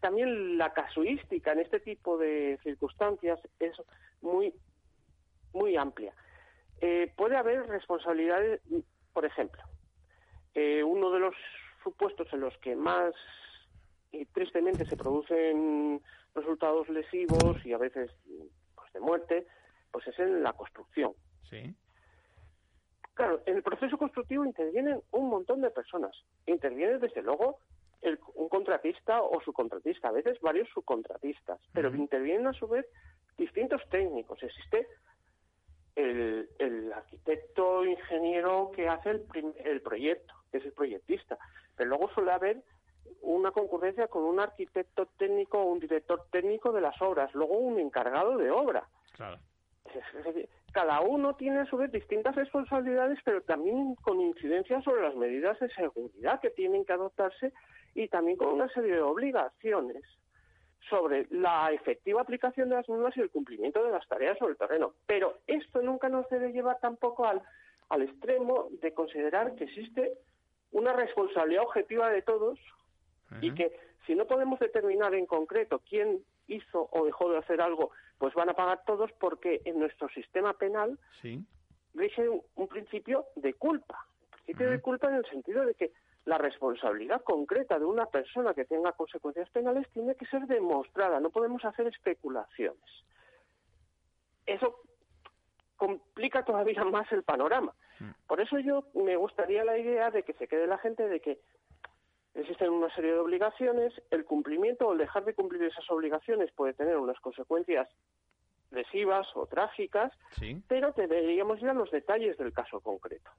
también 0.00 0.58
la 0.58 0.72
casuística 0.72 1.52
en 1.52 1.60
este 1.60 1.78
tipo 1.80 2.18
de 2.18 2.58
circunstancias 2.62 3.38
es 3.60 3.72
muy, 4.20 4.52
muy 5.52 5.76
amplia. 5.76 6.12
Eh, 6.84 7.12
puede 7.16 7.36
haber 7.36 7.64
responsabilidades, 7.68 8.60
por 9.12 9.24
ejemplo, 9.24 9.62
eh, 10.52 10.82
uno 10.82 11.12
de 11.12 11.20
los 11.20 11.34
supuestos 11.84 12.26
en 12.32 12.40
los 12.40 12.58
que 12.58 12.74
más 12.74 13.14
y 14.10 14.26
tristemente 14.26 14.84
se 14.86 14.96
producen 14.96 16.02
resultados 16.34 16.88
lesivos 16.88 17.64
y 17.64 17.72
a 17.72 17.78
veces 17.78 18.10
pues, 18.74 18.92
de 18.92 18.98
muerte, 18.98 19.46
pues 19.92 20.08
es 20.08 20.18
en 20.18 20.42
la 20.42 20.54
construcción. 20.54 21.12
Sí. 21.48 21.72
Claro, 23.14 23.40
en 23.46 23.58
el 23.58 23.62
proceso 23.62 23.96
constructivo 23.96 24.44
intervienen 24.44 25.00
un 25.12 25.28
montón 25.28 25.60
de 25.60 25.70
personas. 25.70 26.16
Interviene 26.46 26.98
desde 26.98 27.22
luego 27.22 27.58
un 28.34 28.48
contratista 28.48 29.22
o 29.22 29.40
subcontratista, 29.40 30.08
a 30.08 30.12
veces 30.12 30.40
varios 30.40 30.68
subcontratistas, 30.70 31.60
pero 31.72 31.94
intervienen 31.94 32.48
a 32.48 32.52
su 32.52 32.66
vez 32.66 32.84
distintos 33.38 33.80
técnicos. 33.88 34.42
Existe 34.42 34.88
el, 35.96 36.48
el 36.58 36.92
arquitecto 36.92 37.84
ingeniero 37.84 38.70
que 38.74 38.88
hace 38.88 39.10
el, 39.10 39.24
el 39.64 39.80
proyecto, 39.82 40.34
que 40.50 40.58
es 40.58 40.64
el 40.64 40.72
proyectista, 40.72 41.38
pero 41.76 41.90
luego 41.90 42.10
suele 42.10 42.32
haber 42.32 42.62
una 43.20 43.52
concurrencia 43.52 44.08
con 44.08 44.24
un 44.24 44.40
arquitecto 44.40 45.06
técnico 45.18 45.58
o 45.58 45.72
un 45.72 45.80
director 45.80 46.26
técnico 46.30 46.72
de 46.72 46.80
las 46.80 47.00
obras, 47.00 47.32
luego 47.34 47.56
un 47.56 47.78
encargado 47.78 48.36
de 48.36 48.50
obra. 48.50 48.88
Claro. 49.12 49.38
Cada 50.72 51.00
uno 51.02 51.34
tiene 51.34 51.60
a 51.60 51.66
su 51.66 51.76
vez 51.76 51.92
distintas 51.92 52.34
responsabilidades, 52.34 53.18
pero 53.24 53.42
también 53.42 53.94
con 53.96 54.20
incidencia 54.20 54.80
sobre 54.82 55.02
las 55.02 55.14
medidas 55.14 55.58
de 55.60 55.68
seguridad 55.70 56.40
que 56.40 56.50
tienen 56.50 56.84
que 56.84 56.94
adoptarse 56.94 57.52
y 57.94 58.08
también 58.08 58.38
con 58.38 58.48
una 58.48 58.68
serie 58.68 58.94
de 58.94 59.02
obligaciones 59.02 60.02
sobre 60.88 61.26
la 61.30 61.72
efectiva 61.72 62.20
aplicación 62.20 62.68
de 62.68 62.76
las 62.76 62.88
normas 62.88 63.16
y 63.16 63.20
el 63.20 63.30
cumplimiento 63.30 63.82
de 63.84 63.92
las 63.92 64.06
tareas 64.08 64.38
sobre 64.38 64.52
el 64.52 64.58
terreno. 64.58 64.94
Pero 65.06 65.38
esto 65.46 65.80
nunca 65.82 66.08
nos 66.08 66.28
debe 66.28 66.52
llevar 66.52 66.78
tampoco 66.80 67.26
al, 67.26 67.42
al 67.88 68.02
extremo 68.02 68.68
de 68.80 68.92
considerar 68.92 69.54
que 69.54 69.64
existe 69.64 70.12
una 70.72 70.92
responsabilidad 70.92 71.64
objetiva 71.64 72.10
de 72.10 72.22
todos 72.22 72.58
y 73.40 73.54
que 73.54 73.72
si 74.06 74.14
no 74.14 74.26
podemos 74.26 74.58
determinar 74.58 75.14
en 75.14 75.26
concreto 75.26 75.80
quién 75.88 76.22
hizo 76.48 76.88
o 76.92 77.04
dejó 77.04 77.30
de 77.30 77.38
hacer 77.38 77.60
algo, 77.60 77.90
pues 78.18 78.34
van 78.34 78.50
a 78.50 78.54
pagar 78.54 78.82
todos 78.84 79.10
porque 79.12 79.62
en 79.64 79.78
nuestro 79.78 80.08
sistema 80.10 80.52
penal 80.54 80.98
sí. 81.22 81.44
rige 81.94 82.28
un, 82.28 82.68
principio 82.68 83.26
de 83.36 83.54
culpa. 83.54 84.06
Un 84.22 84.30
principio 84.44 84.70
de 84.70 84.80
culpa 84.80 85.08
en 85.08 85.14
el 85.16 85.24
sentido 85.26 85.64
de 85.64 85.74
que 85.74 85.92
la 86.24 86.38
responsabilidad 86.38 87.22
concreta 87.22 87.78
de 87.78 87.84
una 87.84 88.06
persona 88.06 88.54
que 88.54 88.64
tenga 88.64 88.92
consecuencias 88.92 89.50
penales 89.50 89.88
tiene 89.92 90.14
que 90.14 90.26
ser 90.26 90.46
demostrada, 90.46 91.18
no 91.20 91.30
podemos 91.30 91.64
hacer 91.64 91.86
especulaciones. 91.88 92.84
Eso 94.46 94.80
complica 95.76 96.44
todavía 96.44 96.84
más 96.84 97.10
el 97.10 97.24
panorama. 97.24 97.74
Mm. 97.98 98.10
Por 98.26 98.40
eso 98.40 98.58
yo 98.60 98.84
me 98.94 99.16
gustaría 99.16 99.64
la 99.64 99.78
idea 99.78 100.10
de 100.10 100.22
que 100.22 100.32
se 100.34 100.46
quede 100.46 100.66
la 100.66 100.78
gente 100.78 101.08
de 101.08 101.20
que 101.20 101.40
existen 102.34 102.70
una 102.70 102.92
serie 102.94 103.12
de 103.12 103.18
obligaciones, 103.18 103.92
el 104.10 104.24
cumplimiento 104.24 104.86
o 104.86 104.92
el 104.92 104.98
dejar 104.98 105.24
de 105.24 105.34
cumplir 105.34 105.62
esas 105.64 105.88
obligaciones 105.90 106.52
puede 106.52 106.72
tener 106.72 106.96
unas 106.96 107.18
consecuencias 107.20 107.88
lesivas 108.70 109.26
o 109.34 109.46
trágicas, 109.46 110.12
pero 110.66 110.92
deberíamos 110.92 111.60
ir 111.60 111.68
a 111.68 111.74
los 111.74 111.90
detalles 111.90 112.38
del 112.38 112.52
caso 112.52 112.80
concreto. 112.80 113.30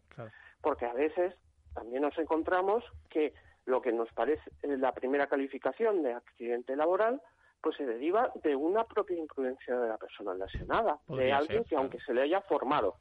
Porque 0.62 0.86
a 0.86 0.94
veces 0.94 1.34
también 1.74 2.02
nos 2.02 2.18
encontramos 2.18 2.84
que 3.10 3.34
lo 3.66 3.82
que 3.82 3.92
nos 3.92 4.12
parece 4.14 4.44
eh, 4.62 4.78
la 4.78 4.92
primera 4.92 5.28
calificación 5.28 6.04
de 6.04 6.14
accidente 6.14 6.76
laboral 6.76 7.22
pues 7.62 7.78
se 7.78 7.86
deriva 7.86 8.30
de 8.44 8.56
una 8.58 8.84
propia 8.84 9.18
imprudencia 9.18 9.80
de 9.80 9.88
la 9.88 9.98
persona 9.98 10.34
lesionada, 10.34 11.00
de 11.08 11.32
alguien 11.32 11.64
que 11.64 11.78
aunque 11.78 11.98
se 12.02 12.14
le 12.14 12.24
haya 12.24 12.42
formado 12.42 12.98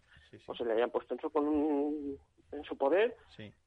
o 0.46 0.54
se 0.54 0.64
le 0.64 0.74
hayan 0.74 0.90
puesto 0.90 1.14
en 1.14 1.20
su, 1.20 2.18
en 2.52 2.64
su 2.64 2.76
poder, 2.76 3.16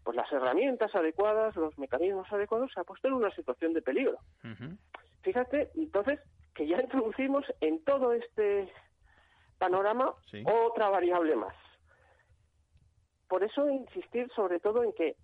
pues 0.04 0.16
las 0.16 0.32
herramientas 0.32 0.96
adecuadas, 0.96 1.54
los 1.58 1.78
mecanismos 1.78 2.32
adecuados, 2.32 2.72
se 2.74 2.80
ha 2.80 2.86
puesto 2.86 3.10
en 3.10 3.16
una 3.16 3.30
situación 3.32 3.74
de 3.74 3.82
peligro. 3.82 4.20
Fíjate, 5.22 5.70
entonces, 5.76 6.22
que 6.54 6.66
ya 6.66 6.82
introducimos 6.82 7.44
en 7.60 7.84
todo 7.84 8.14
este 8.14 8.72
panorama 9.58 10.14
otra 10.46 10.90
variable 10.90 11.36
más. 11.36 11.56
Por 13.28 13.44
eso 13.44 13.70
insistir 13.70 14.30
sobre 14.36 14.60
todo 14.60 14.84
en 14.84 14.94
que 14.94 15.16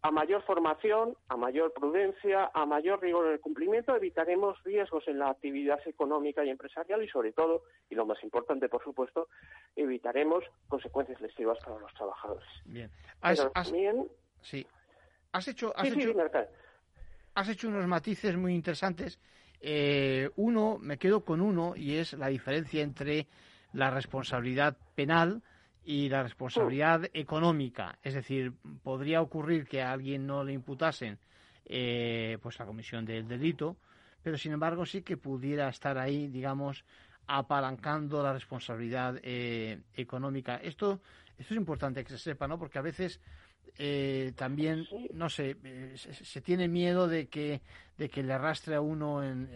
a 0.00 0.10
mayor 0.12 0.42
formación, 0.42 1.16
a 1.28 1.36
mayor 1.36 1.72
prudencia, 1.72 2.50
a 2.54 2.64
mayor 2.66 3.00
rigor 3.02 3.26
en 3.26 3.32
el 3.32 3.40
cumplimiento, 3.40 3.96
evitaremos 3.96 4.62
riesgos 4.62 5.06
en 5.08 5.18
la 5.18 5.30
actividad 5.30 5.80
económica 5.86 6.44
y 6.44 6.50
empresarial 6.50 7.02
y, 7.02 7.08
sobre 7.08 7.32
todo, 7.32 7.64
y 7.90 7.96
lo 7.96 8.06
más 8.06 8.22
importante, 8.22 8.68
por 8.68 8.82
supuesto, 8.84 9.28
evitaremos 9.74 10.44
consecuencias 10.68 11.20
lesivas 11.20 11.58
para 11.64 11.78
los 11.80 11.92
trabajadores. 11.94 12.46
Bien. 12.64 12.90
Has, 13.20 13.44
sí. 14.42 14.64
Has 15.32 15.48
hecho, 15.48 15.72
has, 15.76 15.88
hecho, 15.88 16.14
has 17.34 17.48
hecho 17.48 17.68
unos 17.68 17.86
matices 17.86 18.36
muy 18.36 18.54
interesantes. 18.54 19.18
Eh, 19.60 20.30
uno, 20.36 20.78
me 20.80 20.96
quedo 20.96 21.24
con 21.24 21.40
uno, 21.40 21.74
y 21.74 21.96
es 21.96 22.12
la 22.12 22.28
diferencia 22.28 22.82
entre 22.82 23.26
la 23.72 23.90
responsabilidad 23.90 24.76
penal, 24.94 25.42
y 25.88 26.10
la 26.10 26.22
responsabilidad 26.22 27.08
económica. 27.14 27.98
Es 28.02 28.12
decir, 28.12 28.52
podría 28.82 29.22
ocurrir 29.22 29.66
que 29.66 29.80
a 29.80 29.90
alguien 29.90 30.26
no 30.26 30.44
le 30.44 30.52
imputasen 30.52 31.18
eh, 31.64 32.36
pues 32.42 32.58
la 32.58 32.66
comisión 32.66 33.06
del 33.06 33.26
delito, 33.26 33.78
pero 34.22 34.36
sin 34.36 34.52
embargo 34.52 34.84
sí 34.84 35.00
que 35.00 35.16
pudiera 35.16 35.66
estar 35.70 35.96
ahí, 35.96 36.28
digamos, 36.28 36.84
apalancando 37.26 38.22
la 38.22 38.34
responsabilidad 38.34 39.18
eh, 39.22 39.80
económica. 39.94 40.56
Esto, 40.56 41.00
esto 41.38 41.54
es 41.54 41.58
importante 41.58 42.04
que 42.04 42.10
se 42.10 42.18
sepa, 42.18 42.46
¿no? 42.46 42.58
Porque 42.58 42.78
a 42.78 42.82
veces 42.82 43.18
eh, 43.78 44.34
también, 44.36 44.86
no 45.14 45.30
sé, 45.30 45.56
se, 45.96 46.42
tiene 46.42 46.68
miedo 46.68 47.08
de 47.08 47.28
que, 47.28 47.62
de 47.96 48.10
que 48.10 48.22
le 48.22 48.34
arrastre 48.34 48.74
a 48.74 48.82
uno 48.82 49.24
en, 49.24 49.48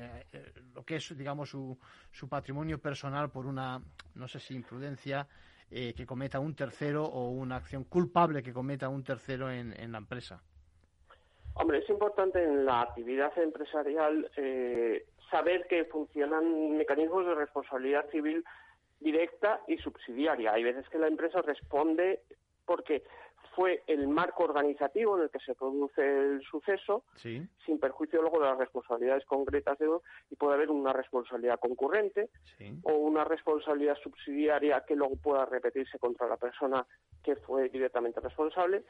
lo 0.74 0.83
que 0.83 0.97
es, 0.97 1.14
digamos, 1.14 1.51
su, 1.51 1.78
su 2.11 2.26
patrimonio 2.26 2.78
personal 2.78 3.28
por 3.28 3.45
una, 3.45 3.83
no 4.14 4.28
sé 4.28 4.41
si 4.41 4.55
imprudencia, 4.55 5.28
eh, 5.73 5.95
que 5.95 6.07
cometa 6.07 6.39
un 6.39 6.55
tercero 6.55 7.05
o 7.05 7.31
una 7.31 7.57
acción 7.57 7.85
culpable 7.85 8.43
que 8.43 8.53
cometa 8.53 8.89
un 8.89 9.03
tercero 9.03 9.51
en, 9.51 9.73
en 9.81 9.93
la 9.93 9.99
empresa. 9.99 10.43
Hombre, 11.55 11.79
es 11.79 11.89
importante 11.89 12.43
en 12.43 12.64
la 12.64 12.83
actividad 12.83 13.37
empresarial 13.39 14.31
eh, 14.37 15.07
saber 15.31 15.66
que 15.68 15.85
funcionan 15.87 16.77
mecanismos 16.77 17.27
de 17.27 17.35
responsabilidad 17.35 18.09
civil 18.11 18.45
directa 19.01 19.61
y 19.66 19.79
subsidiaria. 19.79 20.53
Hay 20.53 20.62
veces 20.62 20.89
que 20.89 20.99
la 20.99 21.09
empresa 21.09 21.43
responde 21.43 22.20
porque 22.64 23.03
fue 23.55 23.82
el 23.86 24.09
marco 24.09 24.44
organizativo 24.44 25.16
en 25.16 25.24
el 25.24 25.30
que 25.30 25.38
se 25.40 25.55
produce 25.55 26.03
el 26.03 26.42
suceso, 26.42 27.05
sin 27.14 27.78
perjuicio 27.78 28.20
luego 28.20 28.40
de 28.40 28.46
las 28.46 28.59
responsabilidades 28.59 29.24
concretas 29.26 29.78
de 29.78 29.88
uno, 29.88 30.03
y 30.30 30.36
puede 30.36 30.55
haber 30.55 30.70
una 30.70 30.92
responsabilidad 30.92 31.61
concurrente 31.61 32.30
o 32.82 32.94
una 32.94 33.24
responsabilidad 33.24 33.96
subsidiaria 34.03 34.84
que 34.86 34.96
luego 34.96 35.16
pueda 35.16 35.44
repetirse 35.44 35.98
contra 35.98 36.26
la 36.26 36.36
persona 36.36 36.86
que 37.22 37.36
fue 37.36 37.68
directamente 37.68 38.20
responsable. 38.20 38.84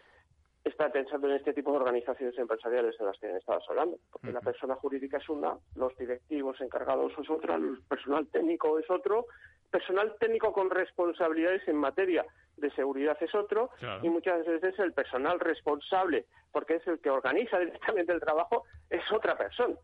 Está 0.65 0.91
pensando 0.91 1.29
en 1.29 1.35
este 1.35 1.53
tipo 1.53 1.73
de 1.73 1.79
organizaciones 1.79 2.39
empresariales 2.39 2.95
en 3.01 3.07
las 3.07 3.19
que 3.19 3.37
estabas 3.37 3.65
hablando, 3.69 3.99
porque 4.13 4.33
la 4.33 4.41
persona 4.41 4.77
jurídica 4.77 5.19
es 5.19 5.29
una, 5.29 5.57
los 5.75 5.97
directivos 5.97 6.61
encargados 6.61 7.13
es 7.19 7.29
otra, 7.29 7.57
el 7.57 7.81
personal 7.89 8.27
técnico 8.29 8.79
es 8.79 8.89
otro, 8.89 9.27
personal 9.73 10.15
técnico 10.21 10.53
con 10.53 10.71
responsabilidades 10.71 11.67
en 11.67 11.77
materia 11.77 12.25
de 12.59 12.71
seguridad 12.73 13.17
es 13.21 13.35
otro 13.35 13.71
y 14.03 14.09
muchas 14.09 14.47
veces 14.47 14.79
el 14.79 14.93
personal 14.93 15.41
responsable, 15.41 16.27
porque 16.53 16.77
es 16.77 16.87
el 16.87 17.01
que 17.01 17.11
organiza 17.11 17.59
directamente 17.59 18.13
el 18.13 18.21
trabajo, 18.21 18.65
es 18.91 19.03
otra 19.11 19.37
persona. 19.37 19.75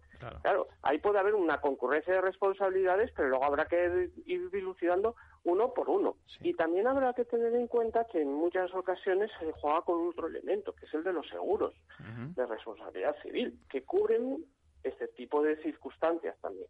Claro. 0.43 0.66
ahí 0.83 0.99
puede 0.99 1.20
haber 1.20 1.35
una 1.37 1.61
concurrencia 1.61 2.12
de 2.12 2.20
responsabilidades, 2.20 3.12
pero 3.14 3.29
luego 3.29 3.45
habrá 3.45 3.66
que 3.66 4.11
ir 4.26 4.51
dilucidando 4.51 5.14
uno 5.49 5.73
por 5.73 5.89
uno. 5.89 6.17
Y 6.41 6.55
también 6.55 6.87
habrá 6.87 7.13
que 7.15 7.25
tener 7.25 7.55
en 7.55 7.67
cuenta 7.67 8.07
que 8.07 8.23
en 8.23 8.33
muchas 8.33 8.73
ocasiones 8.75 9.31
se 9.39 9.53
juega 9.53 9.83
con 9.83 10.09
otro 10.09 10.27
elemento, 10.27 10.73
que 10.75 10.87
es 10.87 10.95
el 10.95 11.05
de 11.05 11.13
los 11.13 11.29
seguros 11.29 11.75
de 12.35 12.47
responsabilidad 12.47 13.17
civil, 13.23 13.59
que 13.69 13.83
cubren 13.83 14.45
este 14.83 15.09
tipo 15.09 15.43
de 15.43 15.57
circunstancias 15.63 16.37
también. 16.41 16.69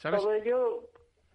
Todo 0.00 0.32
ello 0.32 0.88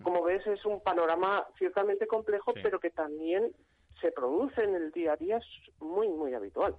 como 0.04 0.24
ves, 0.24 0.46
es 0.48 0.64
un 0.66 0.82
panorama 0.82 1.46
ciertamente 1.58 2.08
complejo, 2.08 2.54
pero 2.54 2.80
que 2.80 2.92
también 2.92 3.52
se 4.00 4.12
produce 4.12 4.64
en 4.64 4.76
el 4.76 4.92
día 4.92 5.14
a 5.14 5.16
día, 5.16 5.38
es 5.38 5.46
muy, 5.80 6.08
muy 6.08 6.34
habitual. 6.34 6.76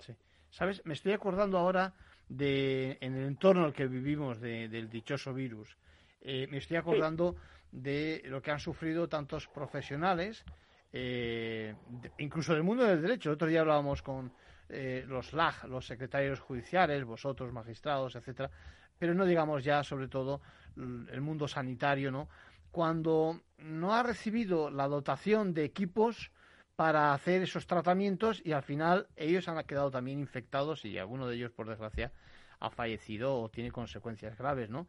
¿Sabes? 0.50 0.84
Me 0.86 0.94
estoy 0.94 1.12
acordando 1.12 1.58
ahora 1.58 1.94
de, 2.28 2.96
en 3.00 3.16
el 3.16 3.26
entorno 3.26 3.62
en 3.62 3.68
el 3.68 3.74
que 3.74 3.86
vivimos 3.86 4.40
del 4.40 4.88
dichoso 4.88 5.34
virus, 5.34 5.76
eh, 6.20 6.46
me 6.50 6.58
estoy 6.58 6.76
acordando 6.76 7.36
de 7.70 8.22
lo 8.26 8.40
que 8.40 8.50
han 8.50 8.60
sufrido 8.60 9.08
tantos 9.08 9.46
profesionales, 9.48 10.44
eh, 10.92 11.74
incluso 12.18 12.54
del 12.54 12.62
mundo 12.62 12.84
del 12.84 13.02
derecho. 13.02 13.30
El 13.30 13.34
otro 13.34 13.48
día 13.48 13.60
hablábamos 13.60 14.02
con 14.02 14.32
eh, 14.68 15.04
los 15.06 15.32
LAG, 15.32 15.68
los 15.68 15.86
secretarios 15.86 16.40
judiciales, 16.40 17.04
vosotros, 17.04 17.52
magistrados, 17.52 18.16
etcétera, 18.16 18.50
pero 18.98 19.14
no 19.14 19.24
digamos 19.24 19.64
ya, 19.64 19.82
sobre 19.84 20.08
todo, 20.08 20.40
el 20.76 21.20
mundo 21.20 21.48
sanitario, 21.48 22.10
¿no? 22.10 22.28
cuando 22.70 23.40
no 23.58 23.94
ha 23.94 24.02
recibido 24.02 24.70
la 24.70 24.88
dotación 24.88 25.54
de 25.54 25.64
equipos 25.64 26.30
para 26.76 27.12
hacer 27.12 27.42
esos 27.42 27.66
tratamientos 27.66 28.40
y 28.44 28.52
al 28.52 28.62
final 28.62 29.08
ellos 29.16 29.48
han 29.48 29.62
quedado 29.64 29.90
también 29.90 30.20
infectados 30.20 30.84
y 30.84 30.98
alguno 30.98 31.26
de 31.26 31.36
ellos, 31.36 31.50
por 31.50 31.68
desgracia, 31.68 32.12
ha 32.60 32.70
fallecido 32.70 33.40
o 33.40 33.48
tiene 33.48 33.72
consecuencias 33.72 34.36
graves, 34.38 34.70
¿no? 34.70 34.86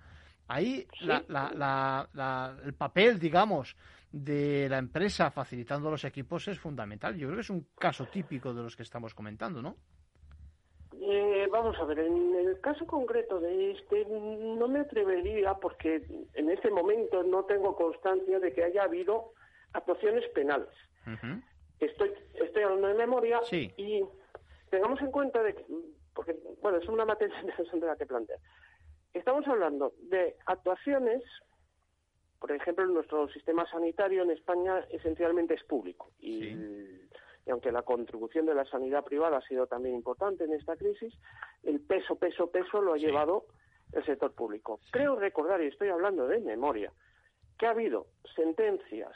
Ahí 0.50 0.88
el 2.66 2.74
papel, 2.74 3.20
digamos, 3.20 3.76
de 4.12 4.68
la 4.68 4.80
empresa 4.80 5.30
facilitando 5.30 5.91
los 5.91 6.04
equipos 6.04 6.47
es 6.47 6.60
fundamental. 6.60 7.16
Yo 7.16 7.28
creo 7.28 7.38
que 7.38 7.41
es 7.41 7.50
un 7.52 7.68
caso 7.78 8.08
típico 8.08 8.52
de 8.52 8.64
los 8.64 8.76
que 8.76 8.82
estamos 8.82 9.14
comentando, 9.14 9.62
¿no? 9.62 9.78
Eh, 11.02 11.47
vamos 11.52 11.78
a 11.80 11.86
ver, 11.86 12.00
en 12.00 12.36
el 12.36 12.60
caso 12.62 12.88
concreto 12.88 13.39
de 13.39 13.72
este, 13.72 14.06
no 14.08 14.68
me 14.68 14.80
atrevería 14.80 15.54
porque 15.54 16.04
en 16.34 16.50
este 16.50 16.72
momento 16.72 17.22
no 17.22 17.45
tengo 17.45 17.76
constancia 17.76 18.39
de 18.39 18.52
que 18.52 18.64
haya 18.64 18.84
habido 18.84 19.34
actuaciones 19.74 20.28
penales. 20.30 20.70
Estoy 21.80 22.12
estoy 22.34 22.64
hablando 22.64 22.88
de 22.88 22.93
memoria 22.95 23.39
y 23.52 24.04
tengamos 24.72 25.00
en 25.02 25.12
cuenta 25.12 25.43
de 25.43 25.54
que, 25.54 25.66
porque, 26.16 26.36
bueno, 26.62 26.80
es 26.80 26.89
una 26.89 27.06
materia 27.06 27.39
interesante 27.41 27.86
la 27.86 27.95
que 27.95 28.08
plantear. 28.08 28.39
Estamos 29.14 29.47
hablando 29.47 29.93
de 30.03 30.36
actuaciones, 30.45 31.24
por 32.39 32.51
ejemplo, 32.51 32.86
nuestro 32.86 33.28
sistema 33.30 33.70
sanitario 33.70 34.24
en 34.24 34.32
España 34.32 34.86
esencialmente 34.91 35.55
es 35.55 35.64
público. 35.64 36.12
Y 36.20 36.55
y 37.49 37.51
aunque 37.51 37.72
la 37.72 37.82
contribución 37.82 38.45
de 38.45 38.53
la 38.53 38.64
sanidad 38.66 39.03
privada 39.03 39.38
ha 39.38 39.47
sido 39.47 39.66
también 39.66 39.95
importante 39.95 40.43
en 40.43 40.53
esta 40.53 40.76
crisis, 40.76 41.14
el 41.64 41.80
peso, 41.80 42.16
peso, 42.16 42.51
peso 42.51 42.80
lo 42.80 42.93
ha 42.93 42.97
llevado 42.97 43.45
el 43.91 44.05
sector 44.05 44.34
público. 44.34 44.80
Creo 44.91 45.16
recordar, 45.16 45.60
y 45.64 45.66
estoy 45.66 45.89
hablando 45.89 46.28
de 46.28 46.39
memoria, 46.41 46.93
que 47.57 47.66
ha 47.66 47.72
habido 47.72 48.05
sentencias 48.36 49.12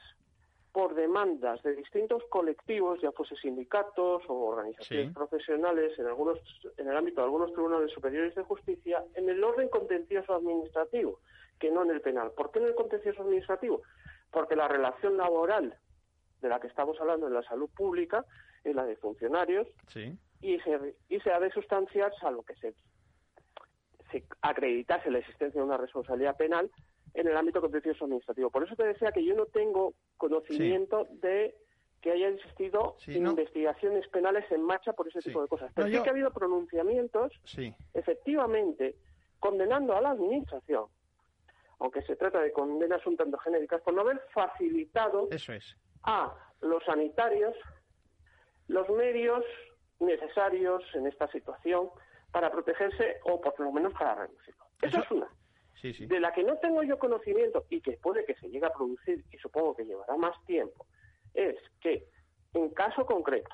por 0.74 0.96
demandas 0.96 1.62
de 1.62 1.76
distintos 1.76 2.24
colectivos, 2.30 3.00
ya 3.00 3.12
fuese 3.12 3.36
sindicatos 3.36 4.24
o 4.28 4.34
organizaciones 4.34 5.14
profesionales 5.14 5.98
en 6.00 6.08
algunos 6.08 6.40
en 6.78 6.90
el 6.90 6.98
ámbito 6.98 7.22
de 7.22 7.26
algunos 7.26 7.54
tribunales 7.54 7.92
superiores 7.92 8.34
de 8.34 8.42
justicia 8.42 9.04
en 9.14 9.30
el 9.30 9.42
orden 9.44 9.70
contencioso 9.70 10.34
administrativo, 10.34 11.20
que 11.60 11.70
no 11.70 11.84
en 11.84 11.92
el 11.92 12.02
penal. 12.02 12.32
¿Por 12.32 12.52
qué 12.52 12.58
en 12.58 12.66
el 12.66 12.76
contencioso 12.76 13.22
administrativo? 13.22 13.84
Porque 14.32 14.56
la 14.56 14.68
relación 14.68 15.16
laboral 15.16 15.78
de 16.42 16.50
la 16.50 16.60
que 16.60 16.68
estamos 16.68 17.00
hablando 17.00 17.28
en 17.28 17.36
la 17.36 17.44
salud 17.44 17.70
pública, 17.70 18.26
en 18.64 18.76
la 18.76 18.86
de 18.86 18.96
funcionarios, 18.96 19.68
y, 20.42 20.60
se, 20.60 20.96
y 21.08 21.20
se 21.20 21.32
ha 21.32 21.40
de 21.40 21.52
sustanciar, 21.52 22.12
salvo 22.20 22.42
que 22.42 22.56
se, 22.56 22.74
se 24.12 24.24
acreditase 24.42 25.12
la 25.12 25.20
existencia 25.20 25.62
de 25.62 25.68
una 25.68 25.78
responsabilidad 25.78 26.36
penal 26.36 26.72
en 27.14 27.28
el 27.28 27.38
ámbito 27.38 27.61
contencioso 27.61 28.05
administrativo. 28.05 28.49
Por 28.49 28.64
eso 28.64 28.76
te 28.76 28.86
decía 28.86 29.11
que 29.11 29.24
yo 29.24 29.36
no 29.36 29.45
tengo 29.45 29.93
conocimiento 30.18 31.07
de 31.22 31.55
que 32.01 32.11
haya 32.11 32.28
existido 32.28 32.97
investigaciones 33.07 34.07
penales 34.09 34.51
en 34.51 34.61
marcha 34.61 34.91
por 34.93 35.07
ese 35.07 35.22
tipo 35.22 35.41
de 35.41 35.47
cosas. 35.47 35.72
Pero 35.74 35.88
sí 35.88 36.01
que 36.01 36.09
ha 36.09 36.11
habido 36.11 36.32
pronunciamientos, 36.32 37.32
efectivamente, 37.93 38.97
condenando 39.39 39.95
a 39.95 40.01
la 40.01 40.09
Administración, 40.11 40.88
aunque 41.80 42.01
se 42.01 42.16
trata 42.16 42.41
de 42.41 42.51
condenas 42.51 43.05
un 43.07 43.16
tanto 43.16 43.38
genéricas, 43.38 43.82
por 43.82 43.93
no 43.93 44.01
haber 44.01 44.20
facilitado 44.34 45.30
Eso 45.32 45.53
es 45.53 45.78
a 46.03 46.34
los 46.61 46.84
sanitarios 46.84 47.55
los 48.68 48.89
medios 48.89 49.43
necesarios 49.99 50.84
en 50.93 51.07
esta 51.07 51.28
situación 51.32 51.89
para 52.32 52.51
protegerse 52.51 53.20
o 53.26 53.39
por 53.39 53.59
lo 53.59 53.72
menos 53.72 53.93
para 53.93 54.16
reducirlo. 54.16 54.66
Eso, 54.82 55.01
es 55.01 55.11
una. 55.11 55.30
De 55.82 56.20
la 56.20 56.32
que 56.32 56.44
no 56.44 56.58
tengo 56.58 56.84
yo 56.84 56.98
conocimiento 56.98 57.66
y 57.70 57.82
que 57.82 57.94
puede 57.94 58.26
que 58.26 58.36
se 58.36 58.50
llegue 58.50 58.66
a 58.66 58.74
producir 58.74 59.24
y 59.32 59.38
supongo 59.38 59.76
que 59.76 59.86
llevará 59.86 60.16
más 60.16 60.34
tiempo, 60.46 60.86
es 61.34 61.56
que 61.82 62.08
en 62.54 62.70
caso 62.70 63.06
concreto 63.06 63.54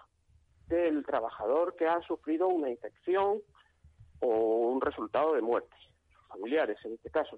del 0.68 1.06
trabajador 1.06 1.76
que 1.76 1.88
ha 1.88 2.02
sufrido 2.02 2.48
una 2.48 2.70
infección 2.70 3.42
o 4.20 4.28
un 4.70 4.82
resultado 4.82 5.34
de 5.34 5.42
muerte, 5.42 5.76
sus 6.14 6.28
familiares 6.28 6.78
en 6.84 6.94
este 6.94 7.10
caso, 7.10 7.38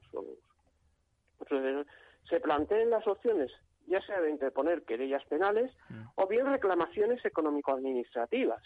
se 2.30 2.40
planteen 2.40 2.90
las 2.90 3.08
opciones 3.08 3.52
ya 3.88 4.02
sea 4.02 4.22
de 4.22 4.30
interponer 4.30 4.84
querellas 4.84 5.24
penales 5.26 5.72
mm. 5.90 6.04
o 6.16 6.28
bien 6.28 6.46
reclamaciones 6.46 7.24
económico-administrativas, 7.26 8.62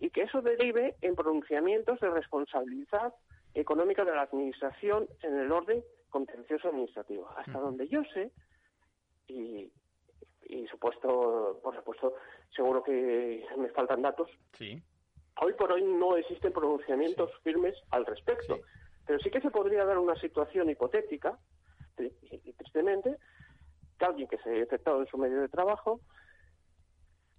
y 0.00 0.10
que 0.10 0.22
eso 0.22 0.40
derive 0.42 0.96
en 1.02 1.14
pronunciamientos 1.14 2.00
de 2.00 2.10
responsabilidad 2.10 3.12
económica 3.54 4.04
de 4.04 4.12
la 4.12 4.22
Administración 4.22 5.08
en 5.22 5.38
el 5.38 5.50
orden 5.50 5.82
contencioso 6.10 6.68
administrativo. 6.68 7.28
Hasta 7.36 7.58
donde 7.58 7.88
yo 7.88 8.02
sé, 8.12 8.30
y, 9.26 9.70
y 10.42 10.66
supuesto, 10.68 11.60
por 11.62 11.74
supuesto, 11.76 12.14
seguro 12.54 12.82
que 12.82 13.44
me 13.56 13.68
faltan 13.70 14.02
datos, 14.02 14.30
sí. 14.52 14.82
hoy 15.40 15.52
por 15.54 15.72
hoy 15.72 15.82
no 15.82 16.16
existen 16.16 16.52
pronunciamientos 16.52 17.30
firmes 17.42 17.74
al 17.90 18.06
respecto, 18.06 18.60
pero 19.06 19.18
sí 19.18 19.30
que 19.30 19.40
se 19.40 19.50
podría 19.50 19.84
dar 19.84 19.98
una 19.98 20.16
situación 20.16 20.70
hipotética, 20.70 21.38
y 21.98 22.52
tristemente, 22.52 23.16
que 23.98 24.04
alguien 24.04 24.28
que 24.28 24.38
se 24.38 24.50
haya 24.50 24.60
infectado 24.60 25.00
en 25.00 25.06
su 25.06 25.16
medio 25.16 25.40
de 25.40 25.48
trabajo 25.48 26.00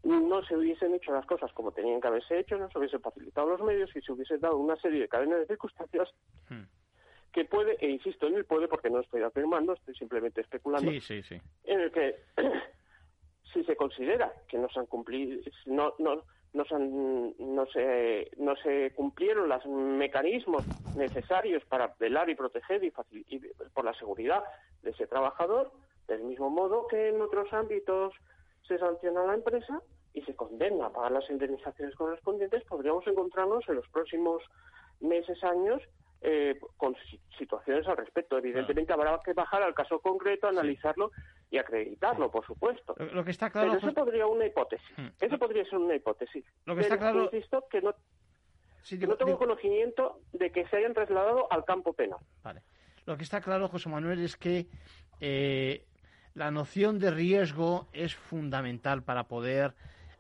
no 0.05 0.43
se 0.45 0.55
hubiesen 0.55 0.93
hecho 0.93 1.11
las 1.11 1.25
cosas 1.25 1.51
como 1.53 1.71
tenían 1.71 1.99
que 1.99 2.07
haberse 2.07 2.39
hecho, 2.39 2.57
no 2.57 2.69
se 2.69 2.77
hubiesen 2.77 3.01
facilitado 3.01 3.49
los 3.49 3.61
medios 3.61 3.93
y 3.95 4.01
se 4.01 4.11
hubiese 4.11 4.37
dado 4.37 4.57
una 4.57 4.75
serie 4.77 5.01
de 5.01 5.07
cadenas 5.07 5.39
de 5.39 5.47
circunstancias 5.47 6.09
hmm. 6.49 6.61
que 7.33 7.45
puede, 7.45 7.75
e 7.79 7.89
insisto 7.89 8.27
en 8.27 8.35
el 8.35 8.45
puede 8.45 8.67
porque 8.67 8.89
no 8.89 8.99
estoy 8.99 9.23
afirmando, 9.23 9.73
estoy 9.73 9.95
simplemente 9.95 10.41
especulando, 10.41 10.91
en 10.91 11.79
el 11.81 11.91
que 11.91 12.15
si 13.53 13.63
se 13.63 13.75
considera 13.75 14.31
que 14.47 14.59
no 14.59 14.69
se 14.69 14.79
han 14.79 14.85
cumplido, 14.85 15.41
no, 15.65 15.95
no, 15.97 16.23
no 16.53 16.65
se, 16.65 16.77
no, 16.77 17.65
se, 17.65 18.29
no 18.37 18.55
se 18.57 18.91
cumplieron 18.95 19.49
los 19.49 19.65
mecanismos 19.65 20.63
necesarios 20.95 21.65
para 21.65 21.95
velar 21.99 22.29
y 22.29 22.35
proteger 22.35 22.83
y, 22.83 22.91
por 23.73 23.85
la 23.85 23.93
seguridad 23.95 24.43
de 24.83 24.91
ese 24.91 25.07
trabajador, 25.07 25.71
del 26.07 26.23
mismo 26.23 26.51
modo 26.51 26.85
que 26.87 27.09
en 27.09 27.21
otros 27.21 27.51
ámbitos 27.53 28.13
se 28.67 28.77
sanciona 28.77 29.23
a 29.23 29.27
la 29.27 29.33
empresa 29.33 29.81
y 30.15 30.21
se 30.21 30.33
condena 30.33 30.87
a 30.87 30.89
pagar 30.89 31.11
las 31.11 31.29
indemnizaciones 31.29 31.93
correspondientes, 31.95 32.63
podríamos 32.63 33.05
encontrarnos 33.05 33.67
en 33.67 33.75
los 33.75 33.87
próximos 33.89 34.41
meses, 35.01 35.43
años, 35.43 35.81
eh, 36.21 36.57
con 36.77 36.95
situaciones 37.37 37.85
al 37.85 37.97
respecto. 37.97 38.37
Evidentemente 38.37 38.93
habrá 38.93 39.19
que 39.23 39.33
bajar 39.33 39.61
al 39.61 39.75
caso 39.75 39.99
concreto, 39.99 40.47
analizarlo 40.47 41.11
y 41.51 41.57
acreditarlo, 41.57 42.31
por 42.31 42.45
supuesto. 42.45 42.95
Lo 43.13 43.25
que 43.25 43.31
está 43.31 43.49
claro... 43.49 43.73
Pero 43.73 43.85
eso 43.85 43.93
podría 43.93 44.25
una 44.25 44.45
hipótesis. 44.45 44.97
Hmm. 44.97 45.07
Eso 45.19 45.37
podría 45.37 45.65
ser 45.65 45.77
una 45.79 45.95
hipótesis. 45.95 46.45
Lo 46.65 46.75
que 46.75 46.81
está 46.81 46.97
claro... 46.97 47.25
Insisto 47.25 47.67
que 47.69 47.81
no, 47.81 47.93
no 49.01 49.17
tengo 49.17 49.37
conocimiento 49.37 50.21
de 50.31 50.49
que 50.49 50.65
se 50.67 50.77
hayan 50.77 50.93
trasladado 50.93 51.51
al 51.51 51.65
campo 51.65 51.91
penal. 51.93 52.19
Vale. 52.41 52.61
Lo 53.05 53.17
que 53.17 53.23
está 53.23 53.41
claro, 53.41 53.67
José 53.67 53.89
Manuel, 53.89 54.23
es 54.23 54.37
que 54.37 54.67
eh, 55.19 55.85
la 56.33 56.51
noción 56.51 56.99
de 56.99 57.11
riesgo 57.11 57.87
es 57.91 58.15
fundamental 58.15 59.03
para 59.03 59.25
poder 59.27 59.75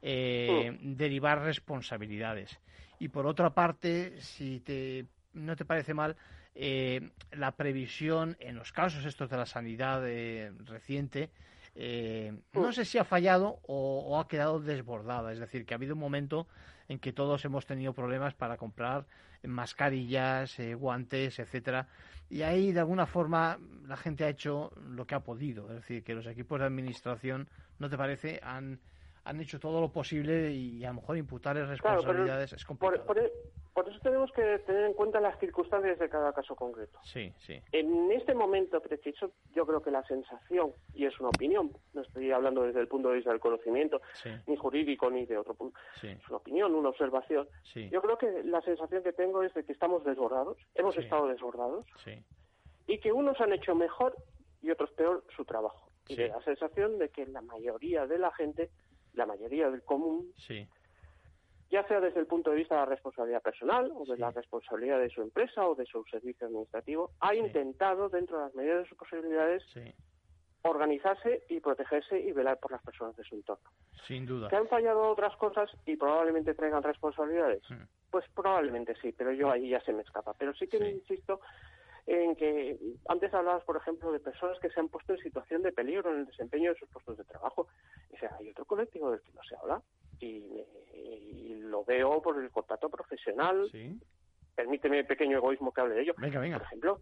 eh, 0.07 0.77
derivar 0.81 1.41
responsabilidades. 1.41 2.59
Y 2.99 3.07
por 3.07 3.25
otra 3.25 3.55
parte, 3.55 4.21
si 4.21 4.59
te 4.59 5.07
no 5.33 5.55
te 5.55 5.65
parece 5.65 5.95
mal 5.95 6.15
eh, 6.53 7.09
la 7.31 7.51
previsión 7.53 8.37
en 8.39 8.55
los 8.55 8.71
casos 8.71 9.03
estos 9.03 9.31
de 9.31 9.37
la 9.37 9.47
sanidad 9.47 10.07
eh, 10.07 10.53
reciente, 10.65 11.31
eh, 11.73 12.37
no 12.53 12.71
sé 12.71 12.85
si 12.85 12.99
ha 12.99 13.03
fallado 13.03 13.59
o, 13.63 14.19
ha 14.19 14.27
quedado 14.27 14.59
desbordada. 14.59 15.33
Es 15.33 15.39
decir, 15.39 15.65
que 15.65 15.73
ha 15.73 15.77
habido 15.77 15.95
un 15.95 15.99
momento 15.99 16.47
en 16.87 16.99
que 16.99 17.11
todos 17.11 17.43
hemos 17.43 17.65
tenido 17.65 17.93
problemas 17.93 18.35
para 18.35 18.57
comprar 18.57 19.07
mascarillas, 19.41 20.55
guantes, 20.77 21.39
etcétera. 21.39 21.87
Y 22.29 22.43
ahí, 22.43 22.71
de 22.71 22.79
alguna 22.79 23.07
forma, 23.07 23.57
la 23.87 23.97
gente 23.97 24.23
ha 24.23 24.29
hecho 24.29 24.71
lo 24.87 25.05
que 25.05 25.15
ha 25.15 25.19
podido. 25.21 25.67
Es 25.69 25.77
decir, 25.77 26.03
que 26.03 26.13
los 26.13 26.27
equipos 26.27 26.59
de 26.59 26.67
administración, 26.67 27.49
¿no 27.79 27.89
te 27.89 27.97
parece?, 27.97 28.39
han 28.43 28.79
han 29.25 29.41
hecho 29.41 29.59
todo 29.59 29.81
lo 29.81 29.91
posible 29.91 30.51
y 30.51 30.85
a 30.85 30.89
lo 30.89 30.95
mejor 30.95 31.17
imputarles 31.17 31.67
responsabilidades 31.67 32.53
es 32.53 32.63
complicado. 32.63 33.03
E, 33.15 33.31
por, 33.73 33.89
eso 33.89 33.99
tenemos 34.01 34.31
que 34.31 34.59
tener 34.59 34.85
en 34.85 34.93
cuenta 34.93 35.19
las 35.19 35.37
circunstancias 35.39 35.99
de 35.99 36.07
cada 36.07 36.31
caso 36.31 36.55
concreto. 36.55 36.97
Sí, 37.03 37.33
sí. 37.39 37.59
En 37.73 38.09
este 38.11 38.33
momento 38.33 38.79
preciso, 38.79 39.31
yo 39.53 39.65
creo 39.65 39.81
que 39.81 39.91
la 39.91 40.03
sensación, 40.03 40.71
y 40.93 41.05
es 41.05 41.19
una 41.19 41.29
opinión, 41.29 41.71
no 41.93 42.01
estoy 42.01 42.31
hablando 42.31 42.63
desde 42.63 42.79
el 42.79 42.87
punto 42.87 43.09
de 43.09 43.15
vista 43.15 43.31
del 43.31 43.41
conocimiento, 43.41 43.99
ni 44.47 44.55
jurídico 44.55 45.09
ni 45.09 45.25
de 45.25 45.37
otro 45.37 45.55
punto, 45.55 45.77
es 46.01 46.29
una 46.29 46.37
opinión, 46.37 46.73
una 46.73 46.89
observación. 46.89 47.49
Yo 47.73 48.01
creo 48.01 48.17
que 48.17 48.43
la 48.43 48.61
sensación 48.61 49.03
que 49.03 49.11
tengo 49.11 49.43
es 49.43 49.53
de 49.53 49.65
que 49.65 49.73
estamos 49.73 50.05
desbordados, 50.05 50.57
hemos 50.75 50.95
estado 50.97 51.27
desbordados, 51.27 51.85
y 52.87 52.99
que 52.99 53.11
unos 53.11 53.41
han 53.41 53.51
hecho 53.51 53.75
mejor 53.75 54.15
y 54.61 54.69
otros 54.69 54.91
peor 54.91 55.23
su 55.35 55.43
trabajo. 55.43 55.89
Y 56.07 56.15
la 56.15 56.41
sensación 56.43 56.99
de 56.99 57.09
que 57.09 57.25
la 57.25 57.41
mayoría 57.41 58.05
de 58.05 58.19
la 58.19 58.31
gente 58.31 58.69
la 59.15 59.25
mayoría 59.25 59.69
del 59.69 59.83
común, 59.83 60.31
sí. 60.37 60.67
ya 61.69 61.87
sea 61.87 61.99
desde 61.99 62.19
el 62.19 62.27
punto 62.27 62.51
de 62.51 62.57
vista 62.57 62.75
de 62.75 62.81
la 62.81 62.85
responsabilidad 62.85 63.41
personal 63.41 63.91
o 63.95 64.05
de 64.05 64.17
la 64.17 64.31
responsabilidad 64.31 64.99
de 64.99 65.09
su 65.09 65.21
empresa 65.21 65.67
o 65.67 65.75
de 65.75 65.85
su 65.85 66.03
servicio 66.05 66.47
administrativo, 66.47 67.11
ha 67.19 67.35
intentado, 67.35 68.09
dentro 68.09 68.37
de 68.37 68.43
las 68.45 68.55
medidas 68.55 68.83
de 68.83 68.89
sus 68.89 68.97
posibilidades, 68.97 69.63
organizarse 70.63 71.43
y 71.49 71.59
protegerse 71.59 72.19
y 72.19 72.31
velar 72.31 72.59
por 72.59 72.71
las 72.71 72.81
personas 72.81 73.15
de 73.15 73.23
su 73.23 73.35
entorno. 73.35 73.69
Sin 74.07 74.25
duda. 74.25 74.49
¿Que 74.49 74.55
han 74.55 74.67
fallado 74.67 75.09
otras 75.09 75.35
cosas 75.37 75.69
y 75.85 75.95
probablemente 75.95 76.55
traigan 76.55 76.81
responsabilidades? 76.81 77.61
Hmm. 77.69 77.83
Pues 78.09 78.25
probablemente 78.33 78.95
sí, 79.01 79.13
pero 79.15 79.31
yo 79.31 79.51
ahí 79.51 79.69
ya 79.69 79.81
se 79.81 79.93
me 79.93 80.01
escapa. 80.01 80.33
Pero 80.33 80.53
sí 80.55 80.67
que 80.67 80.77
insisto 80.89 81.39
en 82.07 82.35
que 82.35 82.77
antes 83.07 83.33
hablabas, 83.33 83.63
por 83.63 83.77
ejemplo, 83.77 84.11
de 84.11 84.19
personas 84.19 84.59
que 84.59 84.69
se 84.69 84.79
han 84.79 84.89
puesto 84.89 85.13
en 85.13 85.19
situación 85.19 85.63
de 85.63 85.71
peligro 85.71 86.11
en 86.11 86.19
el 86.19 86.25
desempeño 86.25 86.71
de 86.71 86.79
sus 86.79 86.89
puestos 86.89 87.17
de 87.17 87.23
trabajo. 87.23 87.67
O 88.11 88.17
sea, 88.17 88.35
hay 88.39 88.49
otro 88.49 88.65
colectivo 88.65 89.11
del 89.11 89.21
que 89.21 89.33
no 89.33 89.41
se 89.43 89.55
habla 89.55 89.81
y, 90.19 90.63
lo 91.65 91.83
veo 91.83 92.21
por 92.21 92.41
el 92.41 92.49
contacto 92.51 92.89
profesional. 92.89 93.69
Permíteme 94.55 95.03
pequeño 95.03 95.37
egoísmo 95.37 95.73
que 95.73 95.81
hable 95.81 95.95
de 95.95 96.01
ello. 96.03 96.13
Venga, 96.17 96.39
venga. 96.39 96.57
Por 96.57 96.67
ejemplo, 96.67 97.01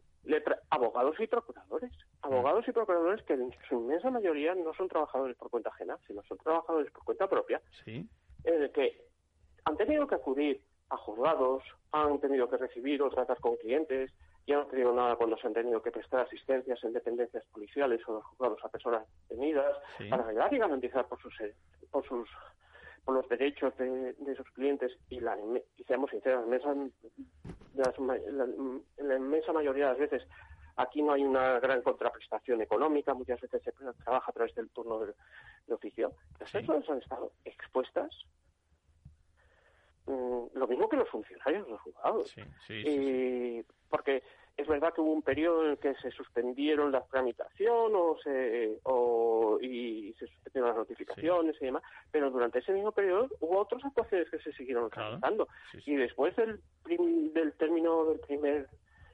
abogados 0.69 1.19
y 1.19 1.27
procuradores. 1.27 1.91
Abogados 2.21 2.65
y 2.67 2.71
procuradores 2.71 3.23
que 3.25 3.33
en 3.33 3.53
su 3.67 3.75
inmensa 3.75 4.09
mayoría 4.09 4.55
no 4.55 4.73
son 4.73 4.87
trabajadores 4.87 5.37
por 5.37 5.51
cuenta 5.51 5.69
ajena, 5.69 5.99
sino 6.07 6.23
son 6.23 6.37
trabajadores 6.39 6.91
por 6.91 7.03
cuenta 7.03 7.29
propia. 7.29 7.61
Sí. 7.83 8.09
En 8.45 8.63
el 8.63 8.71
que 8.71 9.05
han 9.65 9.77
tenido 9.77 10.07
que 10.07 10.15
acudir 10.15 10.65
a 10.89 10.97
juzgados, 10.97 11.63
han 11.91 12.19
tenido 12.19 12.49
que 12.49 12.57
recibir 12.57 13.01
o 13.03 13.09
tratar 13.09 13.39
con 13.39 13.57
clientes, 13.57 14.11
ya 14.45 14.57
no 14.57 14.65
te 14.65 14.77
digo 14.77 14.93
nada 14.93 15.15
cuando 15.15 15.37
se 15.37 15.47
han 15.47 15.53
tenido 15.53 15.81
que 15.81 15.91
prestar 15.91 16.21
asistencias 16.21 16.83
en 16.83 16.93
dependencias 16.93 17.43
policiales 17.51 18.01
o 18.07 18.13
los 18.13 18.25
juzgados 18.25 18.63
a 18.63 18.69
personas 18.69 19.03
detenidas 19.29 19.75
para 20.09 20.23
velar 20.23 20.53
y 20.53 20.57
garantizar 20.57 21.07
por 21.07 21.21
sus, 21.21 21.33
por 21.91 22.05
sus 22.05 22.29
por 23.05 23.15
los 23.15 23.27
derechos 23.27 23.75
de, 23.77 24.35
sus 24.37 24.49
clientes 24.51 24.91
y, 25.09 25.19
la, 25.19 25.37
y 25.77 25.83
seamos 25.83 26.09
sinceros, 26.09 26.47
la, 27.75 27.93
la, 28.97 29.15
inmensa 29.17 29.51
mayoría 29.51 29.85
de 29.85 29.91
las 29.91 29.99
veces 29.99 30.23
aquí 30.77 31.01
no 31.01 31.13
hay 31.13 31.23
una 31.23 31.59
gran 31.59 31.81
contraprestación 31.81 32.61
económica, 32.61 33.13
muchas 33.13 33.41
veces 33.41 33.61
se 33.63 33.71
trabaja 33.71 34.31
a 34.31 34.33
través 34.33 34.55
del 34.55 34.69
turno 34.69 34.99
de, 34.99 35.13
oficio. 35.73 36.13
Las 36.39 36.51
personas 36.51 36.89
han 36.89 36.99
estado 36.99 37.31
expuestas 37.45 38.09
mm, 40.05 40.57
lo 40.57 40.67
mismo 40.67 40.89
que 40.89 40.97
los 40.97 41.09
funcionarios, 41.09 41.67
los 41.67 41.81
juzgados. 41.81 42.35
y 42.69 43.63
porque 43.89 44.23
es 44.55 44.67
verdad 44.67 44.93
que 44.93 45.01
hubo 45.01 45.11
un 45.11 45.23
periodo 45.23 45.65
en 45.65 45.71
el 45.71 45.77
que 45.79 45.95
se 45.95 46.11
suspendieron 46.11 46.91
la 46.91 47.01
tramitación 47.05 47.91
o 47.95 48.17
se, 48.23 48.79
o, 48.83 49.57
y 49.61 50.13
se 50.19 50.27
suspendieron 50.27 50.69
las 50.69 50.77
notificaciones 50.77 51.55
y 51.59 51.65
demás, 51.65 51.81
pero 52.11 52.29
durante 52.29 52.59
ese 52.59 52.71
mismo 52.71 52.91
periodo 52.91 53.29
hubo 53.39 53.59
otras 53.59 53.83
actuaciones 53.83 54.29
que 54.29 54.39
se 54.39 54.53
siguieron 54.53 54.91
realizando. 54.91 55.47
y 55.85 55.95
después 55.95 56.35
del, 56.35 56.61
del 57.33 57.53
término 57.53 58.05
del 58.05 58.19
primer 58.19 58.67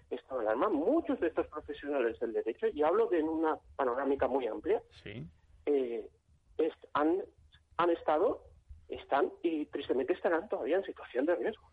estado 0.10 0.42
de 0.42 0.48
alarma, 0.48 0.70
muchos 0.70 1.20
de 1.20 1.28
estos 1.28 1.48
profesionales 1.48 2.20
del 2.20 2.34
derecho, 2.34 2.68
y 2.68 2.84
hablo 2.84 3.08
de 3.08 3.24
una 3.24 3.58
panorámica 3.76 4.28
muy 4.28 4.48
amplia, 4.48 4.82
eh, 5.66 6.10
han, 6.94 7.24
han 7.78 7.90
estado, 7.92 8.44
están 8.90 9.32
y 9.42 9.66
tristemente 9.68 10.14
estarán 10.14 10.48
todavía 10.50 10.78
en 10.78 10.84
situación 10.84 11.26
de 11.26 11.36
riesgo. 11.36 11.70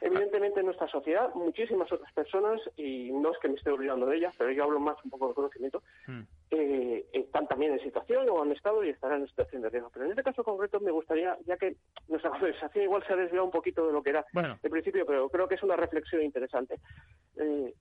Evidentemente 0.00 0.60
en 0.60 0.66
nuestra 0.66 0.86
sociedad 0.88 1.32
muchísimas 1.34 1.90
otras 1.90 2.12
personas, 2.12 2.60
y 2.76 3.10
no 3.10 3.32
es 3.32 3.38
que 3.38 3.48
me 3.48 3.54
esté 3.54 3.70
olvidando 3.70 4.04
de 4.04 4.18
ellas, 4.18 4.34
pero 4.36 4.50
yo 4.50 4.64
hablo 4.64 4.78
más 4.78 5.02
un 5.02 5.10
poco 5.10 5.28
de 5.28 5.34
conocimiento, 5.34 5.82
hmm. 6.06 6.20
eh, 6.50 7.06
están 7.12 7.46
también 7.46 7.72
en 7.72 7.80
situación 7.80 8.28
o 8.28 8.42
han 8.42 8.52
estado 8.52 8.84
y 8.84 8.90
estarán 8.90 9.22
en 9.22 9.28
situación 9.28 9.62
de 9.62 9.70
riesgo. 9.70 9.90
Pero 9.90 10.04
en 10.04 10.10
este 10.10 10.22
caso 10.22 10.44
concreto 10.44 10.78
me 10.80 10.90
gustaría, 10.90 11.38
ya 11.46 11.56
que 11.56 11.76
nuestra 12.08 12.30
conversación 12.32 12.84
igual 12.84 13.02
se 13.06 13.14
ha 13.14 13.16
desviado 13.16 13.46
un 13.46 13.50
poquito 13.50 13.86
de 13.86 13.94
lo 13.94 14.02
que 14.02 14.10
era 14.10 14.26
bueno. 14.34 14.58
el 14.62 14.70
principio, 14.70 15.06
pero 15.06 15.30
creo 15.30 15.48
que 15.48 15.54
es 15.54 15.62
una 15.62 15.76
reflexión 15.76 16.22
interesante. 16.22 16.78
Eh, 17.36 17.72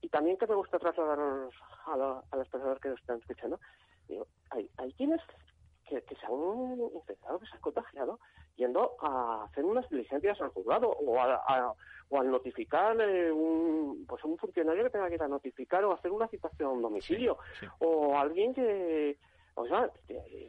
y 0.00 0.08
también 0.08 0.36
que 0.36 0.48
me 0.48 0.56
gusta 0.56 0.80
trasladar 0.80 1.20
a, 1.20 2.22
a, 2.32 2.36
las 2.36 2.48
personas 2.48 2.80
que 2.80 2.88
nos 2.88 2.98
están 2.98 3.20
escuchando. 3.20 3.60
Digo, 4.08 4.26
hay, 4.50 4.68
hay 4.76 4.92
quienes 4.94 5.20
que, 5.84 6.00
se 6.00 6.26
han 6.26 6.80
infectado, 6.94 7.38
que 7.38 7.46
se 7.46 7.54
han 7.54 7.60
contagiado, 7.60 8.18
yendo 8.56 8.96
a 9.00 9.44
hacer 9.44 9.64
unas 9.64 9.88
diligencias 9.88 10.40
al 10.40 10.48
juzgado 10.48 10.88
o, 10.90 11.20
a, 11.20 11.74
o 12.08 12.20
al 12.20 12.30
notificar 12.30 13.00
eh, 13.00 13.30
un, 13.30 14.04
pues 14.06 14.24
un 14.24 14.38
funcionario 14.38 14.84
que 14.84 14.90
tenga 14.90 15.08
que 15.08 15.14
ir 15.14 15.22
a 15.22 15.28
notificar 15.28 15.84
o 15.84 15.92
hacer 15.92 16.10
una 16.10 16.28
citación 16.28 16.68
a 16.68 16.72
un 16.72 16.82
domicilio 16.82 17.38
o 17.78 18.18
alguien 18.18 18.54
que 18.54 19.18
o 19.56 19.66
sea, 19.68 19.88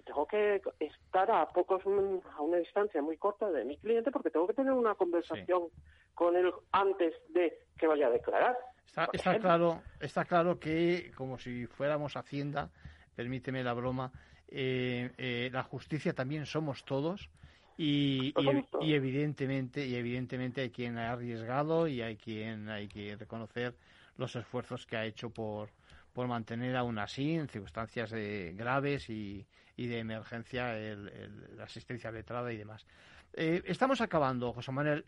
tengo 0.04 0.26
que 0.26 0.62
estar 0.80 1.30
a 1.30 1.48
pocos 1.50 1.84
a 1.86 2.42
una 2.42 2.58
distancia 2.58 3.02
muy 3.04 3.18
corta 3.18 3.52
de 3.52 3.64
mi 3.64 3.78
cliente 3.78 4.10
porque 4.12 4.32
tengo 4.32 4.48
que 4.48 4.56
tener 4.56 4.74
una 4.74 4.96
conversación 4.96 5.68
con 6.16 6.36
él 6.36 6.52
antes 6.72 7.14
de 7.30 7.60
que 7.78 7.86
vaya 7.86 8.08
a 8.08 8.10
declarar. 8.10 8.58
Está, 8.88 9.08
está 9.14 9.38
claro, 9.40 9.82
está 10.00 10.26
claro 10.26 10.60
que 10.60 11.12
como 11.16 11.38
si 11.38 11.68
fuéramos 11.68 12.16
Hacienda, 12.16 12.72
permíteme 13.16 13.64
la 13.64 13.74
broma, 13.74 14.12
eh, 14.48 15.12
eh, 15.18 15.50
la 15.52 15.64
justicia 15.64 16.14
también 16.14 16.46
somos 16.46 16.86
todos 16.86 17.30
y, 17.78 18.34
y, 18.82 18.94
evidentemente 18.94 19.86
y 19.86 19.96
evidentemente 19.96 20.62
hay 20.62 20.70
quien 20.70 20.98
ha 20.98 21.12
arriesgado 21.12 21.88
y 21.88 22.02
hay 22.02 22.16
quien 22.16 22.70
hay 22.70 22.88
que 22.88 23.16
reconocer 23.16 23.76
los 24.18 24.36
esfuerzos 24.36 24.86
que 24.86 24.98
ha 24.98 25.06
hecho 25.06 25.30
por 25.30 25.70
por 26.14 26.28
mantener 26.28 26.78
aún 26.78 26.98
así 26.98 27.34
en 27.34 27.50
circunstancias 27.50 28.14
graves 28.14 29.10
y, 29.10 29.46
y, 29.76 29.88
de 29.88 30.00
emergencia 30.00 30.74
la 30.74 31.66
asistencia 31.66 32.10
letrada 32.10 32.54
y 32.54 32.58
demás. 32.58 32.86
Eh, 33.34 33.62
estamos 33.66 34.00
acabando, 34.00 34.54
José 34.54 34.72
Manuel. 34.72 35.04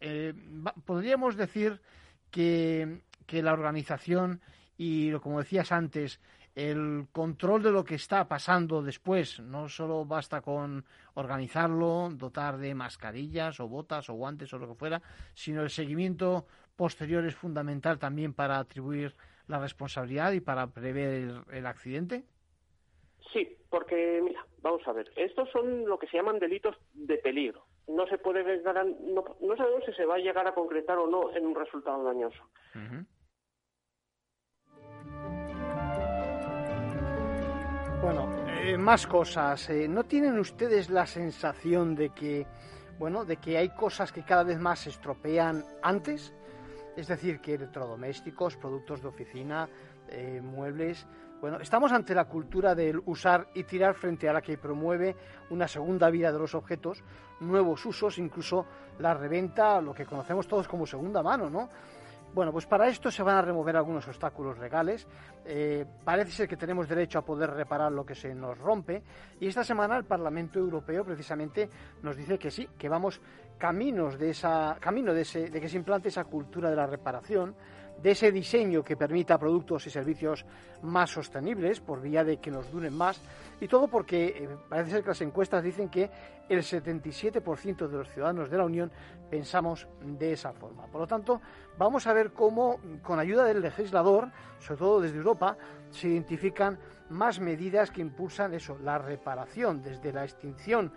podríamos 0.83 1.37
decir 1.37 1.79
que, 2.29 2.99
que 3.25 3.41
la 3.41 3.53
organización 3.53 4.41
y, 4.77 5.11
como 5.13 5.39
decías 5.39 5.71
antes, 5.71 6.19
el 6.57 7.05
control 7.11 7.61
de 7.61 7.71
lo 7.71 7.83
que 7.83 7.93
está 7.93 8.27
pasando 8.27 8.81
después. 8.81 9.39
No 9.39 9.69
solo 9.69 10.05
basta 10.05 10.41
con 10.41 10.83
organizarlo, 11.13 12.09
dotar 12.11 12.57
de 12.57 12.73
mascarillas 12.73 13.59
o 13.59 13.67
botas 13.67 14.09
o 14.09 14.15
guantes 14.15 14.51
o 14.53 14.57
lo 14.57 14.67
que 14.67 14.73
fuera, 14.73 14.99
sino 15.35 15.61
el 15.61 15.69
seguimiento 15.69 16.47
posterior 16.75 17.23
es 17.25 17.35
fundamental 17.35 17.99
también 17.99 18.33
para 18.33 18.57
atribuir 18.57 19.13
la 19.47 19.59
responsabilidad 19.59 20.31
y 20.31 20.39
para 20.39 20.65
prever 20.65 21.43
el, 21.51 21.65
accidente. 21.67 22.23
Sí, 23.31 23.55
porque 23.69 24.19
mira, 24.23 24.43
vamos 24.63 24.81
a 24.87 24.93
ver, 24.93 25.11
estos 25.15 25.47
son 25.51 25.85
lo 25.85 25.99
que 25.99 26.07
se 26.07 26.17
llaman 26.17 26.39
delitos 26.39 26.75
de 26.93 27.19
peligro. 27.19 27.65
No 27.87 28.07
se 28.07 28.17
puede 28.17 28.63
no, 28.63 29.23
no 29.41 29.55
sabemos 29.57 29.83
si 29.85 29.93
se 29.93 30.05
va 30.05 30.15
a 30.15 30.19
llegar 30.19 30.47
a 30.47 30.55
concretar 30.55 30.97
o 30.97 31.05
no 31.05 31.35
en 31.35 31.45
un 31.45 31.53
resultado 31.53 32.03
dañoso. 32.03 32.43
Bueno, 38.01 38.29
eh, 38.47 38.77
más 38.77 39.07
cosas. 39.07 39.69
Eh, 39.69 39.87
¿No 39.87 40.03
tienen 40.03 40.37
ustedes 40.37 40.89
la 40.89 41.07
sensación 41.07 41.95
de 41.95 42.09
que, 42.09 42.45
bueno, 42.99 43.25
de 43.25 43.37
que 43.37 43.57
hay 43.57 43.69
cosas 43.69 44.11
que 44.11 44.23
cada 44.23 44.43
vez 44.43 44.59
más 44.59 44.79
se 44.79 44.89
estropean 44.89 45.65
antes? 45.81 46.31
Es 46.95 47.07
decir, 47.07 47.41
que 47.41 47.55
electrodomésticos, 47.55 48.55
productos 48.55 49.01
de 49.01 49.07
oficina, 49.07 49.67
eh, 50.09 50.41
muebles. 50.43 51.07
Bueno, 51.41 51.59
estamos 51.59 51.91
ante 51.91 52.13
la 52.13 52.25
cultura 52.25 52.75
del 52.75 53.01
usar 53.05 53.49
y 53.55 53.63
tirar 53.63 53.95
frente 53.95 54.29
a 54.29 54.33
la 54.33 54.41
que 54.41 54.57
promueve 54.57 55.15
una 55.49 55.67
segunda 55.67 56.09
vida 56.11 56.31
de 56.31 56.39
los 56.39 56.53
objetos, 56.53 57.03
nuevos 57.39 57.83
usos, 57.85 58.19
incluso 58.19 58.65
la 58.99 59.15
reventa, 59.15 59.81
lo 59.81 59.93
que 59.93 60.05
conocemos 60.05 60.47
todos 60.47 60.67
como 60.67 60.85
segunda 60.85 61.23
mano, 61.23 61.49
¿no? 61.49 61.69
Bueno, 62.33 62.51
pues 62.51 62.65
para 62.67 62.87
esto 62.87 63.09
se 63.09 63.23
van 63.23 63.37
a 63.37 63.41
remover 63.41 63.75
algunos 63.75 64.07
obstáculos 64.07 64.59
legales. 64.59 65.07
Eh, 65.45 65.85
parece 66.03 66.31
ser 66.31 66.47
que 66.47 66.57
tenemos 66.57 66.87
derecho 66.87 67.19
a 67.19 67.25
poder 67.25 67.51
reparar 67.51 67.91
lo 67.91 68.05
que 68.05 68.15
se 68.15 68.33
nos 68.35 68.57
rompe. 68.57 69.01
Y 69.39 69.47
esta 69.47 69.63
semana 69.63 69.97
el 69.97 70.05
Parlamento 70.05 70.59
Europeo 70.59 71.03
precisamente 71.03 71.69
nos 72.03 72.15
dice 72.15 72.37
que 72.37 72.51
sí, 72.51 72.69
que 72.77 72.89
vamos 72.89 73.19
caminos 73.57 74.19
de 74.19 74.29
esa, 74.29 74.77
camino 74.79 75.13
de, 75.13 75.21
ese, 75.21 75.49
de 75.49 75.59
que 75.59 75.69
se 75.69 75.77
implante 75.77 76.09
esa 76.09 76.25
cultura 76.25 76.69
de 76.69 76.75
la 76.75 76.85
reparación 76.85 77.55
de 78.01 78.11
ese 78.11 78.31
diseño 78.31 78.83
que 78.83 78.95
permita 78.95 79.37
productos 79.37 79.87
y 79.87 79.89
servicios 79.89 80.45
más 80.83 81.09
sostenibles 81.09 81.79
por 81.79 82.01
vía 82.01 82.23
de 82.23 82.37
que 82.37 82.51
nos 82.51 82.71
duren 82.71 82.95
más 82.95 83.21
y 83.59 83.67
todo 83.67 83.87
porque 83.87 84.27
eh, 84.27 84.49
parece 84.69 84.91
ser 84.91 85.01
que 85.03 85.09
las 85.09 85.21
encuestas 85.21 85.63
dicen 85.63 85.89
que 85.89 86.09
el 86.47 86.59
77% 86.59 87.87
de 87.87 87.97
los 87.97 88.09
ciudadanos 88.09 88.49
de 88.49 88.57
la 88.57 88.65
Unión 88.65 88.91
pensamos 89.29 89.87
de 90.01 90.33
esa 90.33 90.53
forma. 90.53 90.85
Por 90.87 91.01
lo 91.01 91.07
tanto, 91.07 91.41
vamos 91.77 92.07
a 92.07 92.13
ver 92.13 92.31
cómo, 92.31 92.79
con 93.01 93.19
ayuda 93.19 93.43
del 93.45 93.61
legislador, 93.61 94.31
sobre 94.59 94.79
todo 94.79 95.01
desde 95.01 95.17
Europa, 95.17 95.57
se 95.89 96.07
identifican 96.07 96.77
más 97.09 97.39
medidas 97.39 97.91
que 97.91 98.01
impulsan 98.01 98.53
eso, 98.53 98.77
la 98.83 98.97
reparación, 98.97 99.81
desde 99.81 100.11
la 100.11 100.23
extinción, 100.23 100.91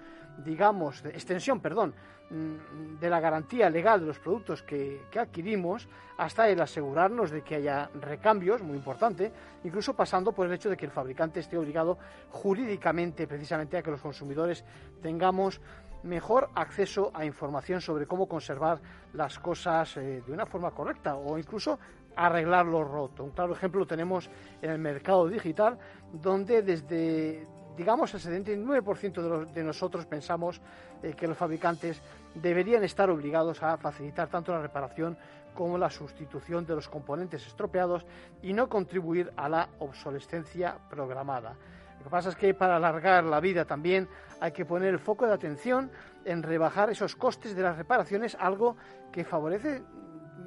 digamos, 0.45 1.05
extensión, 1.05 1.61
perdón, 1.61 1.95
de 2.31 3.11
la 3.11 3.19
garantía 3.19 3.69
legal 3.69 4.01
de 4.01 4.07
los 4.07 4.21
productos 4.21 4.63
que, 4.63 5.03
adquirimos 5.19 5.89
hasta 6.17 6.49
el 6.49 6.61
asegurarnos 6.61 7.31
de 7.31 7.43
que 7.43 7.57
haya 7.57 7.91
recambios, 7.95 8.63
muy 8.63 8.77
importante, 8.77 9.33
incluso 9.65 9.95
pasando 9.95 10.33
por 10.33 10.47
el 10.47 10.53
hecho 10.53 10.71
de 10.71 10.77
que 10.77 10.87
el 10.87 10.93
fabricante 10.93 11.41
esté 11.41 11.59
obligado 11.59 11.99
jurídicamente 12.31 13.27
precisamente 13.27 13.77
a 13.77 13.83
que 13.83 13.91
los 13.91 14.01
consumidores 14.01 14.65
tengamos 15.03 15.61
mejor 16.05 16.51
acceso 16.55 17.11
a 17.15 17.25
información 17.25 17.81
sobre 17.81 18.07
cómo 18.07 18.27
conservar 18.27 18.81
las 19.13 19.39
cosas 19.39 19.97
eh, 19.97 20.23
de 20.25 20.33
una 20.33 20.47
forma 20.47 20.71
correcta 20.71 21.17
o 21.17 21.37
incluso 21.37 21.79
arreglar 22.17 22.67
lo 22.67 22.85
roto. 22.85 23.25
Un 23.25 23.31
claro 23.31 23.55
ejemplo 23.55 23.81
lo 23.81 23.87
tenemos 23.87 24.31
en 24.63 24.71
el 24.71 24.79
mercado 24.79 25.29
digital, 25.29 25.79
donde 26.13 26.63
desde 26.63 27.47
digamos 27.77 28.13
el 28.15 28.21
79% 28.21 29.47
de, 29.53 29.65
nosotros 29.65 30.07
pensamos 30.07 30.61
eh, 31.03 31.15
que 31.15 31.27
los 31.27 31.37
fabricantes 31.37 32.01
deberían 32.35 32.85
estar 32.85 33.11
obligados 33.11 33.63
a 33.63 33.77
facilitar 33.77 34.29
tanto 34.29 34.53
la 34.53 34.61
reparación 34.61 35.17
como 35.55 35.79
la 35.79 35.91
sustitución 35.91 36.65
de 36.67 36.75
los 36.75 36.89
componentes 36.89 37.47
estropeados 37.47 38.07
y 38.43 38.53
no 38.53 38.69
contribuir 38.69 39.33
a 39.37 39.49
la 39.49 39.69
obsolescencia 39.79 40.77
programada. 40.89 41.57
Lo 41.99 42.05
que 42.05 42.11
pasa 42.11 42.31
es 42.31 42.37
que 42.37 42.55
para 42.55 42.77
alargar 42.77 43.25
la 43.25 43.41
vida 43.41 43.65
también 43.65 44.09
hay 44.41 44.53
que 44.53 44.65
poner 44.65 44.89
el 44.89 44.99
foco 44.99 45.27
de 45.27 45.35
atención 45.35 45.91
en 46.25 46.43
rebajar 46.43 46.91
esos 46.91 47.15
costes 47.15 47.55
de 47.55 47.63
las 47.63 47.77
reparaciones, 47.77 48.37
algo 48.41 48.77
que 49.13 49.25
favorece, 49.25 49.83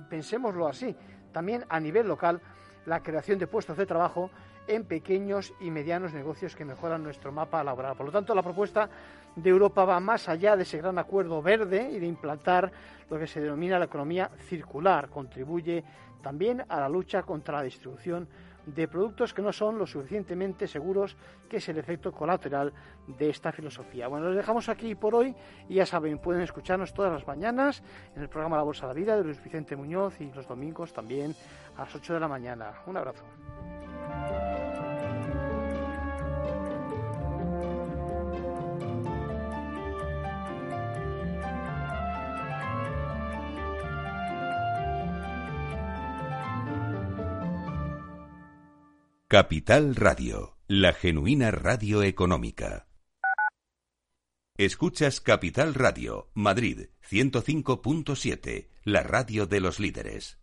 pensémoslo 0.10 0.68
así, 0.68 0.96
también 1.32 1.66
a 1.70 1.80
nivel 1.80 2.08
local 2.08 2.42
la 2.86 3.02
creación 3.02 3.38
de 3.38 3.48
puestos 3.48 3.78
de 3.78 3.86
trabajo 3.86 4.32
en 4.68 4.86
pequeños 4.86 5.54
y 5.60 5.72
medianos 5.72 6.14
negocios 6.14 6.56
que 6.56 6.66
mejoran 6.66 7.04
nuestro 7.04 7.32
mapa 7.32 7.64
laboral. 7.64 7.96
Por 7.96 8.06
lo 8.08 8.12
tanto, 8.12 8.34
la 8.34 8.44
propuesta 8.44 8.90
de 9.36 9.50
Europa 9.50 9.86
va 9.86 10.00
más 10.00 10.30
allá 10.30 10.56
de 10.56 10.64
ese 10.64 10.78
gran 10.78 10.98
acuerdo 10.98 11.42
verde 11.42 11.90
y 11.92 12.00
de 12.00 12.08
implantar 12.08 12.72
lo 13.10 13.18
que 13.18 13.28
se 13.28 13.42
denomina 13.42 13.80
la 13.80 13.86
economía 13.86 14.30
circular. 14.48 15.10
Contribuye 15.10 15.84
también 16.22 16.64
a 16.68 16.80
la 16.80 16.90
lucha 16.90 17.24
contra 17.24 17.58
la 17.58 17.64
distribución 17.64 18.28
de 18.66 18.88
productos 18.88 19.34
que 19.34 19.42
no 19.42 19.52
son 19.52 19.78
lo 19.78 19.86
suficientemente 19.86 20.68
seguros, 20.68 21.18
que 21.50 21.58
es 21.58 21.70
el 21.70 21.78
efecto 21.78 22.12
colateral 22.12 22.72
de 23.08 23.30
esta 23.30 23.52
filosofía. 23.52 24.08
Bueno, 24.08 24.28
los 24.28 24.36
dejamos 24.36 24.70
aquí 24.70 24.96
por 24.96 25.16
hoy 25.16 25.36
y 25.68 25.76
ya 25.76 25.86
saben, 25.86 26.20
pueden 26.20 26.42
escucharnos 26.42 26.94
todas 26.94 27.12
las 27.12 27.28
mañanas 27.28 27.84
en 28.16 28.22
el 28.22 28.30
programa 28.30 28.58
La 28.58 28.64
Bolsa 28.64 28.88
de 28.88 28.94
la 28.94 29.00
Vida 29.00 29.18
de 29.18 29.24
Luis 29.24 29.44
Vicente 29.44 29.76
Muñoz 29.76 30.20
y 30.22 30.32
los 30.32 30.48
domingos 30.48 30.94
también 30.94 31.36
a 31.76 31.82
las 31.82 31.94
8 31.94 32.14
de 32.14 32.20
la 32.20 32.28
mañana. 32.28 32.72
Un 32.88 32.98
abrazo. 32.98 33.26
Capital 49.34 49.96
Radio, 49.96 50.60
la 50.68 50.94
genuina 50.94 51.50
radio 51.50 52.04
económica. 52.04 52.88
Escuchas 54.60 55.22
Capital 55.22 55.74
Radio, 55.74 56.30
Madrid 56.36 56.90
105.7, 57.10 58.70
la 58.84 59.02
radio 59.02 59.48
de 59.48 59.60
los 59.60 59.80
líderes. 59.80 60.43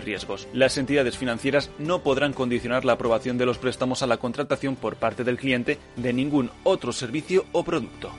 riesgo 0.01 0.31
las 0.53 0.77
entidades 0.77 1.17
financieras 1.17 1.69
no 1.77 2.03
podrán 2.03 2.33
condicionar 2.33 2.85
la 2.85 2.93
aprobación 2.93 3.37
de 3.37 3.45
los 3.45 3.57
préstamos 3.57 4.01
a 4.01 4.07
la 4.07 4.17
contratación 4.17 4.75
por 4.75 4.95
parte 4.95 5.23
del 5.23 5.37
cliente 5.37 5.77
de 5.95 6.13
ningún 6.13 6.51
otro 6.63 6.91
servicio 6.91 7.45
o 7.51 7.63
producto. 7.63 8.11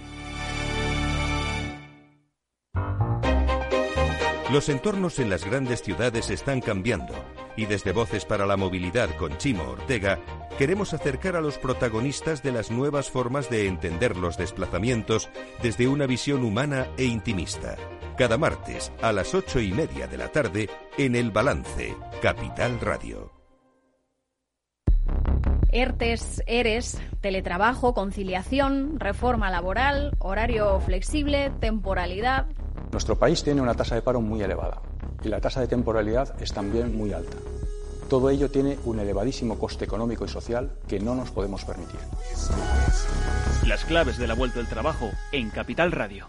Los 4.53 4.69
entornos 4.69 5.19
en 5.19 5.31
las 5.31 5.47
grandes 5.47 5.81
ciudades 5.81 6.29
están 6.29 6.61
cambiando 6.61 7.15
y 7.57 7.65
desde 7.65 7.93
Voces 7.93 8.27
para 8.27 8.45
la 8.45 8.59
Movilidad 8.59 9.17
con 9.17 9.39
Chimo 9.39 9.63
Ortega 9.63 10.19
queremos 10.59 10.93
acercar 10.93 11.37
a 11.37 11.41
los 11.41 11.57
protagonistas 11.57 12.43
de 12.43 12.53
las 12.53 12.71
nuevas 12.71 13.11
formas 13.11 13.49
de 13.49 13.67
entender 13.67 14.17
los 14.17 14.37
desplazamientos 14.37 15.31
desde 15.63 15.89
una 15.89 16.07
visión 16.07 16.45
humana 16.45 16.87
e 16.99 17.05
intimista. 17.05 17.77
Cada 18.23 18.39
martes 18.39 18.93
a 19.03 19.11
las 19.11 19.35
ocho 19.35 19.59
y 19.59 19.73
media 19.73 20.07
de 20.07 20.17
la 20.17 20.29
tarde 20.29 20.71
en 20.97 21.17
El 21.17 21.33
Balance, 21.33 21.97
Capital 22.23 22.79
Radio. 22.79 23.33
ERTES, 25.73 26.45
ERES, 26.47 27.01
teletrabajo, 27.21 27.95
conciliación, 27.95 29.01
reforma 29.01 29.51
laboral, 29.51 30.15
horario 30.21 30.79
flexible, 30.79 31.51
temporalidad. 31.59 32.47
Nuestro 32.93 33.19
país 33.19 33.43
tiene 33.43 33.61
una 33.61 33.75
tasa 33.75 33.97
de 33.97 34.03
paro 34.03 34.21
muy 34.21 34.41
elevada 34.41 34.81
y 35.25 35.29
la 35.29 35.41
tasa 35.41 35.61
de 35.61 35.67
temporalidad 35.67 36.41
es 36.41 36.53
también 36.53 36.97
muy 36.97 37.13
alta. 37.13 37.39
Todo 38.09 38.31
ello 38.31 38.53
tiene 38.53 38.79
un 38.85 39.01
elevadísimo 39.01 39.59
coste 39.59 39.85
económico 39.85 40.25
y 40.25 40.29
social 40.29 40.71
que 40.87 41.01
no 41.01 41.17
nos 41.17 41.33
podemos 41.33 41.65
permitir. 41.65 41.99
Las 43.67 43.85
claves 43.85 44.17
de 44.17 44.29
la 44.29 44.35
vuelta 44.35 44.61
del 44.61 44.69
trabajo 44.69 45.11
en 45.33 45.51
Capital 45.51 45.91
Radio. 45.91 46.29